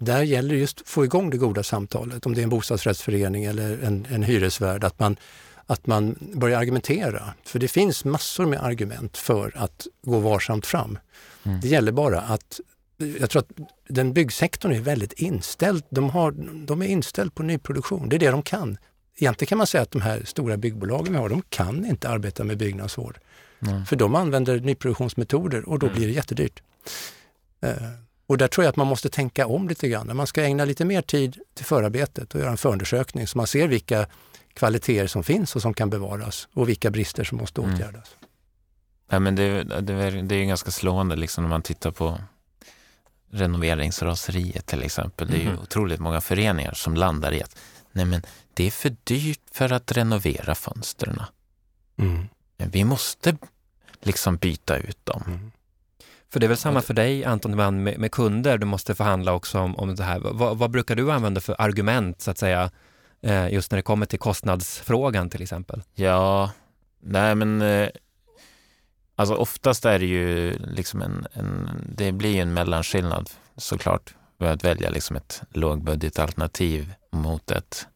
där 0.00 0.22
gäller 0.22 0.54
just 0.54 0.80
att 0.80 0.88
få 0.88 1.04
igång 1.04 1.30
det 1.30 1.36
goda 1.36 1.62
samtalet, 1.62 2.26
om 2.26 2.34
det 2.34 2.40
är 2.40 2.42
en 2.42 2.48
bostadsrättsförening 2.48 3.44
eller 3.44 3.82
en, 3.82 4.06
en 4.10 4.22
hyresvärd, 4.22 4.84
att 4.84 4.98
man, 4.98 5.16
att 5.66 5.86
man 5.86 6.16
börjar 6.20 6.58
argumentera. 6.58 7.34
För 7.44 7.58
det 7.58 7.68
finns 7.68 8.04
massor 8.04 8.46
med 8.46 8.64
argument 8.64 9.16
för 9.16 9.52
att 9.56 9.86
gå 10.02 10.18
varsamt 10.18 10.66
fram. 10.66 10.98
Mm. 11.44 11.60
Det 11.60 11.68
gäller 11.68 11.92
bara 11.92 12.20
att, 12.20 12.60
jag 13.20 13.30
tror 13.30 13.42
att 13.42 13.50
den 13.88 14.12
byggsektorn 14.12 14.72
är 14.72 14.80
väldigt 14.80 15.12
inställd, 15.12 15.84
de, 15.90 16.10
har, 16.10 16.30
de 16.66 16.82
är 16.82 16.86
inställd 16.86 17.34
på 17.34 17.42
nyproduktion, 17.42 18.08
det 18.08 18.16
är 18.16 18.20
det 18.20 18.30
de 18.30 18.42
kan. 18.42 18.78
Egentligen 19.22 19.48
kan 19.48 19.58
man 19.58 19.66
säga 19.66 19.82
att 19.82 19.90
de 19.90 20.02
här 20.02 20.22
stora 20.24 20.56
byggbolagen 20.56 21.12
vi 21.12 21.18
har, 21.18 21.28
de 21.28 21.42
kan 21.48 21.86
inte 21.86 22.08
arbeta 22.08 22.44
med 22.44 22.58
byggnadsvård. 22.58 23.18
Nej. 23.58 23.84
För 23.86 23.96
de 23.96 24.14
använder 24.14 24.60
nyproduktionsmetoder 24.60 25.68
och 25.68 25.78
då 25.78 25.86
Mm. 25.86 25.98
blir 25.98 26.06
det 26.08 26.12
jättedyrt. 26.14 26.62
Eh, 27.60 27.72
och 28.26 28.38
där 28.38 28.48
tror 28.48 28.64
jag 28.64 28.68
att 28.70 28.76
man 28.76 28.86
måste 28.86 29.08
tänka 29.08 29.46
om 29.46 29.68
lite 29.68 29.88
grann. 29.88 30.16
Man 30.16 30.26
ska 30.26 30.42
ägna 30.42 30.64
lite 30.64 30.84
mer 30.84 31.02
tid 31.02 31.38
till 31.54 31.64
förarbetet 31.64 32.34
och 32.34 32.40
göra 32.40 32.50
en 32.50 32.56
förundersökning 32.56 33.26
så 33.26 33.38
man 33.38 33.46
ser 33.46 33.68
vilka 33.68 34.06
kvaliteter 34.54 35.06
som 35.06 35.24
finns 35.24 35.56
och 35.56 35.62
som 35.62 35.74
kan 35.74 35.90
bevaras 35.90 36.48
och 36.54 36.68
vilka 36.68 36.90
brister 36.90 37.24
som 37.24 37.38
måste 37.38 37.60
Mm. 37.60 37.74
åtgärdas. 37.74 38.16
Nej, 39.10 39.20
men 39.20 39.34
det, 39.36 39.62
det, 39.64 39.92
är- 39.94 40.22
det 40.22 40.34
är 40.34 40.38
ju 40.38 40.46
ganska 40.46 40.70
slående 40.70 41.16
liksom 41.16 41.44
när 41.44 41.48
man 41.50 41.62
tittar 41.62 41.90
på 41.90 42.18
renoveringsraseriet 43.30 44.66
till 44.66 44.82
exempel. 44.82 45.28
Det 45.30 45.36
är 45.36 45.40
ju 45.42 45.48
Mhm. 45.50 45.58
otroligt 45.58 46.00
många 46.00 46.20
föreningar 46.20 46.72
som 46.74 46.94
landar 46.94 47.32
i 47.32 47.42
att 47.42 47.56
nej 47.92 48.04
men 48.04 48.22
det 48.54 48.66
är 48.66 48.70
för 48.70 48.96
dyrt 49.04 49.40
för 49.50 49.72
att 49.72 49.92
renovera 49.92 50.54
fönstren. 50.54 51.22
Mm. 51.98 52.28
Vi 52.56 52.84
måste 52.84 53.36
liksom 54.00 54.36
byta 54.36 54.76
ut 54.76 55.06
dem. 55.06 55.22
Mm. 55.26 55.52
För 56.30 56.40
det 56.40 56.46
är 56.46 56.48
väl 56.48 56.56
samma 56.56 56.80
för 56.80 56.94
dig 56.94 57.24
Anton, 57.24 57.56
med, 57.56 57.98
med 57.98 58.12
kunder, 58.12 58.58
du 58.58 58.66
måste 58.66 58.94
förhandla 58.94 59.32
också 59.32 59.58
om, 59.58 59.76
om 59.76 59.96
det 59.96 60.04
här. 60.04 60.18
Vad, 60.18 60.58
vad 60.58 60.70
brukar 60.70 60.96
du 60.96 61.12
använda 61.12 61.40
för 61.40 61.56
argument 61.58 62.20
så 62.20 62.30
att 62.30 62.38
säga, 62.38 62.70
eh, 63.22 63.52
just 63.52 63.70
när 63.70 63.76
det 63.76 63.82
kommer 63.82 64.06
till 64.06 64.18
kostnadsfrågan 64.18 65.30
till 65.30 65.42
exempel? 65.42 65.82
Ja, 65.94 66.50
nej 67.00 67.34
men 67.34 67.62
eh, 67.62 67.88
alltså 69.16 69.34
oftast 69.34 69.84
är 69.84 69.98
det 69.98 70.06
ju 70.06 70.58
liksom 70.58 71.02
en, 71.02 71.26
en 71.32 71.68
det 71.96 72.12
blir 72.12 72.34
ju 72.34 72.40
en 72.40 72.54
mellanskillnad 72.54 73.30
såklart. 73.56 74.14
För 74.38 74.46
att 74.46 74.64
välja 74.64 74.90
liksom 74.90 75.16
ett 75.16 75.42
lågbudgetalternativ 75.50 76.94
mot 77.10 77.50
ett 77.50 77.86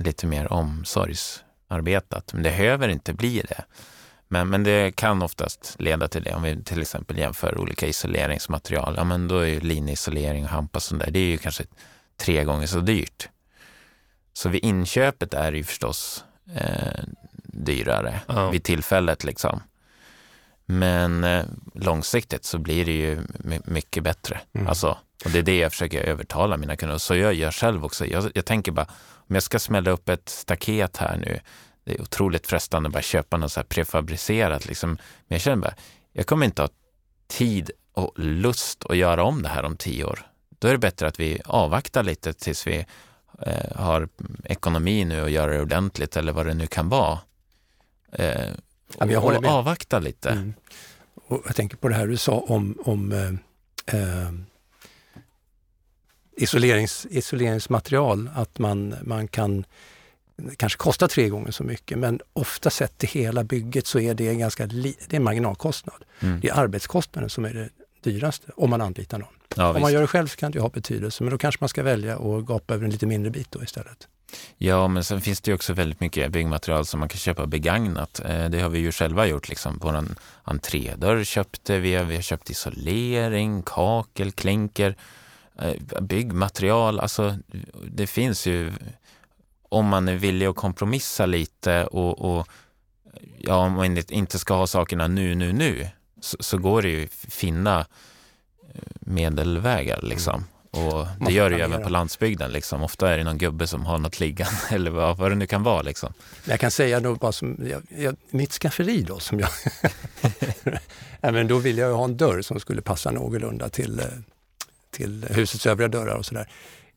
lite 0.00 0.26
mer 0.26 0.52
omsorgsarbetat. 0.52 2.32
Men 2.32 2.42
det 2.42 2.50
behöver 2.50 2.88
inte 2.88 3.12
bli 3.12 3.40
det. 3.48 3.64
Men, 4.28 4.48
men 4.48 4.64
det 4.64 4.96
kan 4.96 5.22
oftast 5.22 5.76
leda 5.78 6.08
till 6.08 6.22
det. 6.22 6.34
Om 6.34 6.42
vi 6.42 6.64
till 6.64 6.80
exempel 6.80 7.18
jämför 7.18 7.58
olika 7.58 7.86
isoleringsmaterial. 7.86 8.94
Ja, 8.96 9.04
men 9.04 9.28
då 9.28 9.38
är 9.38 9.46
ju 9.46 9.60
linisolering 9.60 10.44
och 10.44 10.50
hampa 10.50 10.78
och 10.78 10.82
sånt 10.82 11.02
där, 11.02 11.10
det 11.10 11.18
är 11.18 11.26
ju 11.30 11.38
kanske 11.38 11.64
tre 12.16 12.44
gånger 12.44 12.66
så 12.66 12.80
dyrt. 12.80 13.28
Så 14.32 14.48
vid 14.48 14.64
inköpet 14.64 15.34
är 15.34 15.52
det 15.52 15.58
ju 15.58 15.64
förstås 15.64 16.24
eh, 16.54 17.04
dyrare 17.44 18.20
Ja. 18.26 18.50
vid 18.50 18.64
tillfället 18.64 19.24
liksom. 19.24 19.62
Men 20.70 21.24
eh, 21.24 21.44
långsiktigt 21.74 22.44
så 22.44 22.58
blir 22.58 22.84
det 22.84 22.92
ju 22.92 23.20
my- 23.38 23.60
mycket 23.64 24.02
bättre. 24.02 24.40
Mm. 24.52 24.66
Alltså, 24.66 24.98
och 25.24 25.30
det 25.30 25.38
är 25.38 25.42
det 25.42 25.58
jag 25.58 25.72
försöker 25.72 26.02
övertala 26.02 26.56
mina 26.56 26.76
kunder. 26.76 26.98
Så 26.98 27.14
jag 27.14 27.34
gör 27.34 27.50
själv 27.50 27.84
också. 27.84 28.06
Jag, 28.06 28.30
jag 28.34 28.44
tänker 28.44 28.72
bara, 28.72 28.86
om 29.12 29.34
jag 29.34 29.42
ska 29.42 29.58
smälla 29.58 29.90
upp 29.90 30.08
ett 30.08 30.28
staket 30.28 30.96
här 30.96 31.16
nu, 31.16 31.40
det 31.84 31.94
är 31.94 32.02
otroligt 32.02 32.46
frestande 32.46 32.86
att 32.86 32.92
bara 32.92 33.02
köpa 33.02 33.36
något 33.36 33.52
så 33.52 33.60
här 33.60 33.64
prefabricerat. 33.64 34.66
Liksom. 34.66 34.90
Men 34.90 34.98
jag 35.34 35.40
känner 35.40 35.56
bara, 35.56 35.74
jag 36.12 36.26
kommer 36.26 36.46
inte 36.46 36.62
ha 36.62 36.68
tid 37.28 37.70
och 37.92 38.12
lust 38.16 38.84
att 38.88 38.96
göra 38.96 39.22
om 39.22 39.42
det 39.42 39.48
här 39.48 39.64
om 39.64 39.76
tio 39.76 40.04
år. 40.04 40.26
Då 40.58 40.68
är 40.68 40.72
det 40.72 40.78
bättre 40.78 41.06
att 41.06 41.20
vi 41.20 41.40
avvaktar 41.44 42.02
lite 42.02 42.32
tills 42.32 42.66
vi 42.66 42.86
eh, 43.42 43.76
har 43.76 44.08
ekonomi 44.44 45.04
nu 45.04 45.22
och 45.22 45.30
göra 45.30 45.52
det 45.52 45.62
ordentligt 45.62 46.16
eller 46.16 46.32
vad 46.32 46.46
det 46.46 46.54
nu 46.54 46.66
kan 46.66 46.88
vara. 46.88 47.18
Eh, 48.12 48.50
Ja, 48.98 49.16
och 49.16 49.22
håller 49.22 49.40
med. 49.40 49.50
avvakta 49.50 49.98
lite. 49.98 50.30
Mm. 50.30 50.54
Och 51.14 51.42
jag 51.46 51.56
tänker 51.56 51.76
på 51.76 51.88
det 51.88 51.94
här 51.94 52.06
du 52.06 52.16
sa 52.16 52.32
om, 52.32 52.78
om 52.84 53.12
eh, 53.12 53.28
eh, 53.96 54.30
isolerings, 56.36 57.06
isoleringsmaterial, 57.10 58.30
att 58.34 58.58
man, 58.58 58.94
man 59.02 59.28
kan 59.28 59.64
kanske 60.56 60.78
kosta 60.78 61.08
tre 61.08 61.28
gånger 61.28 61.50
så 61.50 61.64
mycket, 61.64 61.98
men 61.98 62.20
ofta 62.32 62.70
sett 62.70 62.98
till 62.98 63.08
hela 63.08 63.44
bygget 63.44 63.86
så 63.86 64.00
är 64.00 64.14
det 64.14 64.28
en 64.28 64.38
ganska 64.38 64.66
det 64.66 64.88
är 65.10 65.14
en 65.14 65.24
marginalkostnad. 65.24 66.04
Mm. 66.20 66.40
Det 66.40 66.48
är 66.48 66.54
arbetskostnaden 66.54 67.30
som 67.30 67.44
är 67.44 67.54
det 67.54 67.68
dyraste 68.02 68.52
om 68.56 68.70
man 68.70 68.80
anlitar 68.80 69.18
någon. 69.18 69.28
Ja, 69.56 69.66
om 69.66 69.72
man 69.72 69.82
visst. 69.82 69.92
gör 69.92 70.00
det 70.00 70.06
själv 70.06 70.26
så 70.26 70.36
kan 70.36 70.52
det 70.52 70.60
ha 70.60 70.68
betydelse, 70.68 71.22
men 71.24 71.30
då 71.30 71.38
kanske 71.38 71.62
man 71.62 71.68
ska 71.68 71.82
välja 71.82 72.16
att 72.16 72.46
gapa 72.46 72.74
över 72.74 72.84
en 72.84 72.90
lite 72.90 73.06
mindre 73.06 73.30
bit 73.30 73.50
då 73.50 73.62
istället 73.62 74.08
ja, 74.58 74.88
men 74.88 75.04
sen 75.04 75.20
finns 75.20 75.40
det 75.40 75.50
ju 75.50 75.54
också 75.54 75.72
väldigt 75.72 76.00
mycket 76.00 76.32
byggmaterial 76.32 76.86
som 76.86 77.00
man 77.00 77.08
kan 77.08 77.18
köpa 77.18 77.46
begagnat. 77.46 78.20
Eh, 78.24 78.44
det 78.44 78.60
har 78.60 78.68
vi 78.70 78.78
ju 78.78 78.92
själva 78.92 79.26
gjort. 79.26 79.48
Liksom. 79.48 79.78
Vår 79.82 80.04
entrédörr 80.42 81.24
köpte 81.24 81.78
vi, 81.78 82.04
vi 82.04 82.14
har 82.14 82.22
köpt 82.22 82.50
isolering, 82.50 83.62
kakel, 83.62 84.32
klinker, 84.32 84.96
eh, 85.58 86.00
byggmaterial. 86.00 87.00
Alltså, 87.00 87.36
det 87.90 88.06
finns 88.06 88.46
ju, 88.46 88.72
om 89.68 89.86
man 89.86 90.08
är 90.08 90.16
villig 90.16 90.46
att 90.46 90.56
kompromissa 90.56 91.26
lite 91.26 91.86
och, 91.86 92.36
och 92.38 92.48
ja, 93.38 93.56
om 93.56 93.72
man 93.72 93.98
inte 94.08 94.38
ska 94.38 94.54
ha 94.54 94.66
sakerna 94.66 95.08
nu, 95.08 95.34
nu, 95.34 95.52
nu, 95.52 95.88
så, 96.20 96.36
så 96.40 96.58
går 96.58 96.82
det 96.82 96.88
ju 96.88 97.04
att 97.04 97.32
finna 97.32 97.80
eh, 98.74 98.82
medelvägar 99.00 100.00
liksom. 100.02 100.34
Mm. 100.34 100.46
Och 100.70 101.06
det 101.26 101.32
gör 101.32 101.50
det 101.50 101.56
ju 101.56 101.62
även 101.62 101.82
på 101.82 101.88
landsbygden. 101.88 102.52
Liksom. 102.52 102.82
Ofta 102.82 103.10
är 103.12 103.18
det 103.18 103.24
någon 103.24 103.38
gubbe 103.38 103.66
som 103.66 103.86
har 103.86 103.98
något 103.98 104.20
liggande 104.20 104.56
eller 104.70 104.90
vad, 104.90 105.16
vad 105.16 105.30
det 105.30 105.34
nu 105.34 105.46
kan 105.46 105.62
vara. 105.62 105.82
Liksom. 105.82 106.12
Jag 106.44 106.60
kan 106.60 106.70
säga 106.70 107.00
då 107.00 107.14
bara 107.14 107.32
som, 107.32 107.56
jag, 107.64 107.82
jag, 108.02 108.16
mitt 108.30 108.52
skafferi 108.52 109.02
då 109.02 109.18
som 109.18 109.40
jag... 109.40 109.48
ja, 111.20 111.30
men 111.32 111.48
då 111.48 111.58
vill 111.58 111.78
jag 111.78 111.88
ju 111.88 111.94
ha 111.94 112.04
en 112.04 112.16
dörr 112.16 112.42
som 112.42 112.60
skulle 112.60 112.82
passa 112.82 113.10
någorlunda 113.10 113.68
till, 113.68 113.98
eh, 114.00 114.04
till 114.90 115.26
husets 115.30 115.66
övriga 115.66 115.88
dörrar 115.88 116.14
och 116.14 116.26
sådär. 116.26 116.48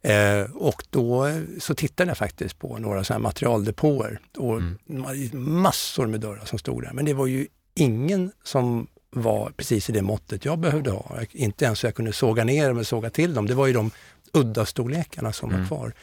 Eh, 0.01 0.51
och 0.55 0.83
då 0.89 1.25
eh, 1.25 1.35
så 1.59 1.75
tittade 1.75 2.09
jag 2.09 2.17
faktiskt 2.17 2.59
på 2.59 2.77
några 2.77 3.03
sådana 3.03 3.19
här 3.19 3.23
materialdepåer 3.23 4.19
och 4.37 4.57
Mm. 4.57 4.77
ma- 4.87 5.35
massor 5.35 6.07
med 6.07 6.19
dörrar 6.19 6.45
som 6.45 6.59
stod 6.59 6.83
där. 6.83 6.93
Men 6.93 7.05
det 7.05 7.13
var 7.13 7.27
ju 7.27 7.47
ingen 7.75 8.31
som 8.43 8.87
var 9.13 9.49
precis 9.57 9.89
i 9.89 9.93
det 9.93 10.01
måttet 10.01 10.45
jag 10.45 10.59
behövde 10.59 10.91
ha. 10.91 11.19
Inte 11.31 11.65
ens 11.65 11.79
så 11.79 11.87
jag 11.87 11.95
kunde 11.95 12.13
såga 12.13 12.43
ner 12.43 12.67
dem 12.67 12.77
eller 12.77 12.83
såga 12.85 13.09
till 13.09 13.33
dem. 13.33 13.47
Det 13.47 13.53
var 13.53 13.67
ju 13.67 13.73
de 13.73 13.91
udda 14.33 14.65
storlekarna 14.65 15.33
som 15.33 15.49
Mm. 15.49 15.61
var 15.61 15.67
kvar. 15.67 15.93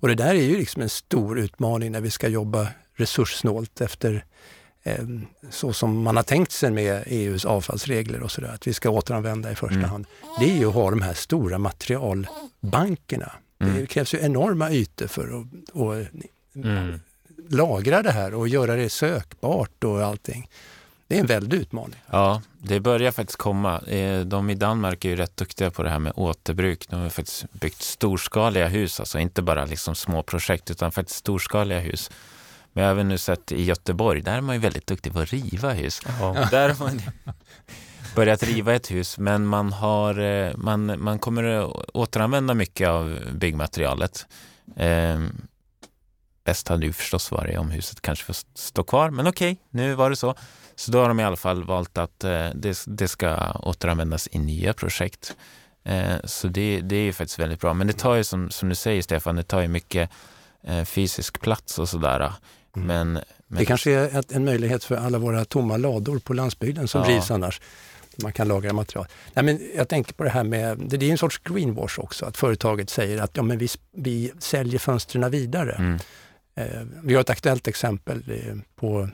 Och 0.00 0.08
det 0.08 0.14
där 0.14 0.34
är 0.34 0.42
ju 0.42 0.56
liksom 0.58 0.82
en 0.82 0.88
stor 0.88 1.38
utmaning 1.38 1.92
när 1.92 2.00
vi 2.00 2.10
ska 2.10 2.28
jobba 2.28 2.68
resurssnålt 2.94 3.80
efter 3.80 4.24
eh, 4.82 5.04
så 5.50 5.72
som 5.72 6.02
man 6.02 6.16
har 6.16 6.22
tänkt 6.22 6.52
sig 6.52 6.70
med 6.70 7.02
EUs 7.06 7.44
avfallsregler 7.44 8.20
och 8.22 8.30
sådär, 8.30 8.48
att 8.54 8.66
vi 8.66 8.72
ska 8.74 8.90
återanvända 8.90 9.52
i 9.52 9.54
första 9.54 9.74
Mm. 9.78 9.90
hand. 9.90 10.06
Det 10.40 10.50
är 10.50 10.56
ju 10.58 10.68
att 10.68 10.74
ha 10.74 10.90
de 10.90 11.02
här 11.02 11.14
stora 11.14 11.58
materialbankerna. 11.58 13.32
Mm. 13.60 13.74
Det 13.76 13.86
krävs 13.86 14.14
ju 14.14 14.18
enorma 14.20 14.70
ytor 14.70 15.06
för 15.06 15.40
att, 15.40 15.46
att 15.80 16.08
Mm. 16.64 17.00
lagra 17.48 18.02
det 18.02 18.10
här 18.10 18.34
och 18.34 18.48
göra 18.48 18.76
det 18.76 18.90
sökbart 18.90 19.84
och 19.84 20.02
allting. 20.02 20.48
Det 21.06 21.16
är 21.16 21.20
en 21.20 21.26
väldig 21.26 21.58
utmaning. 21.58 21.96
Ja, 22.10 22.42
det 22.58 22.80
börjar 22.80 23.12
faktiskt 23.12 23.38
komma. 23.38 23.80
Eh, 23.80 24.20
de 24.20 24.50
i 24.50 24.54
Danmark 24.54 25.04
är 25.04 25.08
ju 25.08 25.16
rätt 25.16 25.36
duktiga 25.36 25.70
på 25.70 25.82
det 25.82 25.90
här 25.90 25.98
med 25.98 26.12
återbruk. 26.16 26.88
De 26.88 27.00
har 27.00 27.08
faktiskt 27.08 27.52
byggt 27.52 27.82
storskaliga 27.82 28.68
hus, 28.68 29.00
alltså 29.00 29.18
inte 29.18 29.42
bara 29.42 29.64
liksom 29.64 29.94
små 29.94 30.22
projekt 30.22 30.70
utan 30.70 30.92
faktiskt 30.92 31.18
storskaliga 31.18 31.78
hus. 31.78 32.10
Men 32.72 32.82
jag 32.84 32.90
har 32.90 32.94
även 32.94 33.08
nu 33.08 33.18
sett 33.18 33.52
i 33.52 33.64
Göteborg, 33.64 34.20
där 34.20 34.36
är 34.36 34.40
man 34.40 34.54
ju 34.54 34.60
väldigt 34.60 34.86
duktig 34.86 35.12
på 35.12 35.20
att 35.20 35.32
riva 35.32 35.72
hus. 35.72 36.00
Ja. 36.20 36.36
Där 36.50 36.68
har 36.68 36.84
man 36.86 37.02
börjat 38.14 38.42
riva 38.42 38.74
ett 38.74 38.90
hus, 38.90 39.18
men 39.18 39.46
man, 39.46 39.72
har, 39.72 40.18
eh, 40.18 40.56
man, 40.56 41.02
man 41.02 41.18
kommer 41.18 41.44
att 41.44 41.90
återanvända 41.94 42.54
mycket 42.54 42.88
av 42.88 43.18
byggmaterialet. 43.32 44.26
Eh, 44.76 45.20
bäst 46.44 46.68
hade 46.68 46.86
ju 46.86 46.92
förstås 46.92 47.30
varit 47.30 47.58
om 47.58 47.70
huset 47.70 48.00
kanske 48.00 48.24
får 48.24 48.36
stå 48.54 48.82
kvar, 48.82 49.10
men 49.10 49.26
okej, 49.26 49.52
okay, 49.52 49.64
nu 49.70 49.94
var 49.94 50.10
det 50.10 50.16
så. 50.16 50.34
Så 50.76 50.92
då 50.92 51.00
har 51.00 51.08
de 51.08 51.20
i 51.20 51.24
alla 51.24 51.36
fall 51.36 51.64
valt 51.64 51.98
att 51.98 52.24
eh, 52.24 52.48
det, 52.54 52.84
det, 52.86 53.08
ska 53.08 53.52
återanvändas 53.52 54.28
i 54.32 54.38
nya 54.38 54.72
projekt. 54.72 55.36
Eh, 55.84 56.16
så 56.24 56.48
det, 56.48 56.80
det 56.80 56.96
är 56.96 57.02
ju 57.02 57.12
faktiskt 57.12 57.38
väldigt 57.38 57.60
bra. 57.60 57.74
Men 57.74 57.86
det 57.86 57.92
tar 57.92 58.14
ju 58.14 58.24
som, 58.24 58.50
som 58.50 58.68
du 58.68 58.74
säger 58.74 59.02
Stefan, 59.02 59.36
det 59.36 59.42
tar 59.42 59.60
ju 59.60 59.68
mycket 59.68 60.10
eh, 60.62 60.84
fysisk 60.84 61.40
plats 61.40 61.78
och 61.78 61.88
sådär. 61.88 62.32
Mm. 62.76 62.86
Men, 62.86 63.12
men, 63.12 63.58
Det 63.58 63.64
kanske 63.64 63.90
är 63.90 64.18
ett, 64.18 64.32
en 64.32 64.44
möjlighet 64.44 64.84
för 64.84 64.96
alla 64.96 65.18
våra 65.18 65.44
tomma 65.44 65.76
lador 65.76 66.18
på 66.18 66.32
landsbygden 66.32 66.88
som 66.88 67.02
ja. 67.02 67.08
rivs 67.08 67.30
annars. 67.30 67.60
Man 68.22 68.32
kan 68.32 68.48
lagra 68.48 68.72
material. 68.72 69.06
Nej, 69.34 69.44
men 69.44 69.60
jag 69.76 69.88
tänker 69.88 70.12
på 70.12 70.24
det 70.24 70.30
här 70.30 70.44
med, 70.44 70.78
det 70.78 71.06
är 71.06 71.10
en 71.10 71.18
sorts 71.18 71.38
greenwash 71.38 71.98
också, 71.98 72.26
att 72.26 72.36
företaget 72.36 72.90
säger 72.90 73.22
att 73.22 73.36
ja, 73.36 73.42
men 73.42 73.58
vi, 73.58 73.68
vi 73.96 74.32
säljer 74.38 74.78
fönstren 74.78 75.30
vidare. 75.30 75.72
Mm. 75.72 75.98
Vi 77.02 77.14
har 77.14 77.20
ett 77.20 77.30
aktuellt 77.30 77.68
exempel 77.68 78.22
på 78.76 79.08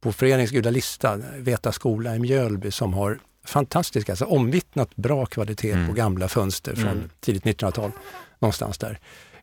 på 0.00 0.12
föreningens 0.12 0.50
gula 0.50 0.70
lista, 0.70 1.16
Veta 1.36 1.72
skola 1.72 2.16
i 2.16 2.18
Mjölby 2.18 2.70
som 2.70 2.94
har 2.94 3.18
fantastiska, 3.44 4.12
alltså 4.12 4.24
omvittnat 4.24 4.96
bra 4.96 5.26
kvalitet 5.26 5.72
mm. 5.72 5.86
på 5.86 5.92
gamla 5.92 6.28
fönster 6.28 6.74
från 6.74 6.88
mm. 6.88 7.10
tidigt 7.20 7.44
1900-tal, 7.44 7.90
någonstans 8.38 8.78
där. 8.78 8.98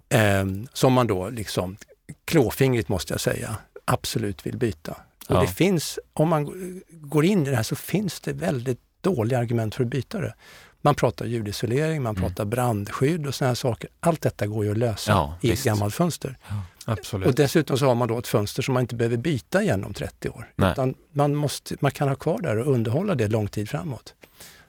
Eh, 0.09 0.45
som 0.73 0.93
man 0.93 1.07
då 1.07 1.29
liksom 1.29 1.77
klåfingrigt 2.25 2.89
måste 2.89 3.13
jag 3.13 3.21
säga, 3.21 3.57
absolut 3.85 4.45
vill 4.45 4.57
byta. 4.57 4.91
Och 5.27 5.35
ja. 5.35 5.41
det 5.41 5.47
finns, 5.47 5.99
om 6.13 6.29
man 6.29 6.53
går 6.89 7.25
in 7.25 7.47
i 7.47 7.49
det 7.49 7.55
här 7.55 7.63
så 7.63 7.75
finns 7.75 8.19
det 8.19 8.33
väldigt 8.33 8.79
dåliga 9.01 9.39
argument 9.39 9.75
för 9.75 9.83
att 9.83 9.89
byta 9.89 10.19
det. 10.19 10.33
Man 10.81 10.95
pratar 10.95 11.25
ljudisolering, 11.25 12.03
man 12.03 12.15
mm. 12.15 12.29
pratar 12.29 12.45
brandskydd 12.45 13.27
och 13.27 13.35
sådana 13.35 13.49
här 13.49 13.55
saker. 13.55 13.89
Allt 13.99 14.21
detta 14.21 14.47
går 14.47 14.65
ju 14.65 14.71
att 14.71 14.77
lösa 14.77 15.11
ja, 15.11 15.37
i 15.41 15.51
ett 15.51 15.63
gammalt 15.63 15.95
fönster. 15.95 16.37
Ja. 16.47 16.55
Absolut. 16.85 17.27
Och 17.27 17.35
dessutom 17.35 17.77
så 17.77 17.85
har 17.85 17.95
man 17.95 18.07
då 18.07 18.17
ett 18.17 18.27
fönster 18.27 18.61
som 18.61 18.73
man 18.73 18.81
inte 18.81 18.95
behöver 18.95 19.17
byta 19.17 19.63
igen 19.63 19.83
om 19.83 19.93
30 19.93 20.29
år. 20.29 20.53
Utan 20.57 20.95
man, 21.11 21.35
måste, 21.35 21.75
man 21.79 21.91
kan 21.91 22.07
ha 22.07 22.15
kvar 22.15 22.41
det 22.41 22.61
och 22.61 22.73
underhålla 22.73 23.15
det 23.15 23.27
lång 23.27 23.47
tid 23.47 23.69
framåt. 23.69 24.13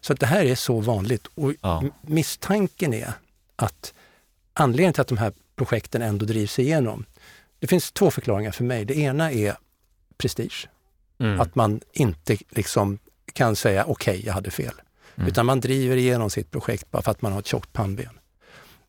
Så 0.01 0.13
att 0.13 0.21
det 0.21 0.27
här 0.27 0.45
är 0.45 0.55
så 0.55 0.81
vanligt 0.81 1.27
och 1.35 1.53
ja. 1.61 1.83
misstanken 2.03 2.95
är 2.95 3.13
att 3.57 3.95
anledningen 4.53 4.93
till 4.93 5.01
att 5.01 5.09
de 5.09 5.19
här 5.19 5.33
projekten 5.57 6.03
ändå 6.03 6.27
drivs 6.27 6.59
igenom, 6.59 7.05
det 7.59 7.67
finns 7.67 7.93
två 7.93 8.11
förklaringar 8.11 8.51
för 8.53 8.65
mig. 8.65 8.85
Det 8.85 8.99
ena 8.99 9.33
är 9.33 9.57
prestige. 10.17 10.69
Mm. 11.19 11.41
Att 11.41 11.55
man 11.55 11.81
inte 11.93 12.37
liksom 12.51 12.99
kan 13.33 13.57
säga 13.57 13.85
okej, 13.85 14.13
okay, 14.13 14.27
jag 14.27 14.35
hade 14.35 14.51
fel. 14.51 14.75
Mm. 15.17 15.29
Utan 15.29 15.47
man 15.47 15.61
driver 15.61 15.97
igenom 15.97 16.31
sitt 16.31 16.51
projekt 16.51 16.91
bara 16.91 17.03
för 17.03 17.11
att 17.11 17.23
man 17.23 17.33
har 17.33 17.39
ett 17.39 17.47
tjockt 17.47 17.73
pannben. 17.73 18.19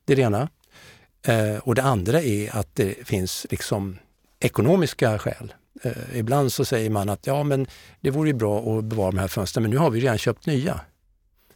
Det 0.05 0.13
är 0.13 0.17
det 0.17 0.21
ena. 0.21 0.49
Eh, 1.25 1.57
och 1.57 1.75
det 1.75 1.83
andra 1.83 2.21
är 2.21 2.55
att 2.55 2.75
det 2.75 3.07
finns 3.07 3.47
liksom 3.49 3.97
ekonomiska 4.39 5.19
skäl. 5.19 5.53
Eh, 5.83 5.91
ibland 6.19 6.53
så 6.53 6.65
säger 6.65 6.89
man 6.89 7.09
att 7.09 7.27
ja 7.27 7.43
men 7.43 7.67
det 8.01 8.09
vore 8.09 8.33
bra 8.33 8.77
att 8.77 8.83
bevara 8.83 9.11
de 9.11 9.17
här 9.17 9.27
fönstren 9.27 9.63
men 9.63 9.71
nu 9.71 9.77
har 9.77 9.89
vi 9.89 9.99
redan 9.99 10.17
köpt 10.17 10.45
nya. 10.45 10.79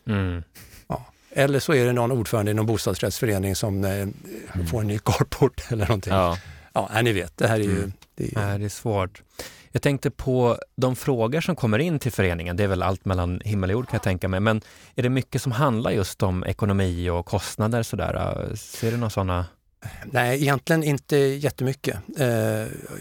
Mm. 0.07 0.43
Ja. 0.87 1.05
Eller 1.31 1.59
så 1.59 1.73
är 1.73 1.85
det 1.85 1.93
någon 1.93 2.11
ordförande 2.11 2.51
i 2.51 2.53
någon 2.53 2.65
bostadsrättsförening 2.65 3.55
som 3.55 3.83
eh, 3.83 3.91
mm. 3.91 4.67
får 4.69 4.81
en 4.81 4.87
ny 4.87 4.99
carport 4.99 5.61
eller 5.71 5.87
någonting. 5.87 6.13
Ja. 6.13 6.37
Ja, 6.73 7.01
ni 7.01 7.13
vet, 7.13 7.37
det 7.37 7.47
här 7.47 7.59
är 7.59 7.63
ju... 7.63 7.77
Mm. 7.77 7.93
Det 8.15 8.35
är, 8.35 8.59
det 8.59 8.65
är 8.65 8.69
svårt. 8.69 9.21
Jag 9.71 9.81
tänkte 9.81 10.11
på 10.11 10.57
de 10.75 10.95
frågor 10.95 11.41
som 11.41 11.55
kommer 11.55 11.79
in 11.79 11.99
till 11.99 12.11
föreningen. 12.11 12.57
Det 12.57 12.63
är 12.63 12.67
väl 12.67 12.83
allt 12.83 13.05
mellan 13.05 13.41
himmel 13.45 13.69
och 13.69 13.73
jord 13.73 13.85
kan 13.85 13.95
jag 13.95 14.03
tänka 14.03 14.27
mig. 14.27 14.39
Men 14.39 14.61
är 14.95 15.03
det 15.03 15.09
mycket 15.09 15.41
som 15.41 15.51
handlar 15.51 15.91
just 15.91 16.23
om 16.23 16.43
ekonomi 16.43 17.09
och 17.09 17.25
kostnader 17.25 17.83
sådär? 17.83 18.51
Ser 18.55 18.91
du 18.91 18.97
några 18.97 19.09
sådana? 19.09 19.45
Nej, 20.05 20.41
egentligen 20.41 20.83
inte 20.83 21.17
jättemycket. 21.17 21.99
Eh, 22.17 22.27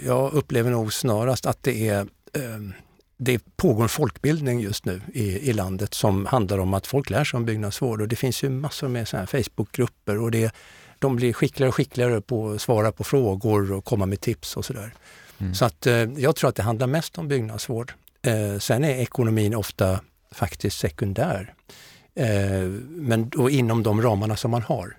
jag 0.07 0.33
upplever 0.33 0.71
nog 0.71 0.93
snarast 0.93 1.47
att 1.47 1.63
det 1.63 1.89
är 1.89 2.07
ehm, 2.33 2.73
det 3.19 3.57
pågår 3.57 3.83
en 3.83 3.89
folkbildning 3.89 4.61
just 4.61 4.85
nu 4.85 5.01
i, 5.13 5.51
i 5.51 5.53
landet 5.53 5.95
som 5.95 6.27
handlar 6.27 6.59
om 6.59 6.75
att 6.75 6.87
folk 6.87 7.11
lär 7.11 7.25
sig 7.25 7.39
om 7.39 7.45
byggnadsvård 7.45 8.01
och 8.01 8.09
det 8.09 8.17
finns 8.17 8.45
ju 8.45 8.49
massor 8.49 8.89
med 8.89 9.09
såna 9.09 9.27
Facebookgrupper 9.27 10.19
och 10.19 10.31
det, 10.31 10.55
de 10.99 11.17
blir 11.17 11.33
skickligare 11.33 11.69
och 11.69 11.75
skickligare 11.75 12.21
på 12.21 12.51
att 12.51 12.61
svara 12.61 12.93
på 12.93 13.05
frågor 13.05 13.73
och 13.73 13.85
komma 13.85 14.07
med 14.07 14.21
tips 14.21 14.57
och 14.57 14.65
sådär. 14.65 14.95
Mm. 15.39 15.55
Så 15.55 15.65
att 15.65 15.87
eh, 15.87 15.95
jag 15.95 16.37
tror 16.37 16.49
att 16.49 16.57
det 16.57 16.63
handlar 16.63 16.87
mest 16.87 17.19
om 17.19 17.29
byggnadsvård. 17.29 17.93
Eh, 18.23 18.59
sen 18.59 18.85
är 18.85 18.95
ekonomin 18.95 19.55
ofta 19.55 20.01
faktiskt 20.31 20.79
sekundär. 20.79 21.55
men 22.87 23.29
då 23.29 23.51
inom 23.51 23.83
de 23.83 24.03
ramarna 24.03 24.37
som 24.37 24.51
man 24.51 24.63
har. 24.63 24.97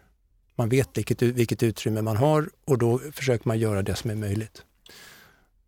Man 0.60 0.70
vet 0.70 0.98
vilket, 0.98 1.22
vilket 1.22 1.64
utrymme 1.64 2.02
man 2.02 2.18
har 2.18 2.50
och 2.66 2.78
då 2.78 3.00
försöker 3.14 3.48
man 3.48 3.60
göra 3.60 3.82
det 3.82 3.96
som 3.96 4.10
är 4.10 4.16
möjligt. 4.16 4.64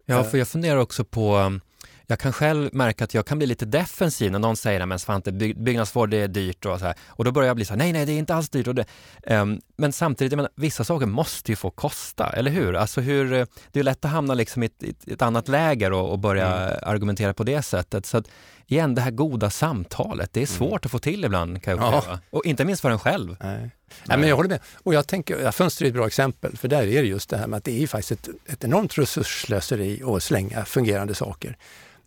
Ja, 0.06 0.20
eh. 0.20 0.30
för 0.30 0.38
jag 0.38 0.48
funderar 0.48 0.78
också 0.78 1.06
på 1.06 1.60
jag 2.08 2.20
kan 2.20 2.34
själv 2.34 2.70
märka 2.74 3.04
att 3.04 3.14
jag 3.14 3.26
kan 3.26 3.38
bli 3.38 3.48
lite 3.48 3.66
defensiv 3.66 4.32
när 4.32 4.40
någon 4.40 4.58
säger 4.58 4.86
men 4.86 5.00
Svante, 5.00 5.32
byggnadsvård 5.32 6.14
är 6.14 6.28
dyrt 6.28 6.66
och 6.66 6.80
så 6.80 6.86
här. 6.86 6.96
Och 7.08 7.26
då 7.26 7.32
börjar 7.32 7.48
jag 7.48 7.56
bli 7.56 7.66
så 7.66 7.74
här, 7.74 7.78
nej, 7.78 7.94
nej, 7.94 8.06
det 8.06 8.12
är 8.12 8.18
inte 8.18 8.36
alls 8.36 8.50
dyrt. 8.50 8.68
Och 8.68 8.76
det, 8.76 8.86
um, 9.28 9.62
men 9.76 9.92
samtidigt, 9.92 10.36
menar, 10.36 10.52
vissa 10.56 10.84
saker 10.84 11.06
måste 11.06 11.52
ju 11.52 11.56
få 11.56 11.70
kosta, 11.70 12.30
eller 12.30 12.52
hur? 12.52 12.76
Alltså 12.76 13.02
hur, 13.02 13.34
eh, 13.34 13.46
det 13.72 13.80
är 13.80 13.84
lätt 13.84 14.06
att 14.06 14.12
hamna 14.12 14.34
liksom 14.34 14.64
i 14.64 14.66
ett, 14.66 14.84
ett, 14.84 15.08
ett 15.08 15.22
annat 15.22 15.48
läger 15.48 15.92
och, 15.94 16.12
och 16.12 16.20
börja 16.20 16.48
mm. 16.48 16.80
argumentera 16.82 17.34
på 17.34 17.44
det 17.44 17.62
sättet. 17.62 18.06
Så 18.06 18.18
att, 18.18 18.28
igen, 18.72 18.96
det 18.96 19.02
här 19.02 19.12
goda 19.12 19.50
samtalet, 19.50 20.34
det 20.34 20.40
är 20.40 20.48
mm. 20.48 20.58
svårt 20.58 20.86
att 20.86 20.92
få 20.92 21.00
till 21.00 21.26
ibland 21.26 21.64
kan 21.64 21.78
jag 21.78 21.88
uppleva. 21.88 22.04
Ja. 22.08 22.20
Och 22.30 22.46
inte 22.46 22.66
minst 22.66 22.82
för 22.82 22.90
en 22.90 23.00
själv. 23.00 23.38
Nej. 23.40 23.70
Nej, 24.06 24.18
men 24.18 24.30
jag 24.30 24.36
håller 24.36 24.50
med. 24.50 24.60
Och 24.84 24.94
jag 24.94 25.08
tänker, 25.08 25.52
fönster 25.52 25.86
är 25.86 25.90
ett 25.90 25.94
bra 25.94 26.08
exempel, 26.08 26.58
för 26.58 26.68
där 26.68 26.84
är 26.84 27.02
det 27.02 27.08
just 27.08 27.30
det 27.30 27.38
här 27.38 27.48
med 27.48 27.58
att 27.58 27.64
det 27.64 27.84
är 27.84 27.88
faktiskt 27.88 28.12
ett, 28.12 28.30
ett 28.46 28.64
enormt 28.64 28.98
resursslöseri 28.98 30.04
att 30.04 30.24
slänga 30.24 30.66
fungerande 30.66 31.16
saker. 31.16 31.58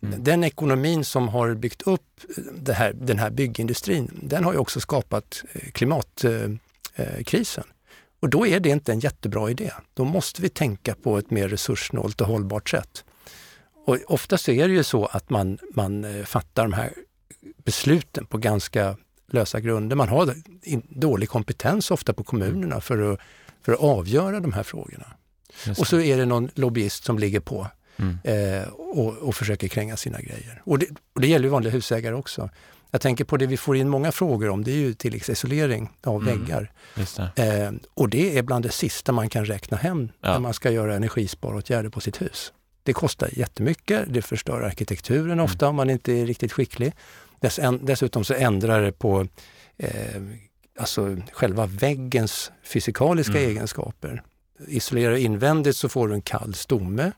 Mm. 0.03 0.23
Den 0.23 0.43
ekonomin 0.43 1.03
som 1.05 1.27
har 1.27 1.53
byggt 1.53 1.81
upp 1.81 2.21
här, 2.67 2.93
den 2.93 3.19
här 3.19 3.29
byggindustrin, 3.29 4.19
den 4.23 4.43
har 4.43 4.53
ju 4.53 4.59
också 4.59 4.79
skapat 4.79 5.43
eh, 5.53 5.71
klimatkrisen. 5.71 7.63
Och 8.19 8.29
då 8.29 8.47
är 8.47 8.59
det 8.59 8.69
inte 8.69 8.91
en 8.91 8.99
jättebra 8.99 9.49
idé. 9.49 9.71
Då 9.93 10.03
måste 10.03 10.41
vi 10.41 10.49
tänka 10.49 10.95
på 10.95 11.17
ett 11.17 11.31
mer 11.31 11.49
resurssnålt 11.49 12.21
och 12.21 12.27
hållbart 12.27 12.69
sätt. 12.69 13.03
Och 13.85 13.97
oftast 14.07 14.49
är 14.49 14.67
det 14.67 14.73
ju 14.73 14.83
så 14.83 15.05
att 15.05 15.29
man, 15.29 15.57
man 15.73 16.03
eh, 16.03 16.25
fattar 16.25 16.63
de 16.63 16.73
här 16.73 16.93
besluten 17.63 18.25
på 18.25 18.37
ganska 18.37 18.97
lösa 19.31 19.59
grunder. 19.59 19.95
Man 19.95 20.09
har 20.09 20.35
dålig 20.89 21.29
kompetens 21.29 21.91
ofta 21.91 22.13
på 22.13 22.23
kommunerna 22.23 22.81
för 22.81 23.13
att, 23.13 23.19
för 23.61 23.73
att 23.73 23.79
avgöra 23.79 24.39
de 24.39 24.53
här 24.53 24.63
frågorna. 24.63 25.05
Och 25.77 25.87
så 25.87 25.99
är 25.99 26.17
det 26.17 26.25
någon 26.25 26.49
lobbyist 26.55 27.03
som 27.03 27.19
ligger 27.19 27.39
på 27.39 27.67
mm. 27.97 28.17
eh, 28.23 28.67
och, 28.67 29.17
och, 29.17 29.35
försöker 29.35 29.67
kränga 29.67 29.97
sina 29.97 30.21
grejer. 30.21 30.61
Och 30.63 30.79
det, 30.79 30.87
och 31.13 31.21
det 31.21 31.27
gäller 31.27 31.45
ju 31.45 31.49
vanliga 31.49 31.73
husägare 31.73 32.15
också. 32.15 32.49
Jag 32.91 33.01
tänker 33.01 33.23
på 33.23 33.37
det 33.37 33.45
vi 33.45 33.57
får 33.57 33.77
in 33.77 33.89
många 33.89 34.11
frågor 34.11 34.49
om, 34.49 34.63
det 34.63 34.71
är 34.71 34.75
ju 34.75 34.93
tilläggsisolering 34.93 35.89
av 36.03 36.21
mm. 36.21 36.39
väggar. 36.39 36.71
Det. 37.35 37.43
Eh, 37.43 37.71
och 37.93 38.09
det 38.09 38.37
är 38.37 38.43
bland 38.43 38.65
det 38.65 38.71
sista 38.71 39.11
man 39.11 39.29
kan 39.29 39.45
räkna 39.45 39.77
hem 39.77 40.09
ja. 40.21 40.31
när 40.33 40.39
man 40.39 40.53
ska 40.53 40.71
göra 40.71 40.95
energisparåtgärder 40.95 41.89
på 41.89 42.01
sitt 42.01 42.21
hus. 42.21 42.53
Det 42.85 42.93
kostar 42.93 43.29
jättemycket, 43.33 44.05
det 44.07 44.21
förstör 44.21 44.61
arkitekturen 44.61 45.39
ofta 45.39 45.67
om 45.67 45.75
man 45.75 45.89
inte 45.89 46.13
är 46.13 46.25
riktigt 46.25 46.51
skicklig. 46.51 46.93
Dess, 47.39 47.59
dessutom 47.81 48.23
så 48.23 48.33
ändrar 48.33 48.81
det 48.81 48.91
på 48.91 49.27
eh, 49.77 50.21
alltså 50.79 51.17
själva 51.31 51.65
väggens 51.65 52.51
fysikaliska 52.63 53.37
mm. 53.37 53.49
egenskaper. 53.49 54.23
Isolerar 54.67 55.15
invändigt 55.15 55.77
så 55.77 55.89
får 55.89 56.07
du 56.07 56.13
en 56.13 56.21
kall 56.21 56.53
stomme. 56.53 57.11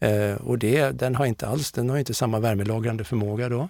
Eh, 0.00 0.34
och 0.34 0.58
det, 0.58 0.90
den 0.90 1.14
har 1.14 1.26
inte 1.26 1.46
alls 1.46 1.72
den 1.72 1.90
har 1.90 1.98
inte 1.98 2.14
samma 2.14 2.38
värmelagrande 2.40 3.04
förmåga 3.04 3.48
då. 3.48 3.68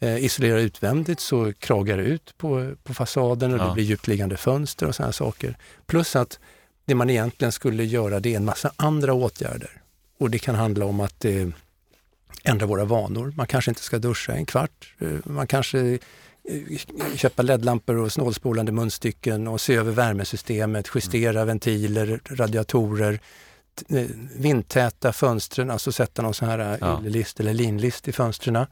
Eh, 0.00 0.24
isolerar 0.24 0.58
utvändigt 0.58 1.20
så 1.20 1.52
kragar 1.52 1.96
det 1.96 2.02
ut 2.02 2.34
på, 2.38 2.74
på 2.82 2.94
fasaden 2.94 3.54
och 3.54 3.60
ja. 3.60 3.64
det 3.64 3.74
blir 3.74 3.84
djupliggande 3.84 4.36
fönster 4.36 4.86
och 4.86 4.94
sådana 4.94 5.12
saker. 5.12 5.56
Plus 5.86 6.16
att 6.16 6.38
det 6.84 6.94
man 6.94 7.10
egentligen 7.10 7.52
skulle 7.52 7.84
göra 7.84 8.20
det 8.20 8.32
är 8.32 8.36
en 8.36 8.44
massa 8.44 8.72
andra 8.76 9.12
åtgärder. 9.14 9.81
Och 10.22 10.30
det 10.30 10.38
kan 10.38 10.54
handla 10.54 10.86
om 10.86 11.00
att 11.00 11.24
eh, 11.24 11.48
ändra 12.44 12.66
våra 12.66 12.84
vanor. 12.84 13.32
Man 13.36 13.46
kanske 13.46 13.70
inte 13.70 13.82
ska 13.82 13.98
duscha 13.98 14.32
en 14.32 14.46
kvart. 14.46 14.94
Eh, 14.98 15.08
man 15.24 15.46
kanske 15.46 15.98
eh, 16.48 16.78
köpa 17.14 17.42
ledlampor 17.42 17.96
och 17.96 18.12
snålspolande 18.12 18.72
munstycken 18.72 19.48
och 19.48 19.60
se 19.60 19.74
över 19.74 19.92
värmesystemet, 19.92 20.88
justera 20.94 21.30
mm. 21.30 21.46
ventiler, 21.46 22.20
radiatorer, 22.24 23.20
eh, 23.88 24.06
vindtäta 24.36 25.12
fönstren, 25.12 25.70
alltså 25.70 25.92
sätta 25.92 26.22
någon 26.22 26.34
sån 26.34 26.48
här 26.48 26.78
Ja. 26.80 26.98
yllelist 27.00 27.40
eller 27.40 27.54
linlist 27.54 28.08
i 28.08 28.12
fönstren 28.12 28.66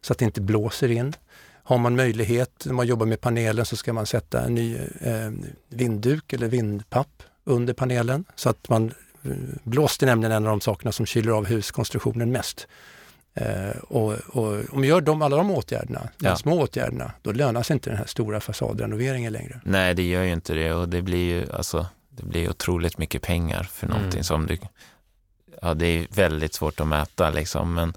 så 0.00 0.12
att 0.12 0.18
det 0.18 0.24
inte 0.24 0.40
blåser 0.40 0.90
in. 0.90 1.14
Har 1.62 1.78
man 1.78 1.96
möjlighet, 1.96 2.62
när 2.64 2.74
man 2.74 2.86
jobbar 2.86 3.06
med 3.06 3.20
panelen, 3.20 3.66
så 3.66 3.76
ska 3.76 3.92
man 3.92 4.06
sätta 4.06 4.44
en 4.44 4.54
ny 4.54 4.76
eh, 5.00 5.30
vindduk 5.68 6.32
eller 6.32 6.48
vindpapp 6.48 7.22
under 7.44 7.74
panelen 7.74 8.24
så 8.34 8.48
att 8.50 8.68
man 8.68 8.92
blåst 9.62 10.02
är 10.02 10.06
nämligen 10.06 10.32
en 10.32 10.44
av 10.46 10.50
de 10.50 10.60
sakerna 10.60 10.92
som 10.92 11.06
kyler 11.06 11.32
av 11.32 11.46
huskonstruktionen 11.46 12.32
mest. 12.32 12.66
Eh, 13.34 13.76
och, 13.82 14.12
och 14.12 14.46
om 14.52 14.66
man 14.72 14.82
gör 14.84 15.00
de, 15.00 15.22
alla 15.22 15.36
de 15.36 15.50
åtgärderna, 15.50 16.08
de 16.18 16.26
Ja. 16.26 16.36
små 16.36 16.60
åtgärderna, 16.62 17.12
då 17.22 17.32
lönar 17.32 17.62
sig 17.62 17.74
inte 17.74 17.90
den 17.90 17.98
här 17.98 18.06
stora 18.06 18.40
fasadrenoveringen 18.40 19.32
längre. 19.32 19.60
Nej, 19.64 19.94
det 19.94 20.02
gör 20.02 20.22
ju 20.22 20.32
inte 20.32 20.54
det 20.54 20.72
och 20.72 20.88
det 20.88 21.02
blir 21.02 21.24
ju 21.24 21.52
alltså, 21.52 21.86
det 22.08 22.22
blir 22.26 22.50
otroligt 22.50 22.98
mycket 22.98 23.22
pengar 23.22 23.62
för 23.62 23.86
någonting 23.86 24.12
Mm. 24.12 24.24
som 24.24 24.46
du, 24.46 24.58
ja 25.62 25.74
det 25.74 25.86
är 25.86 26.06
väldigt 26.10 26.54
svårt 26.54 26.80
att 26.80 26.88
mäta 26.88 27.30
liksom, 27.30 27.74
men 27.74 27.94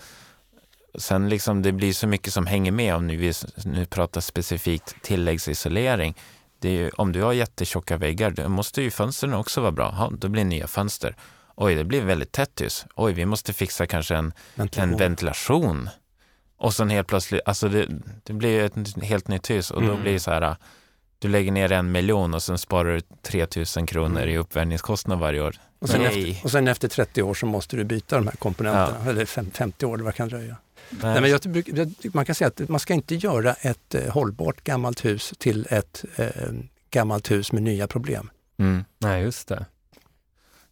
sen 0.98 1.30
liksom 1.30 1.62
det 1.62 1.72
blir 1.72 1.94
så 1.94 2.08
mycket 2.08 2.34
som 2.34 2.46
hänger 2.48 2.72
med 2.72 2.96
om 2.96 3.08
nu 3.08 3.16
vi 3.16 3.34
nu 3.66 3.86
pratar 3.86 4.22
specifikt 4.22 4.96
tilläggsisolering. 5.02 6.16
Det 6.60 6.70
är 6.84 7.02
om 7.02 7.12
du 7.12 7.22
har 7.22 7.34
jättetjocka 7.34 7.98
väggar, 7.98 8.32
då 8.32 8.50
måste 8.50 8.82
ju 8.82 8.92
fönstren 8.92 9.34
också 9.34 9.62
vara 9.62 9.72
bra. 9.72 9.96
Ja, 9.98 10.12
då 10.18 10.28
blir 10.30 10.44
det 10.44 10.50
nya 10.50 10.68
fönster. 10.68 11.16
Oj, 11.56 11.76
det 11.76 11.84
blir 11.84 12.02
väldigt 12.02 12.32
tätt 12.32 12.62
hus. 12.62 12.86
Oj, 12.96 13.14
vi 13.14 13.26
måste 13.26 13.54
fixa 13.54 13.88
kanske 13.88 14.16
en 14.16 14.34
Ventilation. 14.56 14.92
en 14.94 14.98
ventilation. 15.00 15.90
Och 16.58 16.74
sen 16.74 16.90
helt 16.90 17.08
plötsligt, 17.08 17.42
alltså 17.46 17.70
det, 17.70 17.88
det 18.24 18.34
blir 18.34 18.64
ett 18.64 19.04
helt 19.04 19.28
nytt 19.28 19.50
hus 19.50 19.72
och 19.72 19.82
då 19.82 19.88
Mm. 19.90 20.02
blir 20.02 20.14
det 20.14 20.20
så 20.20 20.32
här, 20.32 20.56
du 21.20 21.28
lägger 21.28 21.52
ner 21.52 21.72
en 21.72 21.92
miljon 21.92 22.34
och 22.34 22.44
sen 22.44 22.58
sparar 22.58 22.94
du 22.96 23.02
3000 23.22 23.86
kronor 23.86 24.18
Mm. 24.22 24.30
i 24.30 24.38
uppvärmningskostnad 24.38 25.20
varje 25.20 25.42
år. 25.42 25.56
Och 25.80 25.90
sen, 25.90 26.02
efter, 26.02 26.40
och 26.44 26.52
sen 26.52 26.68
efter 26.68 26.88
30 26.88 27.22
år 27.24 27.34
så 27.34 27.46
måste 27.46 27.76
du 27.76 27.84
byta 27.84 28.16
de 28.16 28.28
här 28.28 28.36
komponenterna, 28.36 29.10
eller 29.10 29.26
fem, 29.26 29.52
50 29.54 29.86
år, 29.86 29.98
vad 29.98 30.16
kan 30.16 30.30
det 30.30 30.38
dröja? 30.38 30.56
Nej, 30.90 31.22
Nej, 31.22 31.22
men 31.22 31.30
jag, 31.76 31.94
man 32.14 32.26
kan 32.26 32.36
säga 32.36 32.48
att 32.48 32.70
man 32.70 32.80
ska 32.80 32.94
inte 32.94 33.16
göra 33.16 33.54
ett 33.54 33.96
eh, 33.96 34.12
hållbart 34.12 34.64
gammalt 34.64 35.06
hus 35.06 35.34
till 35.38 35.68
ett 35.70 36.06
eh, 36.16 36.28
gammalt 36.92 37.32
hus 37.32 37.52
med 37.52 37.64
nya 37.64 37.88
problem. 37.88 38.30
mm. 38.58 38.84
Nej, 38.98 39.24
just 39.24 39.48
det. 39.48 39.66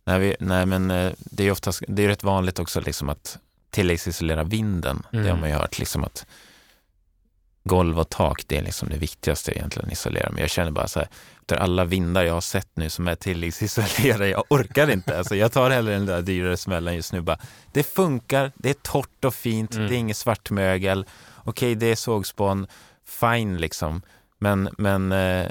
nej, 0.03 0.19
vi, 0.19 0.35
nej 0.39 0.65
men 0.65 0.91
eh, 0.91 1.11
det 1.19 1.43
är 1.43 1.51
oftast, 1.51 1.83
det 1.87 2.03
är 2.03 2.07
rätt 2.07 2.23
vanligt 2.23 2.59
också 2.59 2.81
liksom 2.81 3.09
att 3.09 3.37
tilläggsisolera 3.69 4.43
vinden. 4.43 5.03
Det 5.11 5.17
har 5.17 5.23
Mm. 5.25 5.39
man 5.39 5.49
ju 5.49 5.55
hört 5.55 5.79
liksom 5.79 6.03
att 6.03 6.25
golv 7.67 7.99
och 7.99 8.09
tak, 8.09 8.43
det 8.47 8.57
är 8.57 8.61
liksom 8.63 8.89
det 8.89 8.97
viktigaste 8.97 9.57
egentligen 9.57 9.91
isolera. 9.91 10.29
Men 10.31 10.41
jag 10.41 10.49
känner 10.49 10.71
bara 10.71 10.87
så 10.87 10.99
här, 10.99 11.07
efter 11.41 11.55
alla 11.57 11.85
vindar 11.85 12.23
jag 12.23 12.33
har 12.33 12.41
sett 12.41 12.67
nu 12.73 12.89
som 12.89 13.07
är 13.07 13.15
tilläggsisolerade, 13.15 14.29
jag 14.29 14.43
orkar 14.49 14.91
inte. 14.91 15.17
Alltså 15.17 15.35
jag 15.35 15.51
tar 15.51 15.69
hellre 15.69 15.93
den 15.93 16.05
där 16.05 16.21
dyrare 16.21 16.57
smällen 16.57 16.95
just 16.95 17.13
nu. 17.13 17.21
Bara, 17.21 17.39
det 17.73 17.83
funkar, 17.83 18.51
det 18.55 18.69
är 18.69 18.73
torrt 18.73 19.25
och 19.25 19.33
fint, 19.33 19.75
Mm. 19.75 19.87
det 19.87 19.95
är 19.95 19.97
inget 19.97 20.17
svartmögel. 20.17 21.05
Okej, 21.43 21.75
det 21.75 21.85
är 21.85 21.95
sågspån, 21.95 22.67
fine 23.05 23.57
liksom. 23.57 24.01
Men, 24.39 24.69
men 24.77 25.11
eh, 25.11 25.45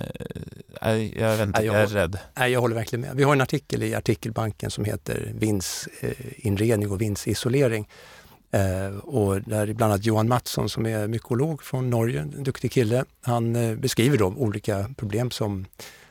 jag, 1.17 1.37
vet 1.37 1.41
inte, 1.47 1.63
jag 1.65 1.75
jag 1.75 1.83
är 1.83 1.87
rädd. 1.87 2.19
Nej, 2.39 2.53
jag 2.53 2.61
håller 2.61 2.75
verkligen 2.75 3.01
med. 3.01 3.17
Vi 3.17 3.23
har 3.23 3.33
en 3.33 3.41
artikel 3.41 3.83
i 3.83 3.95
artikelbanken 3.95 4.71
som 4.71 4.85
heter 4.85 5.33
Vindsinredning 5.35 6.91
och 6.91 7.01
vindsisolering. 7.01 7.89
Eh, 8.57 8.97
och 8.97 9.41
där 9.41 9.73
bland 9.73 9.93
annat 9.93 10.05
Johan 10.05 10.29
Mattsson 10.29 10.69
som 10.69 10.87
är 10.87 11.09
mykolog 11.09 11.63
från 11.63 11.91
Norge, 11.91 12.21
en 12.21 12.45
duktig 12.45 12.73
kille, 12.73 13.05
han 13.23 13.57
eh, 13.57 13.77
beskriver 13.77 14.19
då 14.19 14.27
olika 14.27 14.91
problem 14.97 15.31
som, 15.31 15.67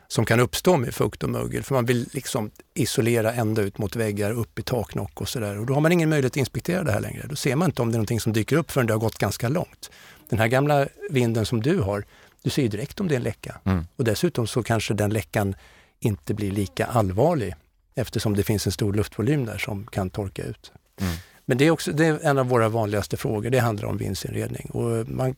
som 0.07 0.25
kan 0.25 0.39
uppstå 0.39 0.77
med 0.77 0.95
fukt 0.95 1.23
och 1.23 1.29
mögel. 1.29 1.63
För 1.63 1.75
man 1.75 1.85
vill 1.85 2.09
liksom 2.11 2.51
isolera 2.73 3.33
ända 3.33 3.61
ut 3.61 3.77
mot 3.77 3.95
väggar, 3.95 4.31
upp 4.31 4.59
i 4.59 4.63
taknock 4.63 5.21
och 5.21 5.29
sådär. 5.29 5.59
Och 5.59 5.65
då 5.65 5.73
har 5.73 5.81
man 5.81 5.91
ingen 5.91 6.09
möjlighet 6.09 6.33
att 6.33 6.37
inspektera 6.37 6.83
det 6.83 6.91
här 6.91 6.99
längre. 6.99 7.27
Då 7.29 7.35
ser 7.35 7.55
man 7.55 7.69
inte 7.69 7.81
om 7.81 7.91
det 7.91 7.95
är 7.95 7.97
någonting 7.97 8.19
som 8.19 8.33
dyker 8.33 8.55
upp 8.55 8.71
förrän 8.71 8.87
det 8.87 8.93
har 8.93 8.99
gått 8.99 9.17
ganska 9.17 9.49
långt. 9.49 9.91
Den 10.29 10.39
här 10.39 10.47
gamla 10.47 10.87
vinden 11.09 11.45
som 11.45 11.61
du 11.61 11.79
har, 11.79 12.05
du 12.41 12.49
ser 12.49 12.61
ju 12.61 12.67
direkt 12.67 12.99
om 12.99 13.07
det 13.07 13.15
är 13.15 13.17
en 13.17 13.23
läcka. 13.23 13.61
Mm. 13.63 13.87
Och 13.95 14.03
dessutom 14.03 14.47
så 14.47 14.63
kanske 14.63 14.93
den 14.93 15.13
läckan 15.13 15.55
inte 15.99 16.33
blir 16.33 16.51
lika 16.51 16.85
allvarlig 16.85 17.55
eftersom 17.95 18.35
det 18.35 18.43
finns 18.43 18.65
en 18.65 18.71
stor 18.71 18.93
luftvolym 18.93 19.45
där 19.45 19.57
som 19.57 19.87
kan 19.87 20.09
torka 20.09 20.43
ut. 20.43 20.71
Mm. 21.01 21.15
Men 21.45 21.57
det 21.57 21.65
är 21.65 21.71
också 21.71 21.91
det 21.91 22.05
är 22.05 22.19
en 22.23 22.37
av 22.37 22.47
våra 22.47 22.69
vanligaste 22.69 23.17
frågor, 23.17 23.49
det 23.49 23.59
handlar 23.59 23.87
om 23.87 23.97
vindsinredning. 23.97 24.69
Och 24.73 25.09
man, 25.09 25.35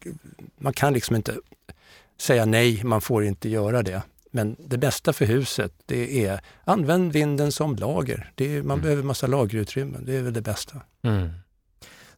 man 0.58 0.74
kan 0.74 0.94
liksom 0.94 1.16
inte 1.16 1.36
säga 2.20 2.46
nej, 2.46 2.84
man 2.84 3.02
får 3.02 3.24
inte 3.24 3.50
göra 3.50 3.84
det. 3.84 4.02
Men 4.32 4.56
det 4.60 4.78
bästa 4.78 5.14
för 5.14 5.26
huset, 5.26 5.74
det 5.86 6.26
är 6.26 6.40
använd 6.64 7.14
vinden 7.14 7.52
som 7.52 7.76
lager. 7.76 8.32
Är, 8.38 8.62
man 8.62 8.72
Mm. 8.78 8.82
behöver 8.82 9.04
massa 9.04 9.28
lagerutrymmen, 9.28 10.06
det 10.06 10.16
är 10.16 10.22
väl 10.22 10.34
det 10.34 10.42
bästa. 10.42 10.82
Mm. 11.04 11.30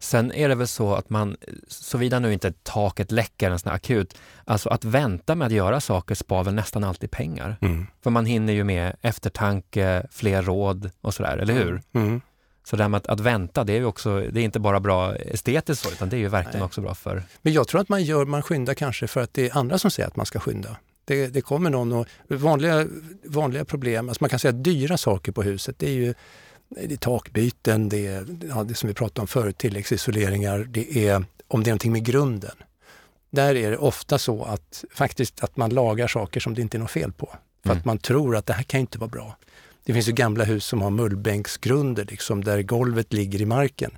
Sen 0.02 0.32
är 0.32 0.50
det 0.50 0.56
väl 0.56 0.68
så 0.68 0.96
att 0.96 1.10
man, 1.10 1.38
såvida 1.68 2.20
nu 2.20 2.34
inte 2.34 2.54
taket 2.64 3.12
läcker 3.12 3.52
en 3.52 3.60
sån 3.60 3.72
akut, 3.72 4.18
alltså 4.46 4.70
att 4.70 4.86
vänta 4.86 5.36
med 5.36 5.46
att 5.46 5.52
göra 5.52 5.82
saker 5.82 6.16
spar 6.16 6.44
väl 6.44 6.54
nästan 6.54 6.84
alltid 6.84 7.12
pengar. 7.12 7.58
För 8.04 8.10
man 8.10 8.26
hinner 8.26 8.54
ju 8.54 8.64
med 8.64 8.96
eftertanke, 9.02 10.08
fler 10.12 10.42
råd 10.42 10.92
och 11.02 11.14
sådär, 11.14 11.38
eller 11.38 11.54
hur? 11.54 11.82
Mm. 11.94 12.22
Så 12.70 12.76
det 12.76 12.84
här 12.84 12.90
med 12.90 12.98
att, 12.98 13.08
att 13.08 13.20
vänta, 13.20 13.64
det 13.64 13.74
är 13.74 13.86
också, 13.86 14.20
det 14.20 14.42
är 14.42 14.44
inte 14.44 14.60
bara 14.60 14.80
bra 14.80 15.16
estetiskt 15.16 15.84
så, 15.84 15.92
utan 15.92 16.10
det 16.10 16.16
är 16.16 16.20
ju 16.20 16.28
verkligen 16.28 16.60
Nej. 16.60 16.66
också 16.66 16.82
bra 16.82 16.96
för... 16.96 17.24
Men 17.42 17.54
jag 17.54 17.68
tror 17.68 17.82
att 17.82 17.90
man, 17.90 18.04
gör, 18.04 18.26
man 18.26 18.42
skyndar 18.42 18.74
kanske 18.74 19.08
för 19.08 19.22
att 19.22 19.34
det 19.34 19.50
är 19.50 19.58
andra 19.58 19.78
som 19.78 19.92
säger 19.92 20.08
att 20.08 20.16
man 20.16 20.26
ska 20.26 20.40
skynda. 20.40 20.78
Det, 21.06 21.28
det 21.28 21.42
kommer 21.42 21.70
någon 21.70 21.92
och 21.92 22.08
vanliga, 22.28 22.88
vanliga 23.24 23.66
problem, 23.66 24.10
alltså 24.10 24.24
man 24.24 24.30
kan 24.30 24.40
säga 24.40 24.52
dyra 24.52 24.98
saker 24.98 25.32
på 25.32 25.44
huset, 25.44 25.80
det 25.80 25.88
är 25.88 25.94
ju 25.94 26.14
det 26.70 26.94
är 26.94 26.98
takbyten, 26.98 27.90
det 27.90 28.08
är 28.08 28.26
ja, 28.50 28.64
det 28.64 28.74
som 28.74 28.88
vi 28.88 28.94
pratade 28.94 29.22
om 29.22 29.28
förut, 29.28 29.58
tilläggsisoleringar, 29.58 30.60
det 30.60 31.08
är 31.08 31.26
om 31.48 31.64
det 31.64 31.68
är 31.68 31.72
någonting 31.72 31.92
med 31.92 32.06
grunden. 32.06 32.56
Där 33.30 33.56
är 33.56 33.72
det 33.72 33.78
ofta 33.78 34.18
så 34.18 34.44
att 34.44 34.84
faktiskt 34.94 35.44
att 35.44 35.58
man 35.58 35.70
lagar 35.70 36.08
saker 36.08 36.40
som 36.40 36.54
det 36.56 36.62
inte 36.62 36.78
är 36.78 36.80
något 36.80 36.92
fel 36.92 37.12
på. 37.12 37.36
För 37.64 37.70
Mm. 37.70 37.78
att 37.80 37.86
man 37.86 37.98
tror 37.98 38.36
att 38.36 38.46
det 38.46 38.54
här 38.54 38.64
kan 38.64 38.80
inte 38.80 38.98
vara 38.98 39.10
bra. 39.10 39.38
Det 39.90 39.94
finns 39.94 40.08
ju 40.08 40.12
gamla 40.12 40.44
hus 40.44 40.66
som 40.66 40.82
har 40.82 40.90
mullbänksgrunder, 40.90 42.06
liksom, 42.06 42.44
där 42.44 42.62
golvet 42.62 43.14
ligger 43.14 43.42
i 43.42 43.46
marken. 43.46 43.92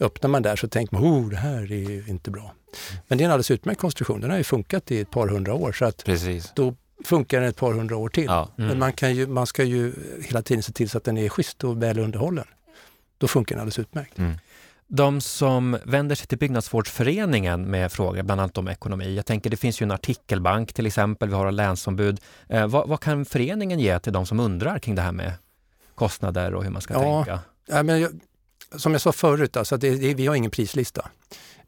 Öppnar 0.00 0.30
man 0.30 0.42
där 0.42 0.56
så 0.56 0.68
tänker 0.68 0.94
man, 0.94 1.04
oh, 1.04 1.28
det 1.28 1.36
här 1.36 1.72
är 1.72 1.90
ju 1.90 2.04
inte 2.08 2.30
bra. 2.30 2.54
Men 3.08 3.18
det 3.18 3.24
är 3.24 3.26
en 3.26 3.30
alldeles 3.30 3.50
utmärkt 3.50 3.80
konstruktion. 3.80 4.20
Den 4.20 4.30
har 4.30 4.38
ju 4.38 4.44
funkat 4.44 4.90
i 4.90 5.00
ett 5.00 5.10
par 5.10 5.28
hundra 5.28 5.54
år, 5.54 5.72
så 5.72 5.84
att 5.84 6.04
Precis. 6.04 6.52
då 6.56 6.74
funkar 7.04 7.40
den 7.40 7.48
ett 7.48 7.56
par 7.56 7.72
hundra 7.72 7.96
år 7.96 8.08
till. 8.08 8.24
Ja. 8.24 8.48
Mm. 8.58 8.68
Men 8.68 8.78
man, 8.78 8.92
kan 8.92 9.14
ju, 9.14 9.26
man 9.26 9.46
ska 9.46 9.64
ju 9.64 9.92
hela 10.22 10.42
tiden 10.42 10.62
se 10.62 10.72
till 10.72 10.90
så 10.90 10.98
att 10.98 11.04
den 11.04 11.18
är 11.18 11.28
schysst 11.28 11.64
och 11.64 11.82
väl 11.82 11.98
underhållen. 11.98 12.46
Då 13.18 13.28
funkar 13.28 13.54
den 13.54 13.60
alldeles 13.60 13.78
utmärkt. 13.78 14.18
Mm. 14.18 14.32
De 14.94 15.20
som 15.20 15.78
vänder 15.84 16.14
sig 16.14 16.26
till 16.26 16.38
Byggnadsvårdsföreningen 16.38 17.70
med 17.70 17.92
frågor 17.92 18.22
bland 18.22 18.40
annat 18.40 18.58
om 18.58 18.68
ekonomi. 18.68 19.14
Jag 19.16 19.26
tänker 19.26 19.50
det 19.50 19.56
finns 19.56 19.82
ju 19.82 19.84
en 19.84 19.90
artikelbank 19.90 20.72
till 20.72 20.86
exempel, 20.86 21.28
vi 21.28 21.34
har 21.34 21.46
en 21.46 21.56
länsombud. 21.56 22.20
Eh, 22.48 22.66
vad, 22.66 22.88
vad 22.88 23.00
kan 23.00 23.24
föreningen 23.24 23.80
ge 23.80 23.98
till 23.98 24.12
de 24.12 24.26
som 24.26 24.40
undrar 24.40 24.78
kring 24.78 24.94
det 24.94 25.02
här 25.02 25.12
med 25.12 25.32
kostnader 25.94 26.54
och 26.54 26.64
hur 26.64 26.70
man 26.70 26.82
ska 26.82 26.94
Ja. 26.94 27.24
tänka? 27.24 27.40
Ja, 27.68 27.82
men 27.82 28.00
jag, 28.00 28.10
som 28.76 28.92
jag 28.92 29.00
sa 29.00 29.12
förut, 29.12 29.56
alltså 29.56 29.76
det, 29.76 29.90
det, 29.94 30.14
vi 30.14 30.26
har 30.26 30.34
ingen 30.34 30.50
prislista. 30.50 31.08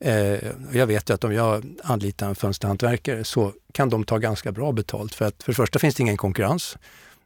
Eh, 0.01 0.39
jag 0.73 0.87
vet 0.87 1.11
ju 1.11 1.15
att 1.15 1.25
om 1.25 1.33
jag 1.33 1.65
anlitar 1.85 2.29
en 2.29 2.35
fönsterhantverkare 2.35 3.25
så 3.25 3.53
kan 3.73 3.89
de 3.91 4.05
ta 4.05 4.19
ganska 4.19 4.53
bra 4.53 4.73
betalt. 4.73 5.15
För 5.15 5.25
att 5.25 5.43
för 5.43 5.53
det 5.53 5.57
första 5.57 5.79
finns 5.79 5.95
det 5.95 6.01
ingen 6.03 6.17
konkurrens. 6.17 6.77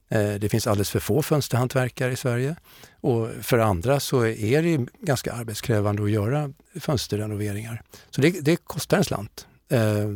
Eh, 0.09 0.35
det 0.35 0.49
finns 0.49 0.67
alldeles 0.67 0.91
för 0.91 1.01
få 1.01 1.23
fönsterhantverkare 1.23 2.13
i 2.13 2.17
Sverige. 2.17 2.57
Och 3.01 3.29
för 3.43 3.59
andra 3.59 4.01
så 4.01 4.27
är 4.27 4.63
det 4.63 4.87
ganska 5.01 5.33
arbetskrävande 5.33 6.05
att 6.05 6.11
göra 6.11 6.53
fönsterrenoveringar. 6.81 7.83
Så 8.11 8.21
det, 8.21 8.31
det 8.31 8.57
kostar 8.57 8.97
en 8.97 9.05
slant. 9.05 9.47
Eh, 9.69 10.09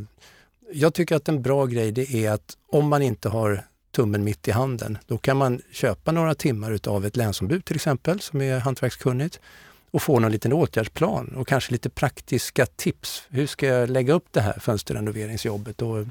jag 0.72 0.95
tycker 0.95 1.16
att 1.16 1.28
en 1.28 1.43
bra 1.43 1.66
grej 1.66 1.93
det 1.93 2.14
är 2.14 2.30
att 2.30 2.57
om 2.70 2.88
man 2.88 3.03
inte 3.03 3.28
har 3.28 3.64
tummen 3.90 4.24
mitt 4.24 4.49
i 4.49 4.51
handen, 4.51 4.99
då 5.07 5.18
kan 5.18 5.36
man 5.36 5.61
köpa 5.72 6.12
några 6.12 6.34
timmar 6.34 6.72
utav 6.72 7.07
ett 7.07 7.16
länsombud 7.16 7.64
till 7.64 7.76
exempel, 7.76 8.20
som 8.20 8.40
är 8.40 8.59
hantverkskunnigt 8.59 9.40
och 9.90 10.03
få 10.03 10.18
någon 10.18 10.32
liten 10.32 10.53
åtgärdsplan 10.53 11.28
och 11.36 11.49
kanske 11.49 11.72
lite 11.72 11.90
praktiska 11.90 12.66
tips. 12.66 13.22
Hur 13.28 13.47
ska 13.47 13.66
jag 13.66 13.90
lägga 13.90 14.14
upp 14.14 14.26
det 14.30 14.40
här 14.40 14.59
fönsterrenoveringsjobbet? 14.61 15.82
Och 15.82 16.07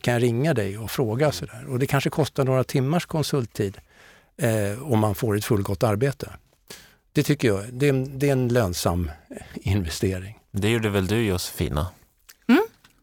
kan 0.00 0.14
jag 0.14 0.22
ringa 0.22 0.54
dig 0.54 0.78
och 0.78 0.90
fråga? 0.90 1.32
Sådär. 1.32 1.66
Och 1.68 1.78
det 1.78 1.86
kanske 1.86 2.10
kostar 2.10 2.44
några 2.44 2.64
timmars 2.64 3.06
konsulttid 3.06 3.78
eh, 4.36 4.82
om 4.92 4.98
man 4.98 5.14
får 5.14 5.36
ett 5.36 5.44
fullgott 5.44 5.82
arbete. 5.82 6.30
Det 7.12 7.22
tycker 7.22 7.48
jag, 7.48 7.64
det 7.72 7.86
är, 7.86 7.90
en, 7.90 8.18
det 8.18 8.28
är 8.28 8.32
en 8.32 8.48
lönsam 8.48 9.10
investering. 9.54 10.38
Det 10.50 10.68
gjorde 10.70 10.88
väl 10.88 11.06
du 11.06 11.22
Josefina? 11.26 11.86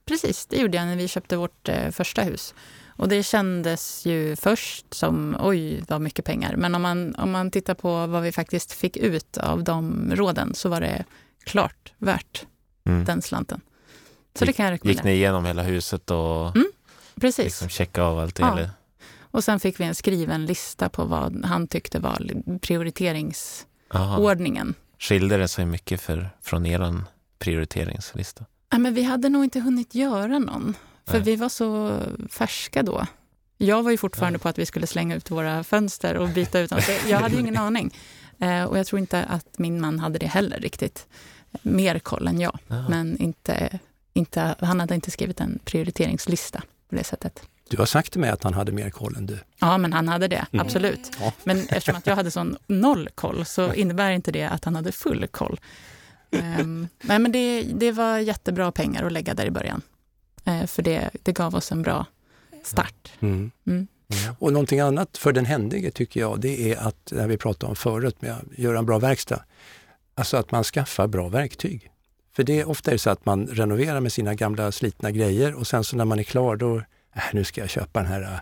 Precis, 0.08 0.46
det 0.46 0.58
gjorde 0.58 0.78
jag 0.78 0.86
när 0.88 0.96
vi 0.96 1.08
köpte 1.08 1.38
vårt 1.38 1.70
eh, 1.70 1.90
första 1.92 2.22
hus. 2.22 2.54
Och 2.88 3.10
det 3.10 3.24
kändes 3.24 4.06
ju 4.06 4.36
först 4.36 4.94
som 4.94 5.38
oj, 5.40 5.84
vad 5.88 6.02
mycket 6.02 6.26
pengar. 6.26 6.56
Men 6.56 6.76
om 6.76 6.82
man, 6.82 7.16
om 7.16 7.32
man 7.32 7.52
tittar 7.52 7.74
på 7.74 8.08
vad 8.08 8.22
vi 8.24 8.32
faktiskt 8.32 8.72
fick 8.72 8.98
ut 8.98 9.38
av 9.38 9.64
de 9.64 10.12
råden 10.16 10.54
så 10.56 10.70
var 10.70 10.82
det 10.82 11.06
klart 11.44 11.94
värt 11.98 12.46
Mm. 12.86 13.06
den 13.06 13.22
slanten. 13.22 13.62
Så 14.40 14.46
det 14.46 14.54
kan 14.54 14.66
jag 14.66 14.74
Gick 14.74 14.82
rekommendera. 14.86 15.06
ni 15.06 15.16
igenom 15.16 15.46
hela 15.46 15.64
huset 15.64 16.12
och 16.12 16.56
Mm, 16.56 16.67
Precis. 17.22 17.46
liksom 17.46 17.70
checka 17.70 18.04
av 18.04 18.20
allt? 18.20 18.40
Ja. 18.40 18.52
Eller? 18.52 18.70
Och 19.32 19.44
sen 19.44 19.60
fick 19.60 19.80
vi 19.80 19.84
en 19.84 19.96
skriven 19.96 20.46
lista 20.46 20.90
på 20.90 21.06
vad 21.06 21.46
han 21.46 21.68
tyckte 21.68 22.00
var 22.00 22.20
prioriteringsordningen. 22.60 24.68
Aha. 24.68 24.74
Skilde 25.00 25.38
det 25.38 25.48
sig 25.48 25.66
mycket 25.66 26.02
för, 26.02 26.30
från 26.42 26.66
er 26.66 27.04
prioriteringslista? 27.40 28.46
Ja, 28.70 28.78
men 28.78 28.94
vi 28.94 29.04
hade 29.04 29.30
nog 29.30 29.44
inte 29.44 29.60
hunnit 29.60 29.96
göra 29.96 30.40
någon, 30.40 30.74
för 31.06 31.14
Nej. 31.14 31.22
vi 31.22 31.36
var 31.36 31.50
så 31.50 32.00
färska 32.30 32.84
då. 32.84 33.06
Jag 33.58 33.84
var 33.84 33.92
ju 33.92 33.98
fortfarande 33.98 34.40
på 34.40 34.50
att 34.50 34.60
vi 34.60 34.66
skulle 34.66 34.88
slänga 34.88 35.16
ut 35.16 35.32
våra 35.32 35.64
fönster 35.64 36.18
och 36.18 36.30
byta 36.30 36.60
ut 36.60 36.72
Jag 37.08 37.20
hade 37.20 37.36
ju 37.36 37.42
ingen 37.42 37.58
aning. 37.68 37.94
Eh, 38.40 38.64
och 38.64 38.80
jag 38.80 38.88
tror 38.88 39.00
inte 39.00 39.24
att 39.24 39.60
min 39.60 39.82
man 39.82 40.00
hade 40.00 40.20
det 40.20 40.28
heller 40.28 40.60
riktigt. 40.60 41.08
Mer 41.62 42.00
koll 42.00 42.28
än 42.28 42.40
jag. 42.40 42.60
Aha. 42.70 42.90
Men 42.90 43.18
inte, 43.18 43.80
inte, 44.14 44.56
han 44.60 44.80
hade 44.80 44.96
inte 44.96 45.12
skrivit 45.12 45.40
en 45.40 45.60
prioriteringslista 45.66 46.62
på 46.90 46.96
det 46.96 47.04
sättet. 47.04 47.42
Du 47.70 47.78
har 47.78 47.86
sagt 47.86 48.12
till 48.12 48.22
mig 48.22 48.30
att 48.30 48.44
han 48.44 48.54
hade 48.54 48.72
mer 48.72 48.90
koll 48.90 49.16
än 49.16 49.26
du. 49.26 49.40
Ja, 49.60 49.78
men 49.78 49.94
han 49.94 50.08
hade 50.08 50.28
det. 50.28 50.46
Mm. 50.52 50.66
Absolut. 50.66 51.12
Ja. 51.20 51.34
Men 51.44 51.60
eftersom 51.60 51.96
att 51.96 52.08
jag 52.08 52.16
hade 52.16 52.32
sån 52.32 52.58
noll 52.68 53.10
koll 53.16 53.46
så 53.46 53.74
innebär 53.74 54.12
inte 54.12 54.32
det 54.32 54.44
att 54.44 54.66
han 54.66 54.76
hade 54.76 54.92
full 54.92 55.28
koll. 55.28 55.60
Ehm, 56.32 56.88
nej, 57.02 57.20
men 57.20 57.32
det, 57.32 57.64
det 57.64 57.92
var 57.92 58.18
jättebra 58.18 58.72
pengar 58.72 59.04
att 59.04 59.12
lägga 59.12 59.34
där 59.34 59.46
i 59.46 59.52
början. 59.52 59.82
Eh, 60.46 60.66
för 60.66 60.84
det, 60.84 61.10
det 61.24 61.32
gav 61.32 61.56
oss 61.56 61.72
en 61.72 61.82
bra 61.82 62.06
start. 62.64 63.12
Mm. 63.20 63.52
Mm. 63.68 63.88
Och 64.40 64.54
någonting 64.54 64.80
annat 64.80 65.18
för 65.18 65.32
den 65.32 65.46
händige 65.46 65.92
tycker 65.92 66.20
jag, 66.20 66.40
det 66.40 66.72
är 66.72 66.78
att, 66.78 67.12
när 67.12 67.28
vi 67.28 67.38
pratade 67.38 67.70
om 67.70 67.76
förut 67.76 68.22
med 68.22 68.32
att 68.32 68.58
göra 68.58 68.80
en 68.80 68.86
bra 68.86 69.00
verkstad, 69.00 69.44
alltså 70.16 70.38
att 70.38 70.52
man 70.52 70.64
skaffar 70.64 71.08
bra 71.08 71.30
verktyg. 71.30 71.92
För 72.38 72.44
det 72.44 72.60
är 72.60 72.70
ofta 72.70 72.92
är 72.92 72.96
det 72.96 73.00
så 73.00 73.10
att 73.10 73.26
man 73.26 73.48
renoverar 73.48 74.00
med 74.00 74.12
sina 74.14 74.34
gamla 74.36 74.72
slitna 74.72 75.12
grejer 75.12 75.54
och 75.54 75.68
sen 75.68 75.84
så 75.84 75.96
när 75.96 76.06
man 76.06 76.20
är 76.20 76.24
klar 76.24 76.56
då, 76.56 76.78
äh, 77.16 77.24
nu 77.34 77.44
ska 77.44 77.62
jag 77.62 77.70
köpa 77.70 78.00
den 78.00 78.12
här 78.12 78.22
äh, 78.22 78.40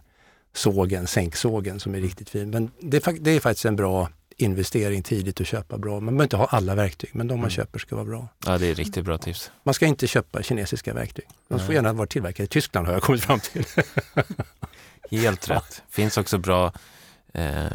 sågen, 0.54 1.08
sänksågen 1.08 1.80
som 1.80 1.96
är 1.96 2.00
riktigt 2.02 2.30
fin. 2.30 2.50
Men 2.50 2.72
det 2.80 3.08
är, 3.08 3.14
det 3.20 3.32
är 3.32 3.40
faktiskt 3.40 3.66
en 3.66 3.76
bra 3.76 4.10
investering 4.38 5.04
tidigt 5.04 5.42
att 5.42 5.48
köpa 5.48 5.78
bra. 5.78 5.94
Man 6.00 6.06
behöver 6.06 6.24
inte 6.24 6.38
ha 6.38 6.46
alla 6.46 6.76
verktyg, 6.76 7.10
men 7.14 7.28
de 7.28 7.34
man 7.34 7.40
Mm. 7.40 7.50
köper 7.50 7.80
ska 7.80 7.96
vara 7.96 8.06
bra. 8.06 8.28
Ja, 8.46 8.58
det 8.58 8.68
är 8.68 8.76
riktigt 8.76 9.06
bra 9.06 9.18
tips. 9.18 9.52
Man 9.64 9.74
ska 9.74 9.86
inte 9.86 10.08
köpa 10.08 10.44
kinesiska 10.44 10.94
verktyg. 10.94 11.26
De 11.48 11.60
får 11.60 11.74
gärna 11.74 11.94
vara 11.94 12.08
tillverkade 12.08 12.44
i 12.44 12.48
Tyskland 12.48 12.88
har 12.88 12.94
jag 12.94 13.04
kommit 13.04 13.24
fram 13.24 13.40
till. 13.40 13.66
Helt 15.12 15.50
rätt. 15.50 15.84
finns 15.90 16.18
också 16.18 16.38
bra 16.38 16.74
eh, 17.34 17.66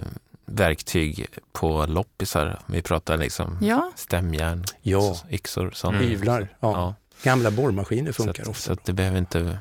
verktyg 0.51 1.27
på 1.53 1.87
loppisar. 1.87 2.59
Vi 2.67 2.83
pratar 2.83 3.17
liksom 3.17 3.59
Ja, 3.61 3.93
stämjärn, 3.97 4.65
Ja. 4.83 5.17
yxor, 5.31 5.71
sånt. 5.75 5.97
Mm. 5.97 6.09
Hyvlar, 6.09 6.41
ja. 6.61 6.73
Ja, 6.73 6.95
Gamla 7.23 7.51
borrmaskiner 7.51 8.13
så, 8.13 8.23
funkar 8.25 8.43
att, 8.43 8.49
ofta. 8.49 8.63
så 8.63 8.73
att 8.73 8.85
det 8.85 8.93
behöver 8.93 9.19
inte 9.19 9.59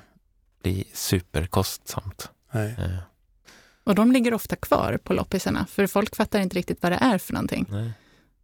bli 0.64 0.84
superkostsamt. 0.94 2.30
Nej. 2.52 2.76
Eh, 2.80 2.90
och 3.84 3.96
de 3.96 4.12
ligger 4.12 4.34
ofta 4.34 4.56
kvar 4.56 5.00
på 5.04 5.14
loppisarna. 5.14 5.66
För 5.70 5.88
folk 5.88 6.16
fattar 6.16 6.40
inte 6.40 6.56
riktigt 6.58 6.84
vad 6.84 6.92
det 6.92 6.96
är 7.02 7.18
för 7.18 7.34
någonting. 7.34 7.66
nej. 7.70 7.92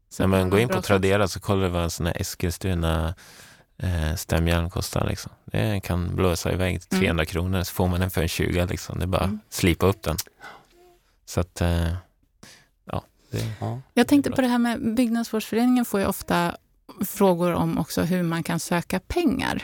Så 0.10 0.24
När 0.24 0.28
man 0.28 0.50
går 0.50 0.60
in 0.60 0.70
på 0.70 0.82
Tradera 0.82 1.28
så 1.28 1.39
kollar 1.39 1.64
du 1.64 1.70
vad 1.70 1.84
en 1.84 1.89
sån 1.89 2.06
här 2.06 2.22
Eskilstuna 2.22 3.16
eh, 3.78 4.16
stämjärn 4.16 4.70
kostar. 4.70 5.08
Liksom. 5.10 5.32
Det 5.46 5.80
kan 5.84 6.16
blåsa 6.16 6.52
iväg 6.54 6.82
till 6.82 6.89
Mm. 6.98 7.02
300 7.02 7.26
kronor 7.26 7.64
så 7.64 7.74
får 7.74 7.88
man 7.88 8.00
den 8.00 8.10
för 8.10 8.22
en 8.22 8.28
20. 8.28 8.66
Liksom. 8.66 9.00
Det 9.00 9.06
är 9.06 9.08
bara 9.08 9.24
Mm. 9.24 9.39
slipa 9.50 9.86
upp 9.86 10.04
den. 10.04 10.18
Så 11.26 11.39
att, 11.39 11.62
eh, 11.62 11.88
ja. 11.88 11.96
Det, 13.36 13.45
Ja. 13.59 13.81
Jag 13.93 14.07
tänkte 14.07 14.31
på 14.31 14.41
det 14.41 14.47
här 14.47 14.57
med 14.57 14.95
Byggnadsvårdsföreningen 14.95 15.86
får 15.86 15.99
ju 15.99 16.05
ofta 16.05 16.55
frågor 17.05 17.53
om 17.53 17.77
också 17.79 18.01
hur 18.01 18.23
man 18.23 18.43
kan 18.43 18.59
söka 18.59 18.99
pengar. 18.99 19.63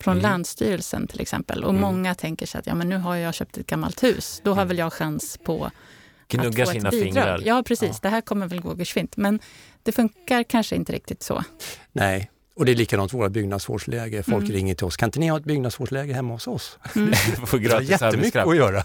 Från 0.00 0.12
Mm. 0.18 0.22
Länsstyrelsen 0.22 1.06
till 1.06 1.20
exempel. 1.20 1.64
Och 1.64 1.70
Mm. 1.70 1.80
många 1.82 2.14
tänker 2.14 2.46
sig 2.46 2.58
att 2.58 2.66
ja, 2.66 2.74
men 2.74 2.88
nu 2.88 2.96
har 2.96 3.16
jag 3.16 3.34
köpt 3.34 3.58
ett 3.58 3.66
gammalt 3.66 4.02
hus. 4.02 4.40
Då 4.44 4.54
har 4.54 4.64
väl 4.64 4.78
jag 4.78 4.92
chans 4.92 5.38
på 5.44 5.64
att 5.64 5.72
gnugga 6.28 6.64
få 6.66 6.70
sina 6.72 6.88
ett 6.88 6.92
bidrag. 6.94 7.04
fingrar. 7.06 7.42
Ja, 7.44 7.62
precis. 7.66 7.88
Ja. 7.92 7.98
Det 8.02 8.08
här 8.08 8.20
kommer 8.20 8.46
väl 8.46 8.60
gå 8.60 8.74
geschwint. 8.78 9.16
Men 9.16 9.40
det 9.82 9.92
funkar 9.92 10.42
kanske 10.42 10.76
inte 10.76 10.92
riktigt 10.92 11.22
så. 11.22 11.44
Nej, 11.92 12.30
och 12.56 12.64
det 12.64 12.72
är 12.72 12.76
likadant 12.76 13.12
våra 13.14 13.28
byggnadsvårdsläge. 13.28 14.22
Folk 14.22 14.42
Mm. 14.44 14.52
ringer 14.52 14.74
till 14.74 14.86
oss. 14.86 14.96
Kan 14.96 15.06
inte 15.06 15.20
ni 15.20 15.28
ha 15.28 15.36
ett 15.38 15.44
byggnadsvårdsläge 15.44 16.12
hemma 16.14 16.32
hos 16.34 16.46
oss? 16.46 16.78
Mm. 16.96 17.12
Får 17.46 17.58
Vi 17.58 17.64
har 17.68 17.70
gratis 17.80 17.90
jättemycket 17.90 18.46
att 18.46 18.56
göra. 18.56 18.84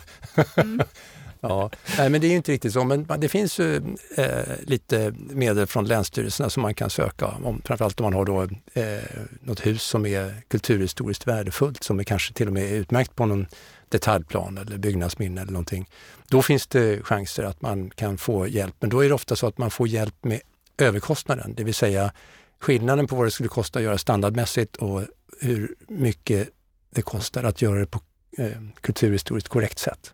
Mm. 0.56 0.82
Ja, 1.42 1.70
nej, 1.98 2.10
men 2.10 2.22
det 2.22 2.28
är 2.28 2.30
ju 2.30 2.36
inte 2.36 2.52
riktigt 2.52 2.74
så. 2.74 2.84
Men 2.84 3.08
det 3.18 3.30
finns 3.30 3.60
ju 3.60 3.76
eh, 4.18 4.28
lite 4.62 5.14
medel 5.18 5.68
från 5.68 5.86
länsstyrelserna 5.86 6.50
som 6.50 6.62
man 6.62 6.74
kan 6.74 6.90
söka 6.90 7.28
om. 7.28 7.62
Framförallt 7.66 8.00
om 8.00 8.04
man 8.04 8.14
har 8.14 8.26
då, 8.26 8.42
eh, 8.74 9.04
något 9.42 9.66
hus 9.66 9.84
som 9.84 10.06
är 10.06 10.34
kulturhistoriskt 10.48 11.28
värdefullt, 11.28 11.84
som 11.84 12.00
är 12.00 12.04
kanske 12.04 12.34
till 12.34 12.48
och 12.48 12.54
med 12.54 12.64
är 12.64 12.76
utmärkt 12.76 13.16
på 13.16 13.26
någon 13.26 13.48
detaljplan 13.90 14.58
eller 14.58 14.78
byggnadsminne 14.78 15.42
eller 15.42 15.52
någonting. 15.52 15.90
Då 16.28 16.42
finns 16.42 16.68
det 16.68 17.06
chanser 17.06 17.44
att 17.44 17.62
man 17.62 17.90
kan 17.90 18.18
få 18.18 18.48
hjälp. 18.48 18.76
Men 18.80 18.90
då 18.90 19.04
är 19.06 19.08
det 19.08 19.16
ofta 19.16 19.36
så 19.36 19.48
att 19.48 19.58
man 19.58 19.72
får 19.72 19.88
hjälp 19.88 20.16
med 20.22 20.42
överkostnaden, 20.78 21.54
det 21.58 21.64
vill 21.64 21.74
säga 21.74 22.12
skillnaden 22.60 23.08
på 23.08 23.16
vad 23.16 23.28
det 23.28 23.32
skulle 23.32 23.50
kosta 23.50 23.80
att 23.80 23.86
göra 23.86 23.98
standardmässigt 23.98 24.76
och 24.76 25.02
hur 25.42 25.76
mycket 25.88 26.50
det 26.90 27.02
kostar 27.02 27.44
att 27.44 27.62
göra 27.62 27.80
det 27.80 27.86
på 27.86 28.00
eh, 28.38 28.62
kulturhistoriskt 28.82 29.50
korrekt 29.50 29.80
sätt. 29.80 30.14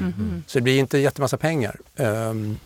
Mhm. 0.00 0.44
Så 0.46 0.58
det 0.58 0.62
blir 0.62 0.78
inte 0.78 0.98
jättemassa 0.98 1.36
pengar. 1.36 1.80
Ehm, 1.96 2.58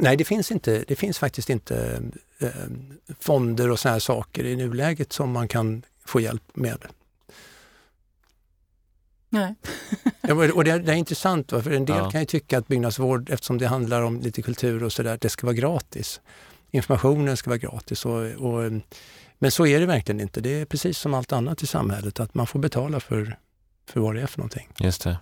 nej, 0.00 0.16
det 0.16 0.24
finns, 0.24 0.50
inte, 0.52 0.84
det 0.88 0.96
finns 0.96 1.18
faktiskt 1.18 1.50
inte 1.50 2.02
ehm, 2.38 2.98
fonder 3.20 3.70
och 3.70 3.78
såna 3.80 3.92
här 3.92 4.00
saker 4.00 4.44
i 4.44 4.56
nuläget 4.56 5.12
som 5.12 5.32
man 5.32 5.48
kan 5.48 5.82
få 6.04 6.20
hjälp 6.20 6.42
med. 6.54 6.78
Nej. 9.28 9.54
Ja, 10.20 10.34
och 10.52 10.64
det, 10.64 10.78
det 10.78 10.92
är 10.92 10.96
intressant, 10.96 11.52
va? 11.52 11.62
för 11.62 11.70
en 11.70 11.84
del 11.84 11.96
Ja. 11.96 12.10
kan 12.10 12.20
ju 12.20 12.26
tycka 12.26 12.58
att 12.58 12.68
byggnadsvård, 12.68 13.30
eftersom 13.30 13.58
det 13.58 13.66
handlar 13.66 14.02
om 14.02 14.20
lite 14.20 14.42
kultur 14.42 14.82
och 14.82 14.92
sådär, 14.92 15.18
det 15.20 15.28
ska 15.28 15.46
vara 15.46 15.54
gratis. 15.54 16.20
Informationen 16.70 17.36
ska 17.36 17.50
vara 17.50 17.58
gratis. 17.58 18.04
Och, 18.06 18.22
och, 18.24 18.72
men 19.38 19.50
så 19.50 19.66
är 19.66 19.80
det 19.80 19.86
verkligen 19.86 20.20
inte. 20.20 20.40
Det 20.40 20.60
är 20.60 20.64
precis 20.64 20.98
som 20.98 21.14
allt 21.14 21.32
annat 21.32 21.62
i 21.62 21.66
samhället, 21.66 22.20
att 22.20 22.34
man 22.34 22.46
får 22.46 22.58
betala 22.58 23.00
för, 23.00 23.36
för 23.88 24.00
vad 24.00 24.14
det 24.14 24.22
är 24.22 24.26
för 24.26 24.38
någonting. 24.38 24.68
Just 24.78 25.02
det. 25.04 25.18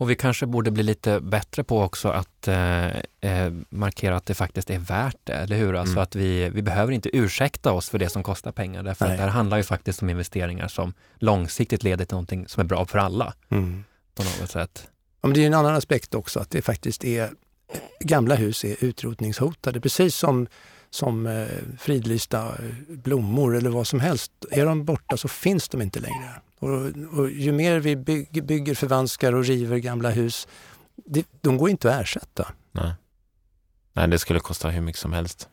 Och 0.00 0.10
vi 0.10 0.14
kanske 0.14 0.46
borde 0.46 0.70
bli 0.70 0.82
lite 0.82 1.20
bättre 1.20 1.64
på 1.64 1.82
också 1.82 2.08
att 2.08 2.48
eh, 2.48 2.86
eh, 3.20 3.52
markera 3.68 4.16
att 4.16 4.26
det 4.26 4.34
faktiskt 4.34 4.70
är 4.70 4.78
värt 4.78 5.16
det, 5.24 5.32
eller 5.32 5.56
hur? 5.56 5.76
Alltså 5.76 5.92
Mm. 5.92 6.02
att 6.02 6.14
vi, 6.16 6.48
vi 6.48 6.62
behöver 6.62 6.92
inte 6.92 7.16
ursäkta 7.16 7.72
oss 7.72 7.88
för 7.88 7.98
det 7.98 8.08
som 8.08 8.22
kostar 8.22 8.52
pengar, 8.52 8.82
därför 8.82 9.04
Nej. 9.04 9.12
att 9.12 9.18
det 9.18 9.22
här 9.24 9.30
handlar 9.30 9.56
ju 9.56 9.62
faktiskt 9.62 10.02
om 10.02 10.10
investeringar 10.10 10.68
som 10.68 10.92
långsiktigt 11.16 11.82
leder 11.82 12.04
till 12.04 12.14
någonting 12.14 12.48
som 12.48 12.60
är 12.60 12.64
bra 12.64 12.86
för 12.86 12.98
alla 12.98 13.34
Mm. 13.50 13.84
på 14.14 14.22
något 14.22 14.50
sätt. 14.50 14.88
Ja, 15.20 15.28
men 15.28 15.34
det 15.34 15.42
är 15.42 15.46
en 15.46 15.54
annan 15.54 15.74
aspekt 15.74 16.14
också, 16.14 16.40
att 16.40 16.50
det 16.50 16.62
faktiskt 16.62 17.04
är 17.04 17.30
gamla 18.00 18.34
hus 18.34 18.64
är 18.64 18.76
utrotningshotade. 18.84 19.80
Precis 19.80 20.14
som, 20.16 20.46
som 20.90 21.26
eh, 21.26 21.46
fridlysta 21.78 22.52
blommor 22.88 23.56
eller 23.56 23.70
vad 23.70 23.86
som 23.86 24.00
helst. 24.00 24.32
Är 24.50 24.66
de 24.66 24.84
borta 24.84 25.16
så 25.16 25.28
finns 25.28 25.68
de 25.68 25.82
inte 25.82 26.00
längre. 26.00 26.30
Och, 26.58 27.18
och 27.18 27.30
ju 27.30 27.52
mer 27.52 27.78
vi 27.80 27.96
bygger, 27.96 28.42
bygger, 28.42 28.74
förvanskar 28.74 29.32
och 29.32 29.44
river 29.44 29.78
gamla 29.78 30.10
hus, 30.10 30.48
det, 30.96 31.26
de 31.40 31.58
går 31.58 31.70
inte 31.70 31.94
att 31.94 32.02
ersätta. 32.02 32.52
Nej. 32.72 32.92
Nej, 33.92 34.08
det 34.08 34.18
skulle 34.18 34.40
kosta 34.40 34.68
hur 34.68 34.80
mycket 34.80 35.00
som 35.00 35.12
helst. 35.12 35.48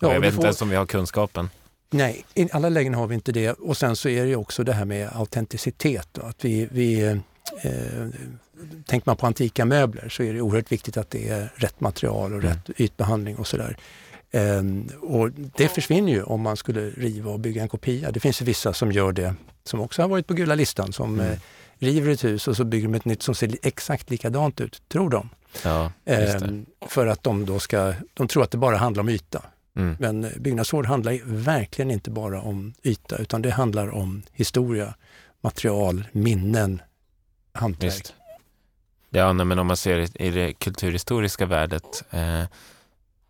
Ja, 0.00 0.12
jag 0.12 0.20
vet 0.20 0.22
du 0.22 0.26
inte 0.26 0.36
får- 0.36 0.44
ens 0.44 0.62
om 0.62 0.68
vi 0.68 0.76
har 0.76 0.86
kunskapen. 0.86 1.50
Nej, 1.90 2.24
i 2.34 2.48
alla 2.52 2.68
lägen 2.68 2.94
har 2.94 3.06
vi 3.06 3.14
inte 3.14 3.32
det. 3.32 3.50
Och 3.52 3.76
sen 3.76 3.96
så 3.96 4.08
är 4.08 4.22
det 4.22 4.28
ju 4.28 4.36
också 4.36 4.64
det 4.64 4.72
här 4.72 4.84
med 4.84 5.08
autenticitet. 5.12 6.18
Att 6.18 6.44
vi, 6.44 6.68
vi, 6.72 7.00
eh, 7.02 7.16
tänker 8.86 9.02
man 9.10 9.16
på 9.16 9.26
antika 9.26 9.64
möbler 9.64 10.08
så 10.08 10.22
är 10.22 10.32
det 10.34 10.40
oerhört 10.40 10.72
viktigt 10.72 10.96
att 10.96 11.10
det 11.10 11.28
är 11.28 11.52
rätt 11.56 11.80
material 11.80 12.32
och 12.34 12.38
Mm. 12.44 12.50
rätt 12.66 12.80
ytbehandling 12.80 13.36
och 13.36 13.46
sådär. 13.46 13.76
Eh, 14.30 14.62
och 15.00 15.30
det 15.32 15.68
försvinner 15.68 16.12
ju 16.12 16.22
om 16.22 16.40
man 16.40 16.56
skulle 16.56 16.90
riva 16.90 17.30
och 17.30 17.40
bygga 17.40 17.62
en 17.62 17.68
kopia. 17.68 18.10
Det 18.10 18.20
finns 18.20 18.40
ju 18.42 18.44
vissa 18.44 18.72
som 18.72 18.92
gör 18.92 19.12
det, 19.12 19.34
som 19.64 19.80
också 19.80 20.02
har 20.02 20.08
varit 20.08 20.26
på 20.26 20.34
gula 20.34 20.54
listan, 20.54 20.92
som 20.92 21.14
Mm. 21.20 21.32
eh, 21.32 21.38
river 21.78 22.12
ett 22.12 22.24
hus 22.24 22.48
och 22.48 22.56
så 22.56 22.64
bygger 22.64 22.88
de 22.88 22.94
ett 22.94 23.04
nytt 23.04 23.22
som 23.22 23.34
ser 23.34 23.56
exakt 23.62 24.10
likadant 24.10 24.60
ut, 24.60 24.82
tror 24.88 25.10
de. 25.10 25.28
Ja, 25.64 25.92
just 26.06 26.38
det. 26.38 26.46
Eh, 26.46 26.88
för 26.88 27.06
att 27.06 27.22
de 27.22 27.46
då 27.46 27.58
ska, 27.58 27.94
de 28.14 28.28
tror 28.28 28.42
att 28.42 28.50
det 28.50 28.58
bara 28.58 28.76
handlar 28.76 29.00
om 29.00 29.08
yta. 29.08 29.42
Mm. 29.76 29.96
Men 30.00 30.24
eh, 30.24 30.30
byggnadsvård 30.38 30.86
handlar 30.86 31.18
verkligen 31.24 31.90
inte 31.90 32.10
bara 32.10 32.40
om 32.42 32.74
yta 32.82 33.16
utan 33.16 33.42
det 33.42 33.50
handlar 33.50 33.90
om 33.90 34.22
historia, 34.32 34.94
material, 35.40 36.04
minnen, 36.12 36.82
hantverk. 37.52 37.84
Just. 37.92 38.14
Ja, 39.10 39.32
nej, 39.32 39.46
men 39.46 39.58
om 39.58 39.66
man 39.66 39.76
ser 39.76 40.22
i 40.22 40.30
det 40.30 40.52
kulturhistoriska 40.52 41.46
värdet. 41.46 42.04
Eh, 42.10 42.42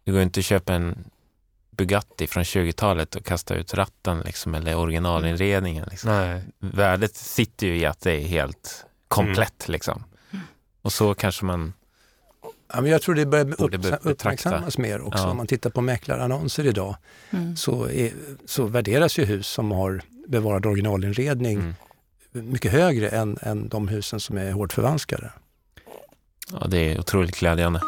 det 0.05 0.11
går 0.12 0.22
inte 0.22 0.40
att 0.40 0.46
köpa 0.46 0.72
en 0.74 1.05
Bugatti 1.70 2.26
från 2.26 2.42
20-talet 2.42 3.14
och 3.14 3.24
kasta 3.24 3.55
ut 3.55 3.74
ratten 3.74 4.20
liksom, 4.20 4.55
eller 4.55 4.76
originalinredningen. 4.76 5.88
Liksom. 5.90 6.11
Nej. 6.11 6.42
Värdet 6.59 7.16
sitter 7.16 7.66
ju 7.66 7.76
i 7.78 7.86
att 7.86 8.01
det 8.01 8.12
är 8.12 8.20
helt 8.26 8.84
komplett. 9.09 9.68
Liksom. 9.68 10.05
Och 10.82 10.92
så 10.92 11.14
kanske 11.14 11.44
man... 11.44 11.72
Ja, 12.72 12.80
men 12.80 12.90
jag 12.90 13.03
tror 13.03 13.14
det 13.14 13.26
börjar 13.26 13.62
upp, 13.62 14.01
uppmärksammas 14.03 14.78
mer 14.78 15.01
också. 15.01 15.22
Ja. 15.22 15.30
Om 15.30 15.36
man 15.36 15.46
tittar 15.46 15.70
på 15.70 15.80
mäklarannonser 15.80 16.66
idag 16.66 16.96
Mm. 17.32 17.57
så, 17.57 17.84
är, 17.90 18.12
så 18.44 18.64
värderas 18.64 19.18
ju 19.18 19.24
hus 19.24 19.46
som 19.46 19.70
har 19.70 20.03
bevarad 20.28 20.66
originalinredning 20.66 21.59
Mm. 21.59 21.74
mycket 22.51 22.72
högre 22.72 23.09
än, 23.09 23.38
än 23.42 23.68
de 23.68 23.88
husen 23.88 24.20
som 24.20 24.38
är 24.38 24.53
hårt 24.53 24.72
förvanskade. 24.72 25.32
Ja, 26.53 26.66
det 26.66 26.78
är 26.78 26.98
otroligt 27.01 27.38
glädjande. 27.38 27.80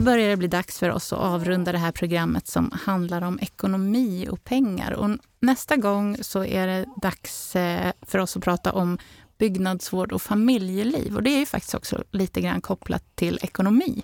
Börjar 0.00 0.28
det 0.28 0.36
bli 0.36 0.48
dags 0.48 0.78
för 0.78 0.90
oss 0.90 1.12
att 1.12 1.18
avrunda 1.18 1.72
det 1.72 1.78
här 1.78 1.92
programmet 1.92 2.48
som 2.48 2.72
handlar 2.84 3.22
om 3.22 3.38
ekonomi 3.40 4.28
och 4.30 4.44
pengar. 4.44 4.92
Och 4.92 5.10
nästa 5.40 5.76
gång 5.76 6.16
så 6.20 6.44
är 6.44 6.66
det 6.66 6.86
dags 7.02 7.56
eh, 7.56 7.92
för 8.02 8.18
oss 8.18 8.36
att 8.36 8.42
prata 8.42 8.72
om 8.72 8.98
byggnadsvård 9.38 10.12
och 10.12 10.22
familjeliv. 10.22 11.16
Och 11.16 11.22
det 11.22 11.30
är 11.30 11.38
ju 11.38 11.46
faktiskt 11.46 11.74
också 11.74 12.04
lite 12.10 12.40
grann 12.40 12.60
kopplat 12.60 13.16
till 13.16 13.38
ekonomi. 13.42 14.02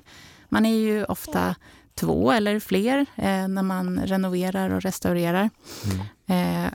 Man 0.49 0.67
är 0.67 0.77
ju 0.77 1.05
ofta 1.05 1.55
två 1.95 2.33
eller 2.33 2.61
fler 2.61 2.99
eh, 3.17 3.49
när 3.49 3.63
man 3.63 4.01
renoverar 4.05 4.71
och 4.71 4.83
restaurerar. 4.83 5.51
Mm. 5.85 6.65
Eh, 6.65 6.73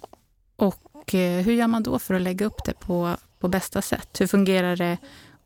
och 0.56 1.14
hur 1.14 1.52
gör 1.52 1.68
man 1.68 1.84
då 1.84 2.00
för 2.00 2.14
att 2.14 2.22
lägga 2.22 2.46
upp 2.46 2.66
det 2.66 2.74
på, 2.74 3.16
på 3.40 3.48
bästa 3.48 3.82
sätt? 3.82 4.22
Hur 4.22 4.28
fungerar 4.28 4.76
det 4.76 4.98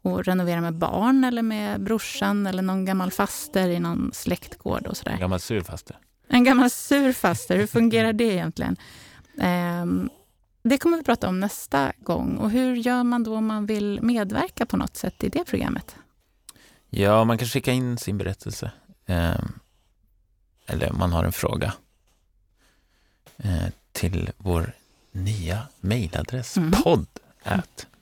att 0.05 0.27
renovera 0.27 0.61
med 0.61 0.73
barn 0.73 1.23
eller 1.23 1.41
med 1.41 1.83
brorsan 1.83 2.47
eller 2.47 2.61
någon 2.61 2.85
gammal 2.85 3.11
faster 3.11 3.69
i 3.69 3.79
någon 3.79 4.11
släktgård 4.13 4.87
och 4.87 4.97
sådär? 4.97 5.11
En 5.11 5.19
gammal 5.19 5.39
surfaster. 5.39 5.97
En 6.27 6.43
gammal 6.43 6.69
surfaster, 6.69 7.57
hur 7.57 7.67
fungerar 7.67 8.13
det 8.13 8.23
egentligen? 8.23 8.77
Um, 9.81 10.09
det 10.63 10.77
kommer 10.77 10.97
vi 10.97 11.03
prata 11.03 11.27
om 11.27 11.39
nästa 11.39 11.91
gång. 11.99 12.37
Och 12.37 12.51
hur 12.51 12.75
gör 12.75 13.03
man 13.03 13.23
då 13.23 13.35
om 13.35 13.45
man 13.45 13.65
vill 13.65 14.01
medverka 14.01 14.65
på 14.65 14.77
något 14.77 14.97
sätt 14.97 15.23
i 15.23 15.29
det 15.29 15.45
programmet? 15.45 15.95
Ja, 16.89 17.23
man 17.23 17.37
kan 17.37 17.47
skicka 17.47 17.71
in 17.71 17.97
sin 17.97 18.17
berättelse. 18.17 18.71
Eh, 19.05 19.35
eller 20.67 20.91
man 20.91 21.11
har 21.11 21.23
en 21.23 21.31
fråga. 21.31 21.73
Eh, 23.37 23.67
till 23.91 24.29
vår 24.37 24.73
nya 25.11 25.67
mejladress. 25.79 26.57
Mm. 26.57 26.71
podd 26.71 27.07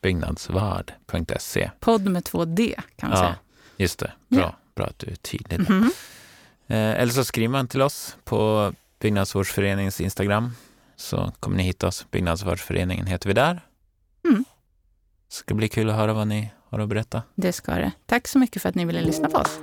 byggnadsvard.se. 0.04 1.72
Podd 1.80 2.06
med 2.08 2.26
två 2.26 2.46
D 2.46 2.76
kan 2.96 3.10
man 3.10 3.20
ja, 3.20 3.26
säga. 3.26 3.36
Just 3.78 4.00
det. 4.00 4.12
Bra, 4.30 4.40
yeah. 4.40 4.54
bra 4.76 4.86
att 4.86 5.00
du 5.00 5.08
är 5.12 5.16
tydlig. 5.16 5.70
Mm. 5.70 5.84
Eh, 6.68 7.02
eller 7.02 7.14
så 7.14 7.24
skriver 7.24 7.48
man 7.50 7.68
till 7.68 7.82
oss 7.82 8.18
på 8.24 8.74
Byggnadsvårdsföreningens 9.00 10.02
Instagram 10.02 10.52
så 10.96 11.32
kommer 11.40 11.58
ni 11.58 11.64
hitta 11.64 11.88
oss. 11.88 12.06
Byggnadsvårdsföreningen 12.12 13.08
heter 13.08 13.28
vi 13.28 13.34
där. 13.34 13.62
Mm. 14.28 14.46
Ska 15.30 15.54
bli 15.54 15.70
kul 15.70 15.90
att 15.90 15.96
höra 15.96 16.14
vad 16.14 16.28
ni 16.28 16.52
har 16.70 16.80
att 16.80 16.90
berätta. 16.90 17.24
Det 17.36 17.54
ska 17.54 17.72
det. 17.72 17.92
Tack 18.06 18.28
så 18.28 18.40
mycket 18.40 18.62
för 18.62 18.70
att 18.70 18.76
ni 18.76 18.86
ville 18.86 19.02
lyssna 19.02 19.30
på 19.30 19.38
oss. 19.38 19.60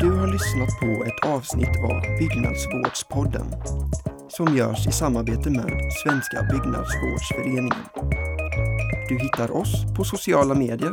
Du 0.00 0.10
har 0.10 0.26
lyssnat 0.32 0.80
på 0.80 1.04
ett 1.04 1.24
avsnitt 1.24 1.68
av 1.68 2.18
Byggnadsvårdspodden 2.18 3.46
som 4.36 4.56
görs 4.56 4.86
i 4.86 4.92
samarbete 4.92 5.50
med 5.50 5.92
Svenska 6.02 6.42
Byggnadsvårdsföreningen. 6.42 7.74
Du 9.08 9.18
hittar 9.18 9.56
oss 9.56 9.84
på 9.96 10.04
sociala 10.04 10.54
medier 10.54 10.90